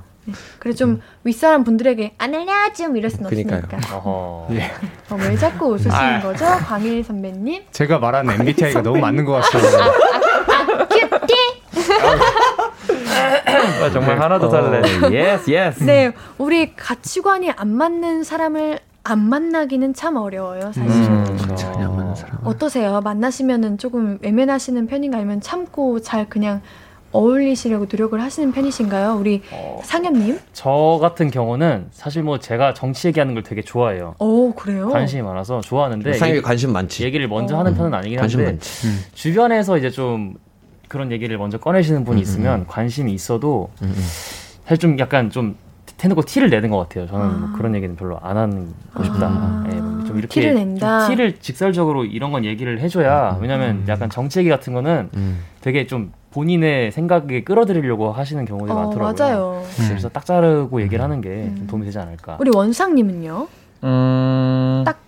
그래 0.58 0.74
좀 0.74 1.00
윗사람 1.24 1.64
분들에게 1.64 2.14
안 2.18 2.34
알려줌 2.34 2.96
이럴 2.96 3.10
순. 3.10 3.24
없으니까. 3.26 3.62
예. 4.52 4.70
어, 5.10 5.16
왜 5.18 5.36
자꾸 5.36 5.66
웃으시는 5.74 5.94
아. 5.94 6.20
거죠, 6.20 6.44
광일 6.66 7.04
선배님? 7.04 7.64
제가 7.72 7.98
말하는 7.98 8.34
MBTI가 8.40 8.82
너무 8.82 8.98
맞는 8.98 9.24
것 9.24 9.32
같아요. 9.34 9.92
아, 13.82 13.90
정말 13.90 14.20
하나도 14.20 14.48
달래. 14.48 14.82
Yes 15.12 15.50
yes. 15.50 15.82
네, 15.84 16.12
우리 16.38 16.74
가치관이 16.74 17.50
안 17.52 17.68
맞는 17.70 18.24
사람을 18.24 18.78
안 19.04 19.20
만나기는 19.20 19.94
참 19.94 20.16
어려워요, 20.16 20.72
사실. 20.72 20.90
음, 20.90 21.38
사람. 22.16 22.38
어떠세요? 22.44 23.00
만나시면은 23.02 23.78
조금 23.78 24.18
외면하시는 24.22 24.86
편인가 24.86 25.18
아니면 25.18 25.40
참고 25.40 26.00
잘 26.00 26.28
그냥 26.28 26.60
어울리시려고 27.16 27.86
노력을 27.90 28.20
하시는 28.20 28.52
편이신가요? 28.52 29.16
우리 29.18 29.42
상현님? 29.82 30.38
저 30.52 30.98
같은 31.00 31.30
경우는 31.30 31.86
사실 31.90 32.22
뭐 32.22 32.38
제가 32.38 32.74
정치 32.74 33.08
얘기하는 33.08 33.34
걸 33.34 33.42
되게 33.42 33.62
좋아해요. 33.62 34.14
오, 34.18 34.52
그래요? 34.54 34.90
관심이 34.90 35.22
많아서 35.22 35.60
좋아하는데 35.60 36.12
얘기- 36.28 36.42
관심 36.42 36.72
많지. 36.72 37.04
얘기를 37.04 37.26
먼저 37.28 37.56
어. 37.56 37.60
하는 37.60 37.74
편은 37.74 37.94
아니긴 37.94 38.18
관심 38.18 38.40
한데 38.40 38.52
많지. 38.52 38.86
주변에서 39.14 39.78
이제 39.78 39.90
좀 39.90 40.34
그런 40.88 41.10
얘기를 41.10 41.36
먼저 41.38 41.58
꺼내시는 41.58 42.04
분이 42.04 42.20
음, 42.20 42.22
있으면 42.22 42.66
관심이 42.66 43.12
있어도 43.12 43.70
음, 43.82 43.86
음. 43.88 44.04
사실 44.64 44.78
좀 44.78 44.98
약간 44.98 45.30
좀 45.30 45.56
대놓고 45.96 46.22
티를 46.22 46.50
내는 46.50 46.70
것 46.70 46.78
같아요. 46.78 47.06
저는 47.06 47.40
뭐 47.40 47.48
아. 47.48 47.52
그런 47.56 47.74
얘기는 47.74 47.96
별로 47.96 48.18
안 48.22 48.36
하고 48.36 49.02
싶다. 49.04 49.26
아. 49.28 49.64
예, 49.72 49.74
뭐좀 49.76 50.18
이렇게 50.18 50.40
티를 50.40 50.54
낸다. 50.54 51.06
좀 51.06 51.08
티를 51.16 51.38
직설적으로 51.38 52.04
이런 52.04 52.32
건 52.32 52.44
얘기를 52.44 52.78
해줘야 52.80 53.38
왜냐면 53.40 53.84
약간 53.88 54.10
정치 54.10 54.40
얘기 54.40 54.50
같은 54.50 54.74
거는 54.74 55.08
음. 55.16 55.40
되게 55.62 55.86
좀 55.86 56.12
본인의 56.46 56.92
생각에 56.92 57.42
끌어들이려고 57.44 58.12
하시는 58.12 58.44
경우들이 58.44 58.70
어, 58.70 58.74
많더라고요. 58.74 59.14
맞아요. 59.18 59.62
그래서 59.88 60.10
딱 60.10 60.26
자르고 60.26 60.82
얘기를 60.82 61.02
하는 61.02 61.22
게좀 61.22 61.56
음. 61.62 61.66
도움이 61.66 61.86
되지 61.86 61.98
않을까. 61.98 62.36
우리 62.38 62.50
원상님은요? 62.54 63.48
음, 63.84 64.82
딱 64.84 64.98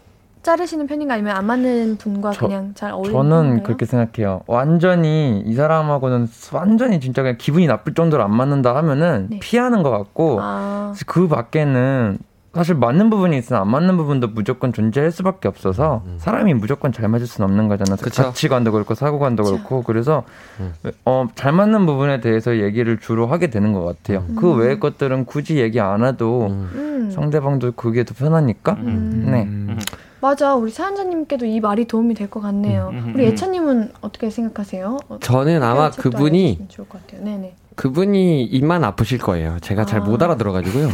자르시는 0.42 0.86
편인가 0.86 1.12
아니면 1.14 1.36
안 1.36 1.44
맞는 1.44 1.98
분과 1.98 2.30
저- 2.32 2.46
그냥 2.46 2.72
잘 2.74 2.92
어울리는 2.92 3.12
저는 3.14 3.30
편인가요? 3.42 3.62
그렇게 3.62 3.84
생각해요. 3.84 4.40
완전히 4.46 5.42
이 5.44 5.52
사람하고는 5.54 6.28
완전히 6.54 6.98
진짜 6.98 7.20
그냥 7.20 7.36
기분이 7.36 7.66
나쁠 7.66 7.92
정도로 7.92 8.22
안 8.22 8.34
맞는다 8.34 8.74
하면은 8.76 9.26
네. 9.28 9.38
피하는 9.40 9.82
것 9.82 9.90
같고 9.90 10.38
아, 10.40 10.94
그 11.06 11.28
밖에는 11.28 12.18
사실 12.54 12.74
맞는 12.74 13.10
부분이 13.10 13.36
있으나 13.38 13.60
안 13.60 13.68
맞는 13.68 13.96
부분도 13.98 14.28
무조건 14.28 14.72
존재할 14.72 15.12
수밖에 15.12 15.48
없어서 15.48 16.02
사람이 16.18 16.54
무조건 16.54 16.92
잘 16.92 17.08
맞을 17.08 17.26
수는 17.26 17.48
없는 17.48 17.68
거잖아. 17.68 17.96
그쵸. 17.96 18.22
가치관도 18.24 18.72
그렇고 18.72 18.94
사고관도 18.94 19.42
그쵸. 19.44 19.56
그렇고 19.56 19.82
그래서 19.82 20.24
음. 20.58 20.72
어, 21.04 21.28
잘 21.34 21.52
맞는 21.52 21.84
부분에 21.86 22.20
대해서 22.20 22.58
얘기를 22.58 22.98
주로 22.98 23.26
하게 23.26 23.48
되는 23.48 23.72
것 23.72 23.84
같아요. 23.84 24.24
그 24.36 24.52
음. 24.54 24.60
외의 24.60 24.80
것들은 24.80 25.26
굳이 25.26 25.58
얘기 25.58 25.78
안 25.78 26.04
해도 26.04 26.46
음. 26.46 26.70
음. 26.74 27.10
상대방도 27.10 27.72
그게 27.72 28.04
더 28.04 28.14
편하니까. 28.14 28.72
음. 28.80 29.28
네. 29.30 29.42
음. 29.42 29.78
맞아. 30.20 30.54
우리 30.56 30.70
사연자님께도 30.72 31.46
이 31.46 31.60
말이 31.60 31.84
도움이 31.86 32.14
될 32.14 32.28
것 32.28 32.40
같네요. 32.40 32.88
음, 32.92 32.96
음, 32.98 33.12
우리 33.14 33.24
음. 33.24 33.30
예찬님은 33.30 33.92
어떻게 34.00 34.30
생각하세요? 34.30 34.96
어, 35.08 35.18
저는 35.20 35.62
아마 35.62 35.90
그분이 35.90 36.66
좋을 36.68 36.88
것 36.88 37.00
같아요. 37.06 37.22
네네. 37.24 37.54
그분이 37.78 38.42
입만 38.42 38.82
아프실 38.82 39.18
거예요. 39.18 39.56
제가 39.60 39.86
잘 39.86 40.00
아. 40.00 40.02
못 40.02 40.20
알아들어가지고요. 40.20 40.88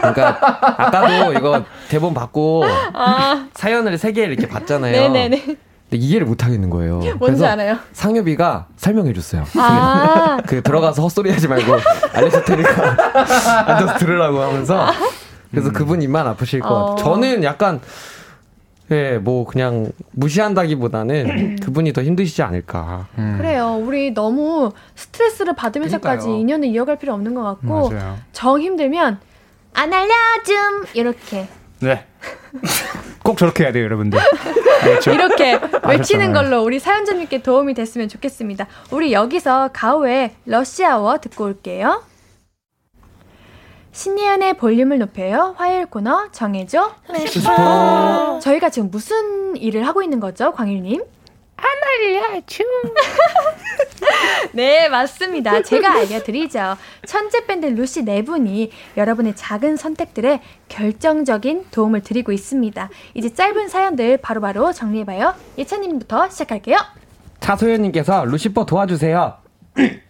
그러니까 0.00 0.38
아까도 0.76 1.32
이거 1.34 1.64
대본 1.88 2.14
받고 2.14 2.64
사연을 3.54 3.96
세 3.96 4.10
개 4.12 4.24
이렇게 4.24 4.48
봤잖아요. 4.48 5.04
아. 5.04 5.08
네네네. 5.08 5.44
근데 5.44 5.56
이해를 6.04 6.26
못 6.26 6.44
하겠는 6.44 6.68
거예요. 6.68 7.00
뭔지 7.20 7.46
알아요? 7.46 7.76
상엽이가 7.92 8.66
설명해 8.76 9.12
줬어요. 9.12 9.44
아, 9.56 10.38
그 10.46 10.62
들어가서 10.62 11.00
헛소리 11.02 11.30
하지 11.30 11.46
말고 11.46 11.76
알려줄 12.12 12.44
테니까 12.44 12.96
앉아서 13.66 13.98
들으라고 13.98 14.40
하면서 14.40 14.90
그래서 15.52 15.70
그분 15.70 16.02
입만 16.02 16.26
아프실 16.26 16.58
것 16.58 16.68
어. 16.68 16.86
같아요. 16.96 17.04
저는 17.04 17.44
약간 17.44 17.80
예, 18.90 19.18
뭐 19.18 19.44
그냥 19.44 19.92
무시한다기보다는 20.12 21.56
그분이 21.62 21.92
더 21.92 22.02
힘드시지 22.02 22.42
않을까. 22.42 23.06
음. 23.18 23.36
그래요. 23.38 23.80
우리 23.80 24.12
너무 24.12 24.72
스트레스를 24.96 25.54
받으면서까지 25.54 26.22
그러니까요. 26.24 26.40
인연을 26.40 26.68
이어갈 26.68 26.96
필요 26.96 27.14
없는 27.14 27.34
것 27.34 27.42
같고 27.44 27.90
맞아요. 27.90 28.18
정 28.32 28.60
힘들면 28.60 29.20
안 29.74 29.92
알려줌 29.92 30.86
이렇게 30.94 31.46
네. 31.80 32.04
꼭 33.22 33.38
저렇게 33.38 33.64
해야 33.64 33.72
돼요, 33.72 33.84
여러분들. 33.84 34.18
그렇죠. 34.80 35.12
이렇게 35.12 35.52
외치는 35.86 36.26
아셨잖아요. 36.28 36.32
걸로 36.32 36.62
우리 36.64 36.78
사연자님께 36.78 37.42
도움이 37.42 37.74
됐으면 37.74 38.08
좋겠습니다. 38.08 38.66
우리 38.90 39.12
여기서 39.12 39.70
가오의 39.72 40.32
러시아워 40.46 41.18
듣고 41.18 41.44
올게요. 41.44 42.02
신예은의 43.92 44.54
볼륨을 44.54 44.98
높여요. 44.98 45.54
화요일 45.58 45.86
코너 45.86 46.30
정해줘. 46.30 46.94
저희가 48.40 48.70
지금 48.70 48.90
무슨 48.90 49.56
일을 49.56 49.86
하고 49.86 50.02
있는 50.02 50.20
거죠, 50.20 50.52
광일님? 50.52 51.02
알려줌. 52.00 52.66
네, 54.52 54.88
맞습니다. 54.88 55.62
제가 55.62 55.92
알려드리죠. 55.92 56.76
천재 57.06 57.46
밴드 57.46 57.66
루시 57.66 58.04
네 58.04 58.22
분이 58.22 58.70
여러분의 58.96 59.36
작은 59.36 59.76
선택들에 59.76 60.40
결정적인 60.68 61.66
도움을 61.70 62.02
드리고 62.02 62.32
있습니다. 62.32 62.88
이제 63.14 63.32
짧은 63.32 63.68
사연들 63.68 64.16
바로바로 64.18 64.72
정리해봐요. 64.72 65.34
예찬님부터 65.58 66.30
시작할게요. 66.30 66.78
차소연님께서 67.40 68.24
루시퍼 68.24 68.66
도와주세요. 68.66 69.34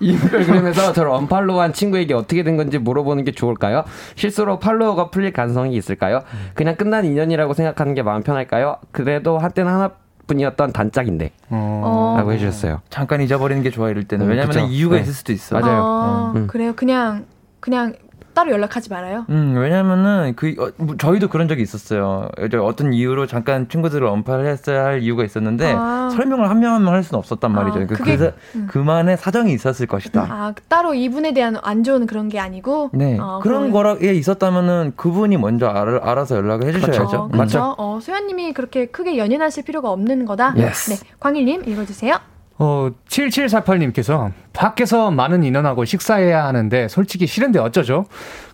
인별그램에서 0.00 0.92
저를 0.92 1.10
언팔로우한 1.10 1.72
친구에게 1.72 2.14
어떻게 2.14 2.42
된 2.42 2.56
건지 2.56 2.78
물어보는 2.78 3.24
게 3.24 3.32
좋을까요? 3.32 3.84
실수로 4.16 4.58
팔로워가 4.58 5.10
풀릴 5.10 5.32
가능성이 5.32 5.76
있을까요? 5.76 6.22
그냥 6.54 6.76
끝난 6.76 7.04
인연이라고 7.04 7.54
생각하는 7.54 7.94
게 7.94 8.02
마음 8.02 8.22
편할까요? 8.22 8.76
그래도 8.92 9.38
한때는 9.38 9.72
하나뿐이었던 9.72 10.72
단짝인데 10.72 11.30
어. 11.50 12.14
라고 12.18 12.32
해주셨어요. 12.32 12.80
잠깐 12.90 13.20
잊어버리는 13.20 13.62
게 13.62 13.70
좋아 13.70 13.90
이럴 13.90 14.04
때는 14.04 14.26
음, 14.26 14.30
왜냐면. 14.30 14.68
이유가 14.70 14.96
네. 14.96 15.02
있을 15.02 15.12
수도 15.12 15.32
있어. 15.32 15.58
맞아요. 15.58 15.82
어, 15.82 16.32
음. 16.36 16.46
그래요. 16.46 16.72
그냥 16.74 17.26
그냥 17.60 17.94
따로 18.34 18.50
연락하지 18.52 18.90
말아요. 18.90 19.24
음, 19.30 19.54
왜냐면은 19.56 20.34
그 20.36 20.54
어, 20.58 20.70
뭐 20.76 20.96
저희도 20.96 21.28
그런 21.28 21.48
적이 21.48 21.62
있었어요. 21.62 22.28
어떤 22.62 22.92
이유로 22.92 23.26
잠깐 23.26 23.68
친구들을 23.68 24.06
언팔을 24.06 24.46
했어야 24.46 24.84
할 24.84 25.02
이유가 25.02 25.24
있었는데 25.24 25.72
아. 25.76 26.10
설명을 26.14 26.48
한 26.50 26.58
명 26.58 26.74
한 26.74 26.82
명 26.82 26.92
할 26.94 27.02
수는 27.02 27.18
없었단 27.18 27.50
아, 27.52 27.54
말이죠. 27.62 27.80
그- 27.86 27.94
그게- 27.96 28.16
그래서 28.16 28.32
음. 28.56 28.66
그만의 28.70 29.16
사정이 29.16 29.52
있었을 29.54 29.86
것이다. 29.86 30.26
아 30.28 30.54
따로 30.68 30.94
이분에 30.94 31.32
대한 31.32 31.56
안 31.62 31.82
좋은 31.84 32.06
그런 32.06 32.28
게 32.28 32.38
아니고. 32.38 32.90
네 32.92 33.18
어, 33.18 33.40
그런 33.42 33.70
그러면- 33.70 33.72
거라에 33.98 34.12
있었다면은 34.14 34.92
그분이 34.96 35.36
먼저 35.36 35.68
알, 35.68 35.98
알아서 36.02 36.36
연락을 36.36 36.66
해주셔야죠. 36.68 37.16
어, 37.16 37.28
그렇죠. 37.28 37.74
어, 37.78 37.98
소연님이 38.02 38.52
그렇게 38.52 38.86
크게 38.86 39.16
연연하실 39.16 39.64
필요가 39.64 39.90
없는 39.90 40.24
거다. 40.26 40.54
Yes. 40.56 40.90
네, 40.90 40.96
광일님 41.20 41.62
읽어주세요. 41.68 42.16
어, 42.56 42.90
7748님께서 43.08 44.30
밖에서 44.52 45.10
많은 45.10 45.42
인원하고 45.42 45.84
식사해야 45.84 46.44
하는데 46.44 46.86
솔직히 46.88 47.26
싫은데 47.26 47.58
어쩌죠? 47.58 48.06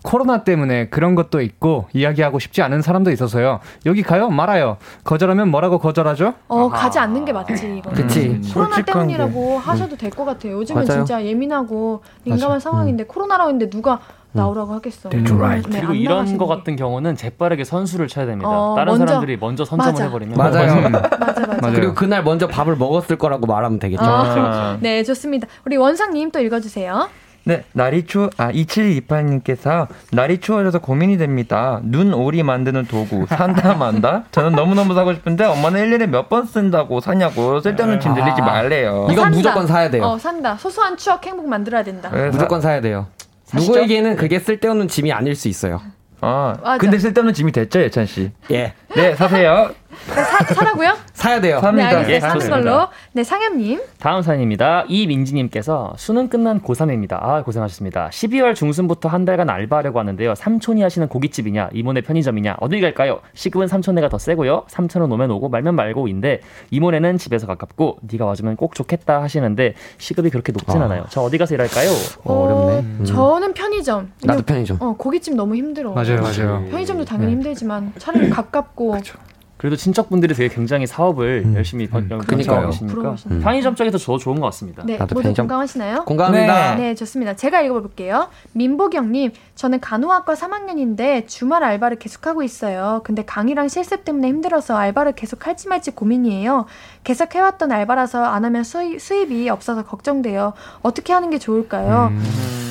코로나 0.03 0.43
때문에 0.43 0.87
그런 0.89 1.13
것도 1.13 1.41
있고 1.41 1.87
이야기하고 1.93 2.39
싶지 2.39 2.63
않은 2.63 2.81
사람도 2.81 3.11
있어서요. 3.11 3.59
여기 3.85 4.01
가요? 4.01 4.29
말아요. 4.29 4.77
거절하면 5.03 5.49
뭐라고 5.49 5.77
거절하죠? 5.77 6.33
어 6.47 6.69
가지 6.69 6.97
않는 6.97 7.25
게 7.25 7.31
맞지 7.33 7.75
이거. 7.77 7.91
그치. 7.91 8.29
음, 8.29 8.41
코로나 8.53 8.81
때문이라고 8.81 9.59
하셔도 9.59 9.95
될 9.95 10.09
것 10.11 10.25
같아요. 10.25 10.53
요즘은 10.53 10.85
맞아요. 10.85 10.99
진짜 11.05 11.23
예민하고 11.23 12.01
민감한 12.23 12.47
맞아요. 12.49 12.59
상황인데 12.59 13.03
코로나라고 13.05 13.49
했는데 13.51 13.69
누가 13.69 13.99
나오라고 14.33 14.73
하겠어. 14.73 15.09
음. 15.13 15.25
right. 15.39 15.69
네, 15.69 15.77
그리고 15.79 15.91
안 15.91 15.95
이런 15.97 16.37
거 16.37 16.47
게. 16.47 16.55
같은 16.55 16.75
경우는 16.75 17.15
재빠르게 17.15 17.63
선수를 17.63 18.07
쳐야 18.07 18.25
됩니다. 18.25 18.49
어, 18.49 18.75
다른 18.75 18.93
먼저- 18.93 19.07
사람들이 19.07 19.37
먼저 19.37 19.65
선점을 19.65 19.91
맞아. 19.93 20.03
해버리면 20.05 20.37
맞아요. 20.37 20.73
음. 20.87 20.91
맞아 20.91 21.41
맞아. 21.47 21.71
그리고 21.71 21.93
그날 21.93 22.23
먼저 22.23 22.47
밥을 22.47 22.75
먹었을 22.77 23.17
거라고 23.17 23.45
말하면 23.47 23.79
되겠죠. 23.79 24.03
아, 24.03 24.77
네 24.79 25.03
좋습니다. 25.03 25.47
우리 25.65 25.77
원상님 25.77 26.31
또 26.31 26.39
읽어주세요. 26.39 27.09
네, 27.43 27.63
날이 27.73 28.05
추워, 28.05 28.29
아, 28.37 28.51
2728님께서 28.51 29.87
날이 30.11 30.39
추워져서 30.39 30.77
고민이 30.79 31.17
됩니다. 31.17 31.79
눈 31.83 32.13
오리 32.13 32.43
만드는 32.43 32.85
도구, 32.85 33.25
산다, 33.27 33.73
만다? 33.73 34.25
저는 34.31 34.51
너무너무 34.53 34.93
사고 34.93 35.11
싶은데 35.13 35.45
엄마는 35.45 35.83
1년에 35.89 36.05
몇 36.07 36.29
번 36.29 36.45
쓴다고 36.45 37.01
사냐고 37.01 37.59
쓸데없는 37.59 37.99
짐 37.99 38.13
들리지 38.13 38.41
말래요. 38.41 39.07
이건 39.11 39.23
산다. 39.23 39.29
무조건 39.37 39.67
사야 39.67 39.89
돼요. 39.89 40.03
어 40.03 40.17
산다. 40.19 40.55
소소한 40.55 40.95
추억 40.95 41.25
행복 41.25 41.49
만들어야 41.49 41.83
된다. 41.83 42.09
네, 42.13 42.29
무조건 42.29 42.61
사야 42.61 42.79
돼요. 42.79 43.07
사시죠? 43.51 43.71
누구에게는 43.73 44.15
그게 44.15 44.39
쓸데없는 44.39 44.87
짐이 44.87 45.11
아닐 45.11 45.35
수 45.35 45.47
있어요. 45.49 45.81
아, 46.21 46.55
맞아. 46.61 46.77
근데 46.77 46.97
쓸데없는 46.99 47.33
짐이 47.33 47.51
됐죠, 47.51 47.81
예찬 47.81 48.05
씨? 48.05 48.31
예. 48.51 48.73
네, 48.95 49.15
사세요. 49.15 49.71
사, 50.07 50.53
사라고요? 50.53 50.95
사야 51.13 51.39
돼요. 51.41 51.55
네, 51.57 51.61
삽니다. 51.61 51.87
알겠어요. 51.89 52.13
예, 52.15 52.19
사는 52.19 52.33
좋습니다. 52.35 52.71
걸로. 52.71 52.87
네, 53.13 53.23
상엽님. 53.23 53.81
다음 53.99 54.21
사연입니다. 54.21 54.85
이민지님께서 54.87 55.93
수능 55.97 56.27
끝난 56.27 56.61
고3입니다. 56.61 57.13
아, 57.21 57.43
고생하셨습니다. 57.43 58.09
12월 58.09 58.55
중순부터 58.55 59.09
한 59.09 59.25
달간 59.25 59.49
알바하려고 59.49 59.99
하는데요. 59.99 60.35
삼촌이 60.35 60.81
하시는 60.81 61.07
고깃집이냐, 61.07 61.69
이모네 61.73 62.01
편의점이냐, 62.01 62.57
어디 62.59 62.81
갈까요? 62.81 63.19
시급은 63.33 63.67
삼촌네가 63.67 64.09
더 64.09 64.17
세고요. 64.17 64.65
삼촌은 64.67 65.11
오면 65.11 65.31
오고 65.31 65.49
말면 65.49 65.75
말고인데 65.75 66.41
이모네는 66.71 67.17
집에서 67.17 67.47
가깝고 67.47 67.97
네가 68.01 68.25
와주면 68.25 68.55
꼭 68.55 68.75
좋겠다 68.75 69.21
하시는데 69.21 69.73
시급이 69.97 70.29
그렇게 70.29 70.51
높진 70.51 70.81
아. 70.81 70.85
않아요. 70.85 71.05
저 71.09 71.21
어디 71.21 71.37
가서 71.37 71.53
일할까요? 71.55 71.89
어렵네. 72.23 72.79
음. 72.79 73.05
저는 73.05 73.53
편의점. 73.53 74.11
나도 74.23 74.41
편의점. 74.43 74.77
어, 74.79 74.95
고깃집 74.97 75.35
너무 75.35 75.55
힘들어. 75.55 75.91
맞아요, 75.91 76.21
맞아요. 76.21 76.65
편의점도 76.69 77.05
당연히 77.05 77.33
힘들지만 77.33 77.93
차라리 77.97 78.29
가깝고. 78.29 78.91
그 78.91 79.30
래도 79.63 79.75
친척분들이 79.75 80.33
되게 80.33 80.53
굉장히 80.53 80.87
사업을 80.87 81.53
열심히 81.55 81.87
번- 81.87 82.07
음. 82.11 82.17
그러니까요. 82.25 82.57
하고 82.61 82.69
계시니까. 82.71 83.15
음. 83.29 83.41
편의점 83.41 83.75
쪽이 83.75 83.91
더 83.91 83.97
좋- 83.99 84.17
좋은 84.17 84.39
것 84.39 84.47
같습니다. 84.47 84.81
네, 84.85 84.97
모두 84.97 85.15
편의점. 85.21 85.45
공감하시나요? 85.47 86.05
공감합니다. 86.05 86.75
네, 86.75 86.95
좋습니다. 86.95 87.35
제가 87.35 87.61
읽어볼게요. 87.61 88.29
민보경님, 88.53 89.31
저는 89.55 89.79
간호학과 89.79 90.33
3학년인데 90.33 91.27
주말 91.27 91.63
알바를 91.63 91.99
계속하고 91.99 92.41
있어요. 92.41 93.01
근데 93.03 93.23
강의랑 93.23 93.67
실습 93.67 94.03
때문에 94.03 94.27
힘들어서 94.29 94.75
알바를 94.75 95.11
계속 95.13 95.45
할지 95.45 95.67
말지 95.67 95.91
고민이에요. 95.91 96.65
계속 97.03 97.35
해왔던 97.35 97.71
알바라서 97.71 98.23
안 98.23 98.43
하면 98.45 98.63
수입, 98.63 98.99
수입이 98.99 99.49
없어서 99.49 99.83
걱정돼요. 99.83 100.53
어떻게 100.81 101.13
하는 101.13 101.29
게 101.29 101.37
좋을까요? 101.37 102.09
음. 102.11 102.23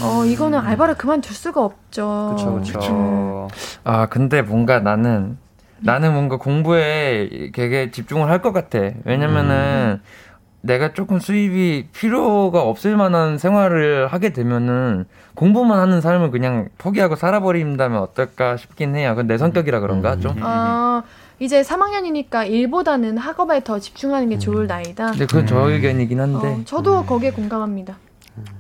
어, 0.03 0.24
이거는 0.24 0.59
알바를 0.59 0.97
그만둘 0.97 1.34
수가 1.36 1.62
없죠. 1.64 2.34
그렇죠, 2.36 2.72
그렇죠. 2.72 3.49
아 3.84 4.07
근데 4.07 4.43
뭔가 4.43 4.80
나는 4.80 5.38
나는 5.83 6.12
뭔가 6.12 6.37
공부에 6.37 7.51
되게 7.55 7.91
집중을 7.91 8.28
할 8.28 8.41
것 8.41 8.53
같아. 8.53 8.78
왜냐면은 9.05 10.01
내가 10.62 10.93
조금 10.93 11.18
수입이 11.18 11.89
필요가 11.93 12.61
없을 12.62 12.97
만한 12.97 13.39
생활을 13.39 14.09
하게 14.09 14.31
되면은 14.33 15.07
공부만 15.35 15.78
하는 15.78 16.01
삶을 16.03 16.31
그냥 16.31 16.68
포기하고 16.78 17.16
살아버린다면 17.16 17.99
어떨까 18.01 18.57
싶긴 18.59 18.95
해요. 18.95 19.11
그건 19.11 19.26
내 19.26 19.39
성격이라 19.39 19.81
그런가 19.81 20.16
좀. 20.16 20.37
아, 20.43 21.03
이제 21.39 21.62
3학년이니까 21.62 22.47
일보다는 22.51 23.16
학업에 23.16 23.64
더 23.64 23.78
집중하는 23.78 24.28
게 24.28 24.39
좋을 24.39 24.66
나이다. 24.66 25.12
근데 25.12 25.24
그건 25.26 25.47
저 25.47 25.70
의견이긴 25.70 26.20
한데. 26.20 26.49
어, 26.49 26.61
저도 26.66 27.05
거기에 27.07 27.31
공감합니다. 27.31 27.97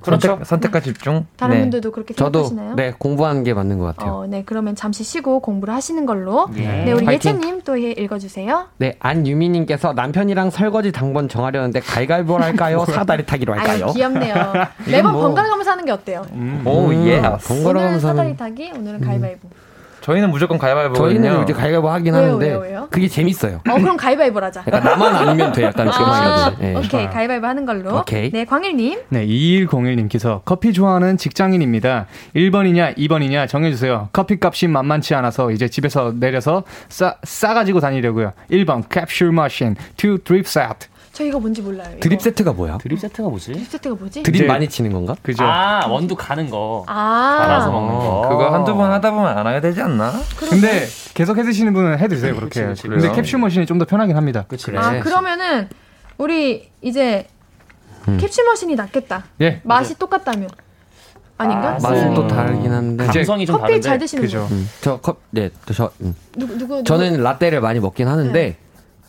그렇죠. 0.02 0.28
선택, 0.28 0.46
선택과 0.46 0.80
집중. 0.80 1.26
다른 1.36 1.54
네. 1.56 1.60
분들도 1.62 1.92
그렇게 1.92 2.12
저도 2.14 2.44
생각하시나요? 2.44 2.74
네 2.76 2.94
공부하는 2.98 3.44
게 3.44 3.54
맞는 3.54 3.78
것 3.78 3.84
같아요. 3.96 4.12
어, 4.12 4.26
네, 4.26 4.42
그러면 4.44 4.74
잠시 4.74 5.04
쉬고 5.04 5.40
공부를 5.40 5.72
하시는 5.74 6.04
걸로. 6.06 6.48
네. 6.52 6.84
네, 6.84 6.92
우리 6.92 7.04
파이팅. 7.06 7.32
예채님 7.36 7.62
또 7.62 7.82
예- 7.82 7.92
읽어주세요. 7.92 8.66
네 8.78 8.96
안유미님께서 9.00 9.92
남편이랑 9.94 10.50
설거지 10.50 10.92
당번 10.92 11.28
정하려는데 11.28 11.80
갈갈보를 11.80 12.44
할까요? 12.44 12.84
사다리 12.88 13.24
타기로 13.24 13.54
할까요? 13.54 13.84
아유, 13.86 13.92
귀엽네요. 13.94 14.34
매번 14.90 15.12
뭐- 15.12 15.22
번갈아 15.22 15.48
가면서 15.48 15.70
하는 15.70 15.84
게 15.84 15.92
어때요? 15.92 16.26
오 16.64 16.92
예. 16.92 17.18
오늘은 17.18 17.38
번갈아가면서 17.38 18.08
사다리 18.08 18.36
타기, 18.36 18.72
오늘은 18.76 19.00
가위바위보. 19.00 19.48
저희는 20.00 20.30
무조건 20.30 20.58
가위바위보거든요. 20.58 21.20
저희는 21.22 21.42
이제 21.44 21.52
갈갈보 21.52 21.88
하긴 21.90 22.14
왜요, 22.14 22.24
하는데 22.24 22.46
왜요, 22.46 22.58
왜요? 22.58 22.88
그게 22.90 23.08
재밌어요. 23.08 23.60
어, 23.68 23.74
그럼 23.74 23.96
가위바위보를 23.96 24.46
하자. 24.48 24.64
약간 24.66 24.82
나만 24.82 25.14
아니면 25.14 25.52
돼 25.52 25.64
약간 25.64 25.90
그런 25.90 26.08
아. 26.10 26.56
예. 26.62 26.74
오케이, 26.74 27.08
가위바위보 27.08 27.46
하는 27.46 27.66
걸로. 27.66 27.98
오케이. 27.98 28.30
네, 28.30 28.44
광일님. 28.44 29.00
네, 29.08 29.26
2101님께서 29.26 30.40
커피 30.44 30.72
좋아하는 30.72 31.16
직장인입니다. 31.16 32.06
1번이냐, 32.34 32.96
2번이냐 32.96 33.48
정해주세요. 33.48 34.08
커피 34.12 34.38
값이 34.40 34.68
만만치 34.68 35.14
않아서 35.14 35.50
이제 35.50 35.68
집에서 35.68 36.12
내려서 36.18 36.64
싸, 36.88 37.16
싸가지고 37.22 37.80
다니려고요. 37.80 38.32
1번 38.50 38.84
캡슐 38.88 39.34
머신, 39.34 39.76
2 39.96 40.18
드립 40.24 40.46
세트. 40.46 40.88
저 41.12 41.24
이거 41.24 41.40
뭔지 41.40 41.60
몰라요. 41.60 41.88
이거. 41.92 42.00
드립 42.00 42.20
세트가 42.22 42.52
뭐야? 42.52 42.78
드립 42.78 42.98
세트가 43.00 43.28
뭐지? 43.28 43.52
드립 43.52 43.66
세트가 43.68 43.96
뭐지? 43.96 44.22
드립 44.22 44.46
많이 44.46 44.68
치는 44.68 44.92
건가? 44.92 45.16
그죠? 45.22 45.42
아 45.44 45.86
원두 45.86 46.14
가는 46.14 46.48
거. 46.48 46.84
아, 46.86 47.36
갈아서 47.40 47.70
먹는 47.72 47.94
거. 47.98 48.26
그거 48.28 48.50
한두 48.54 48.74
번 48.76 48.90
하다 48.92 49.10
보면 49.10 49.36
안 49.36 49.46
하게 49.46 49.60
되지 49.60 49.82
않나? 49.82 50.12
근데 50.38 50.86
계속 51.14 51.36
해주시는 51.36 51.72
분은 51.74 51.98
해주세요, 51.98 52.34
그렇게. 52.36 52.62
그치, 52.64 52.82
그치, 52.82 52.88
근데 52.88 53.08
그래요. 53.08 53.22
캡슐 53.22 53.40
머신이 53.40 53.66
좀 53.66 53.78
더 53.80 53.86
편하긴 53.86 54.16
합니다. 54.16 54.44
그치. 54.46 54.70
아, 54.76 55.00
그러면은 55.00 55.68
우리 56.18 56.70
이제 56.80 57.26
음. 58.08 58.16
캡슐 58.18 58.44
머신이 58.44 58.74
낫겠다. 58.76 59.24
예. 59.40 59.60
맛이 59.64 59.98
똑같다면. 59.98 60.48
아닌가? 61.38 61.70
아, 61.70 61.72
맛은 61.72 62.08
음. 62.10 62.14
또 62.14 62.28
다르긴 62.28 62.70
한데. 62.70 63.06
감성이 63.06 63.46
좀 63.46 63.56
커피 63.56 63.66
다른데. 63.68 63.80
잘 63.88 63.98
드시는 63.98 64.22
그죠. 64.22 64.46
분. 64.46 64.58
음, 64.58 64.68
저 64.82 65.00
컵, 65.00 65.20
네, 65.30 65.48
또 65.64 65.72
저, 65.72 65.90
음. 66.02 66.14
누구 66.36 66.56
누구 66.58 66.84
저는 66.84 67.22
라떼를 67.22 67.62
많이 67.62 67.80
먹긴 67.80 68.06
하는데, 68.08 68.32
네. 68.32 68.56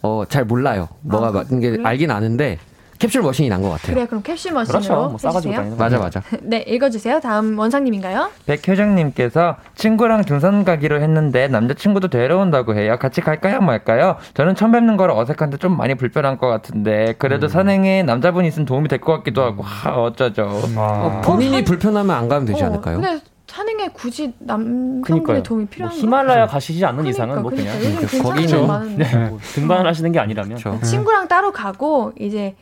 어, 0.01 0.23
잘 0.27 0.45
몰라요. 0.45 0.87
뭐가 1.01 1.27
아, 1.27 1.31
맞는 1.31 1.59
게 1.59 1.69
그래? 1.71 1.83
알긴 1.85 2.11
아는데, 2.11 2.57
캡슐 2.99 3.23
머신이 3.23 3.49
난 3.49 3.63
것 3.63 3.69
같아요. 3.71 3.95
그래 3.95 4.05
그럼 4.05 4.21
캡슐 4.21 4.53
머신으로 4.53 4.79
그렇죠. 4.79 5.09
뭐 5.09 5.17
싸가지고. 5.17 5.53
다니는 5.55 5.75
거. 5.75 5.83
맞아, 5.83 5.97
맞아. 5.97 6.21
네 6.43 6.59
읽어주세요. 6.67 7.19
다음 7.19 7.57
원상님인가요? 7.57 8.29
백효정님께서 8.45 9.55
친구랑 9.75 10.21
등산 10.23 10.63
가기로 10.63 11.01
했는데 11.01 11.47
남자친구도 11.47 12.09
데려온다고 12.09 12.75
해요. 12.75 12.97
같이 12.99 13.21
갈까요 13.21 13.59
말까요? 13.61 14.17
저는 14.35 14.53
처음 14.53 14.71
뵙는 14.73 14.97
거라 14.97 15.15
어색한데 15.17 15.57
좀 15.57 15.75
많이 15.77 15.95
불편한 15.95 16.37
것 16.37 16.47
같은데 16.47 17.15
그래도 17.17 17.47
산행에 17.47 18.03
남자분이 18.03 18.47
있으면 18.47 18.65
도움이 18.67 18.87
될 18.87 19.01
것 19.01 19.13
같기도 19.17 19.41
하고 19.41 19.63
하, 19.63 19.91
어쩌죠. 19.95 20.47
어, 20.77 21.21
본인이 21.23 21.63
불편하면 21.63 22.15
안 22.15 22.29
가면 22.29 22.45
되지 22.45 22.61
어, 22.61 22.67
않을까요? 22.67 23.01
근데 23.01 23.19
산행에 23.51 23.89
굳이 23.89 24.33
남성분의 24.39 25.01
그니까요. 25.03 25.43
도움이 25.43 25.63
뭐 25.63 25.69
필요한가? 25.69 26.01
히말라야 26.01 26.47
가시지 26.47 26.85
않는 26.85 27.03
그러니까, 27.03 27.09
이상은 27.09 27.41
뭐 27.41 27.51
그러니까. 27.51 27.77
그냥 27.77 27.85
요즘 27.85 27.99
괜찮은 28.07 28.23
거기는 28.23 28.61
데 28.61 28.67
많은데 28.67 29.03
네, 29.03 29.27
뭐 29.27 29.39
등반을 29.41 29.87
하시는 29.87 30.11
게 30.13 30.19
아니라면 30.19 30.57
그렇죠. 30.57 30.79
친구랑 30.85 31.27
따로 31.27 31.51
가고 31.51 32.13
이제 32.17 32.55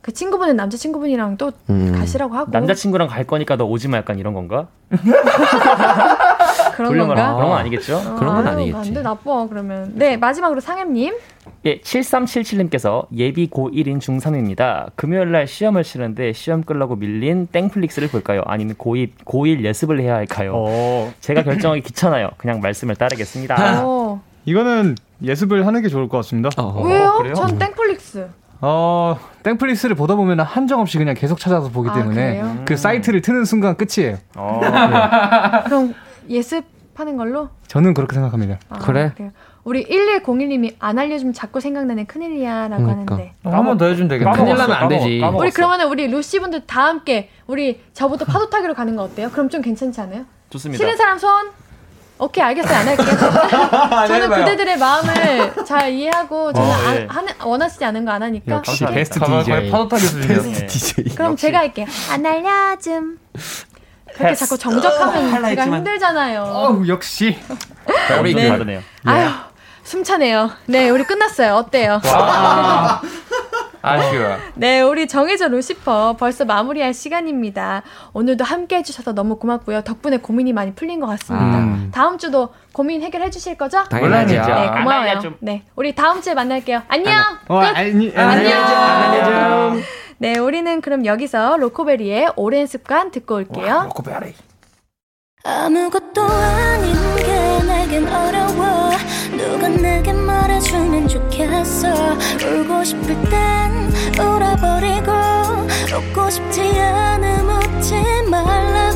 그 0.00 0.12
친구분은 0.12 0.56
남자 0.56 0.76
친구분이랑 0.76 1.36
또 1.36 1.52
음. 1.70 1.94
가시라고 1.96 2.34
하고 2.34 2.50
남자 2.50 2.74
친구랑 2.74 3.06
갈 3.06 3.24
거니까 3.24 3.54
너 3.54 3.66
오지 3.66 3.86
마 3.86 3.98
약간 3.98 4.18
이런 4.18 4.34
건가? 4.34 4.66
그런 6.88 7.08
건가? 7.08 7.34
그런 7.34 7.48
건 7.50 7.58
아니겠죠? 7.58 7.96
어, 7.96 8.16
그런 8.16 8.34
건 8.34 8.46
아니겠지. 8.46 8.88
안 8.88 8.94
돼, 8.94 9.02
나빠 9.02 9.46
그러면 9.48 9.92
네 9.94 10.16
마지막으로 10.16 10.60
상엽님 10.60 11.14
예, 11.64 11.80
7377님께서 11.80 13.06
예비 13.16 13.48
고1인 13.48 13.98
중3입니다. 13.98 14.90
금요일 14.96 15.30
날 15.30 15.46
시험을 15.46 15.84
치는데 15.84 16.32
시험 16.32 16.62
끌라고 16.62 16.96
밀린 16.96 17.46
땡플릭스를 17.52 18.08
볼까요? 18.08 18.42
아니면 18.46 18.74
고1, 18.74 19.10
고1 19.24 19.64
예습을 19.64 20.00
해야 20.00 20.14
할까요? 20.14 20.52
어, 20.56 21.12
제가 21.20 21.42
결정하기 21.44 21.82
귀찮아요. 21.82 22.30
그냥 22.36 22.60
말씀을 22.60 22.96
따르겠습니다. 22.96 23.82
어, 23.84 24.20
이거는 24.44 24.96
예습을 25.22 25.66
하는 25.66 25.82
게 25.82 25.88
좋을 25.88 26.08
것 26.08 26.16
같습니다. 26.18 26.50
어, 26.56 26.82
왜요? 26.82 27.14
그래요? 27.18 27.34
전 27.34 27.58
땡플릭스 27.58 28.28
어, 28.60 29.18
땡플릭스를 29.42 29.96
보다 29.96 30.14
보면 30.14 30.40
한정없이 30.40 30.96
그냥 30.98 31.14
계속 31.14 31.38
찾아서 31.38 31.68
보기 31.68 31.90
아, 31.90 31.94
때문에 31.94 32.40
그래요? 32.40 32.62
그 32.64 32.76
사이트를 32.76 33.20
트는 33.20 33.44
순간 33.44 33.76
끝이에요. 33.76 34.18
어, 34.36 34.60
그럼 35.64 35.94
예습 36.28 36.64
하는 36.94 37.16
걸로 37.16 37.48
저는 37.68 37.94
그렇게 37.94 38.14
생각합니다. 38.14 38.58
아, 38.68 38.78
그래? 38.78 39.12
그래요. 39.16 39.30
우리 39.64 39.84
1101님이 39.86 40.74
안 40.80 40.98
알려주면 40.98 41.32
자꾸 41.32 41.60
생각나는 41.60 42.06
큰일이야라고 42.06 42.82
그러니까. 42.82 43.14
하는데 43.14 43.34
한 43.44 43.64
번 43.64 43.78
더 43.78 43.86
해주면 43.86 44.08
되겠네. 44.08 44.32
큰일 44.32 44.56
나면 44.56 44.76
안 44.76 44.88
되지. 44.88 45.18
까먹었어. 45.20 45.42
우리 45.42 45.50
그러면은 45.52 45.88
우리 45.88 46.08
루시 46.08 46.40
분들 46.40 46.66
다 46.66 46.86
함께 46.86 47.30
우리 47.46 47.80
저부터 47.92 48.24
파도 48.24 48.50
타기로 48.50 48.74
가는 48.74 48.96
거 48.96 49.04
어때요? 49.04 49.30
그럼 49.30 49.48
좀 49.48 49.62
괜찮지 49.62 50.00
않아요? 50.00 50.24
좋습니다. 50.50 50.78
싫은 50.82 50.96
사람 50.96 51.16
손. 51.18 51.50
오케이 52.18 52.44
알겠어요 52.44 52.76
안 52.78 52.86
할게요. 52.88 53.06
저는 54.06 54.28
그대들의 54.30 54.78
마음을 54.78 55.64
잘 55.64 55.92
이해하고 55.92 56.52
저는 56.52 56.68
어, 56.68 56.72
안, 56.72 56.96
예. 56.96 57.06
하는 57.08 57.32
원하시지 57.44 57.84
않은 57.84 58.04
거 58.04 58.12
안 58.12 58.22
하니까. 58.22 58.56
역시. 58.56 58.84
베스트 58.86 59.18
DJ. 59.18 59.70
파도 59.70 59.88
타기 59.88 60.02
수준이었어. 60.06 60.48
예. 60.50 60.66
DJ. 60.66 61.04
그럼 61.16 61.36
제가 61.36 61.58
할게요. 61.60 61.86
안 62.12 62.24
알려줌. 62.26 63.18
그렇게 64.14 64.28
패스. 64.30 64.46
자꾸 64.46 64.58
정적하면 64.58 65.44
제가 65.44 65.64
힘들잖아요. 65.66 66.42
어우, 66.42 66.86
역시. 66.88 67.38
네. 68.22 68.32
네. 68.34 68.48
다르네요. 68.48 68.80
아유 69.04 69.28
숨차네요. 69.84 70.50
네 70.66 70.90
우리 70.90 71.04
끝났어요. 71.04 71.54
어때요? 71.54 72.00
아쉬워. 73.84 74.36
네, 74.54 74.80
우리 74.80 75.08
정해져 75.08 75.48
루시퍼 75.48 76.14
벌써 76.16 76.44
마무리할 76.44 76.94
시간입니다. 76.94 77.82
오늘도 78.12 78.44
함께 78.44 78.76
해주셔서 78.76 79.12
너무 79.12 79.36
고맙고요. 79.38 79.82
덕분에 79.82 80.18
고민이 80.18 80.52
많이 80.52 80.72
풀린 80.72 81.00
것 81.00 81.08
같습니다. 81.08 81.58
음. 81.58 81.90
다음 81.92 82.16
주도 82.16 82.50
고민 82.72 83.02
해결해 83.02 83.30
주실 83.30 83.56
거죠? 83.56 83.82
당연하죠. 83.90 84.34
네, 84.54 84.68
고마워요. 84.68 85.20
네, 85.40 85.64
우리 85.74 85.96
다음 85.96 86.22
주에 86.22 86.32
만날게요. 86.34 86.82
안녕. 86.86 87.24
어, 87.48 87.58
끝. 87.58 87.66
아니, 87.76 88.12
안녕. 88.14 89.82
네, 90.22 90.38
우리는 90.38 90.80
그럼 90.80 91.04
여기서 91.04 91.56
로코베리의 91.56 92.34
오랜 92.36 92.68
습관 92.68 93.10
듣고 93.10 93.34
올게요. 93.34 93.86
로코베리. 93.86 94.34
아무것도 95.42 96.22
아닌 96.22 96.94
게 97.16 97.66
내겐 97.66 98.06
어려워 98.06 98.90
누가 99.36 99.66
내게 99.66 100.12
말해주면 100.12 101.08
좋겠어 101.08 101.88
울고 102.40 102.84
싶을 102.84 103.20
땐 103.28 103.90
울어버리고 104.20 105.10
웃고 106.12 106.30
싶지 106.30 106.60
않음 106.78 107.48
웃지 107.48 107.96
말라 108.30 108.91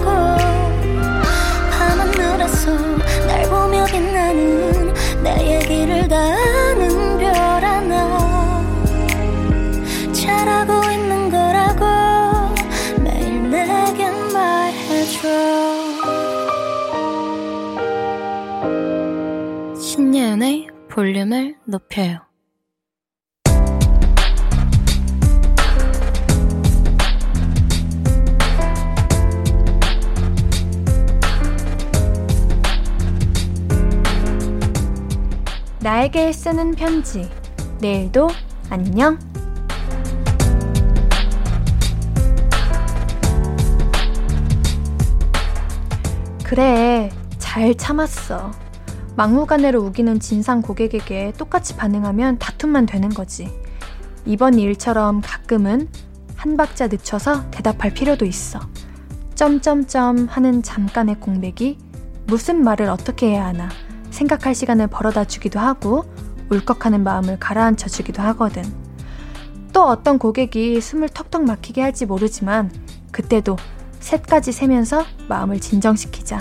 볼륨을 21.07 21.55
높여요. 21.67 22.19
나에게 35.79 36.33
쓰는 36.33 36.75
편지. 36.75 37.31
내일도 37.81 38.27
안녕. 38.69 39.17
그래, 46.43 47.11
잘 47.39 47.73
참았어. 47.77 48.66
막무가내로 49.17 49.81
우기는 49.81 50.21
진상 50.21 50.61
고객에게 50.61 51.33
똑같이 51.39 51.75
반응하면 51.77 52.39
다툼만 52.39 52.85
되는 52.85 53.09
거지. 53.09 53.51
이번 54.27 54.59
일처럼 54.59 55.23
가끔은 55.23 55.89
한 56.37 56.57
박자 56.57 56.89
늦춰서 56.89 57.51
대답할 57.51 57.95
필요도 57.95 58.27
있어. 58.27 58.61
점점점 59.35 60.27
하는 60.31 60.63
잠깐의 60.63 61.21
공백이 61.21 61.79
무슨 62.27 62.63
말을 62.63 62.89
어떻게 62.89 63.31
해야 63.31 63.47
하나 63.47 63.71
생각할 64.11 64.55
시간을 64.55 64.89
벌어다 64.89 65.25
주기도 65.25 65.61
하고 65.61 66.05
울컥하는 66.51 67.03
마음을 67.03 67.39
가라앉혀 67.39 67.89
주기도 67.89 68.23
하거든. 68.23 68.63
또 69.73 69.85
어떤 69.85 70.19
고객이 70.19 70.81
숨을 70.81 71.09
턱턱 71.09 71.45
막히게 71.45 71.81
할지 71.81 72.05
모르지만 72.07 72.71
그때도 73.13 73.57
셋까지 74.01 74.53
세면서 74.53 75.05
마음을 75.29 75.61
진정시키자. 75.61 76.41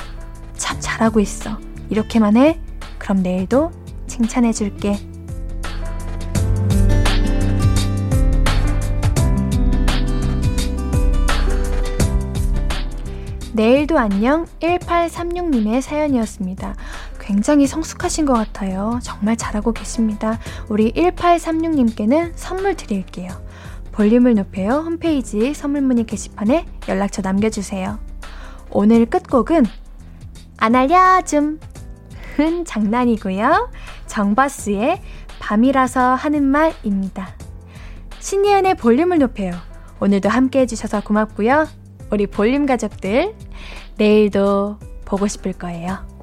참 0.56 0.78
잘하고 0.80 1.20
있어. 1.20 1.58
이렇게만 1.90 2.38
해? 2.38 2.60
그럼 2.98 3.22
내일도 3.22 3.72
칭찬해 4.08 4.52
줄게. 4.54 4.98
내일도 13.54 13.98
안녕 13.98 14.46
1836님의 14.60 15.82
사연이었습니다. 15.82 16.76
굉장히 17.22 17.68
성숙하신 17.68 18.26
것 18.26 18.34
같아요. 18.34 19.00
정말 19.02 19.38
잘하고 19.38 19.72
계십니다. 19.72 20.40
우리 20.68 20.92
1836님께는 20.92 22.34
선물 22.36 22.76
드릴게요. 22.76 23.30
볼륨을 23.94 24.34
높여요 24.34 24.84
홈페이지 24.86 25.54
선물 25.54 25.82
문의 25.82 26.06
게시판에 26.06 26.66
연락처 26.90 27.22
남겨주세요. 27.22 27.98
오늘 28.72 29.06
끝곡은 29.06 29.66
안 30.58 30.76
알려줌 30.76 31.60
흔 32.36 32.66
장난이고요. 32.66 33.72
정바스의 34.08 35.02
밤이라서 35.40 36.16
하는 36.16 36.44
말입니다. 36.44 37.30
신예은의 38.20 38.76
볼륨을 38.76 39.20
높여요. 39.20 39.54
오늘도 40.00 40.30
함께 40.30 40.60
해주셔서 40.62 41.02
고맙고요. 41.02 41.68
우리 42.12 42.28
볼륨 42.28 42.66
가족들, 42.66 43.36
내일도 43.98 44.78
보고 45.06 45.28
싶을 45.28 45.54
거예요. 45.54 46.15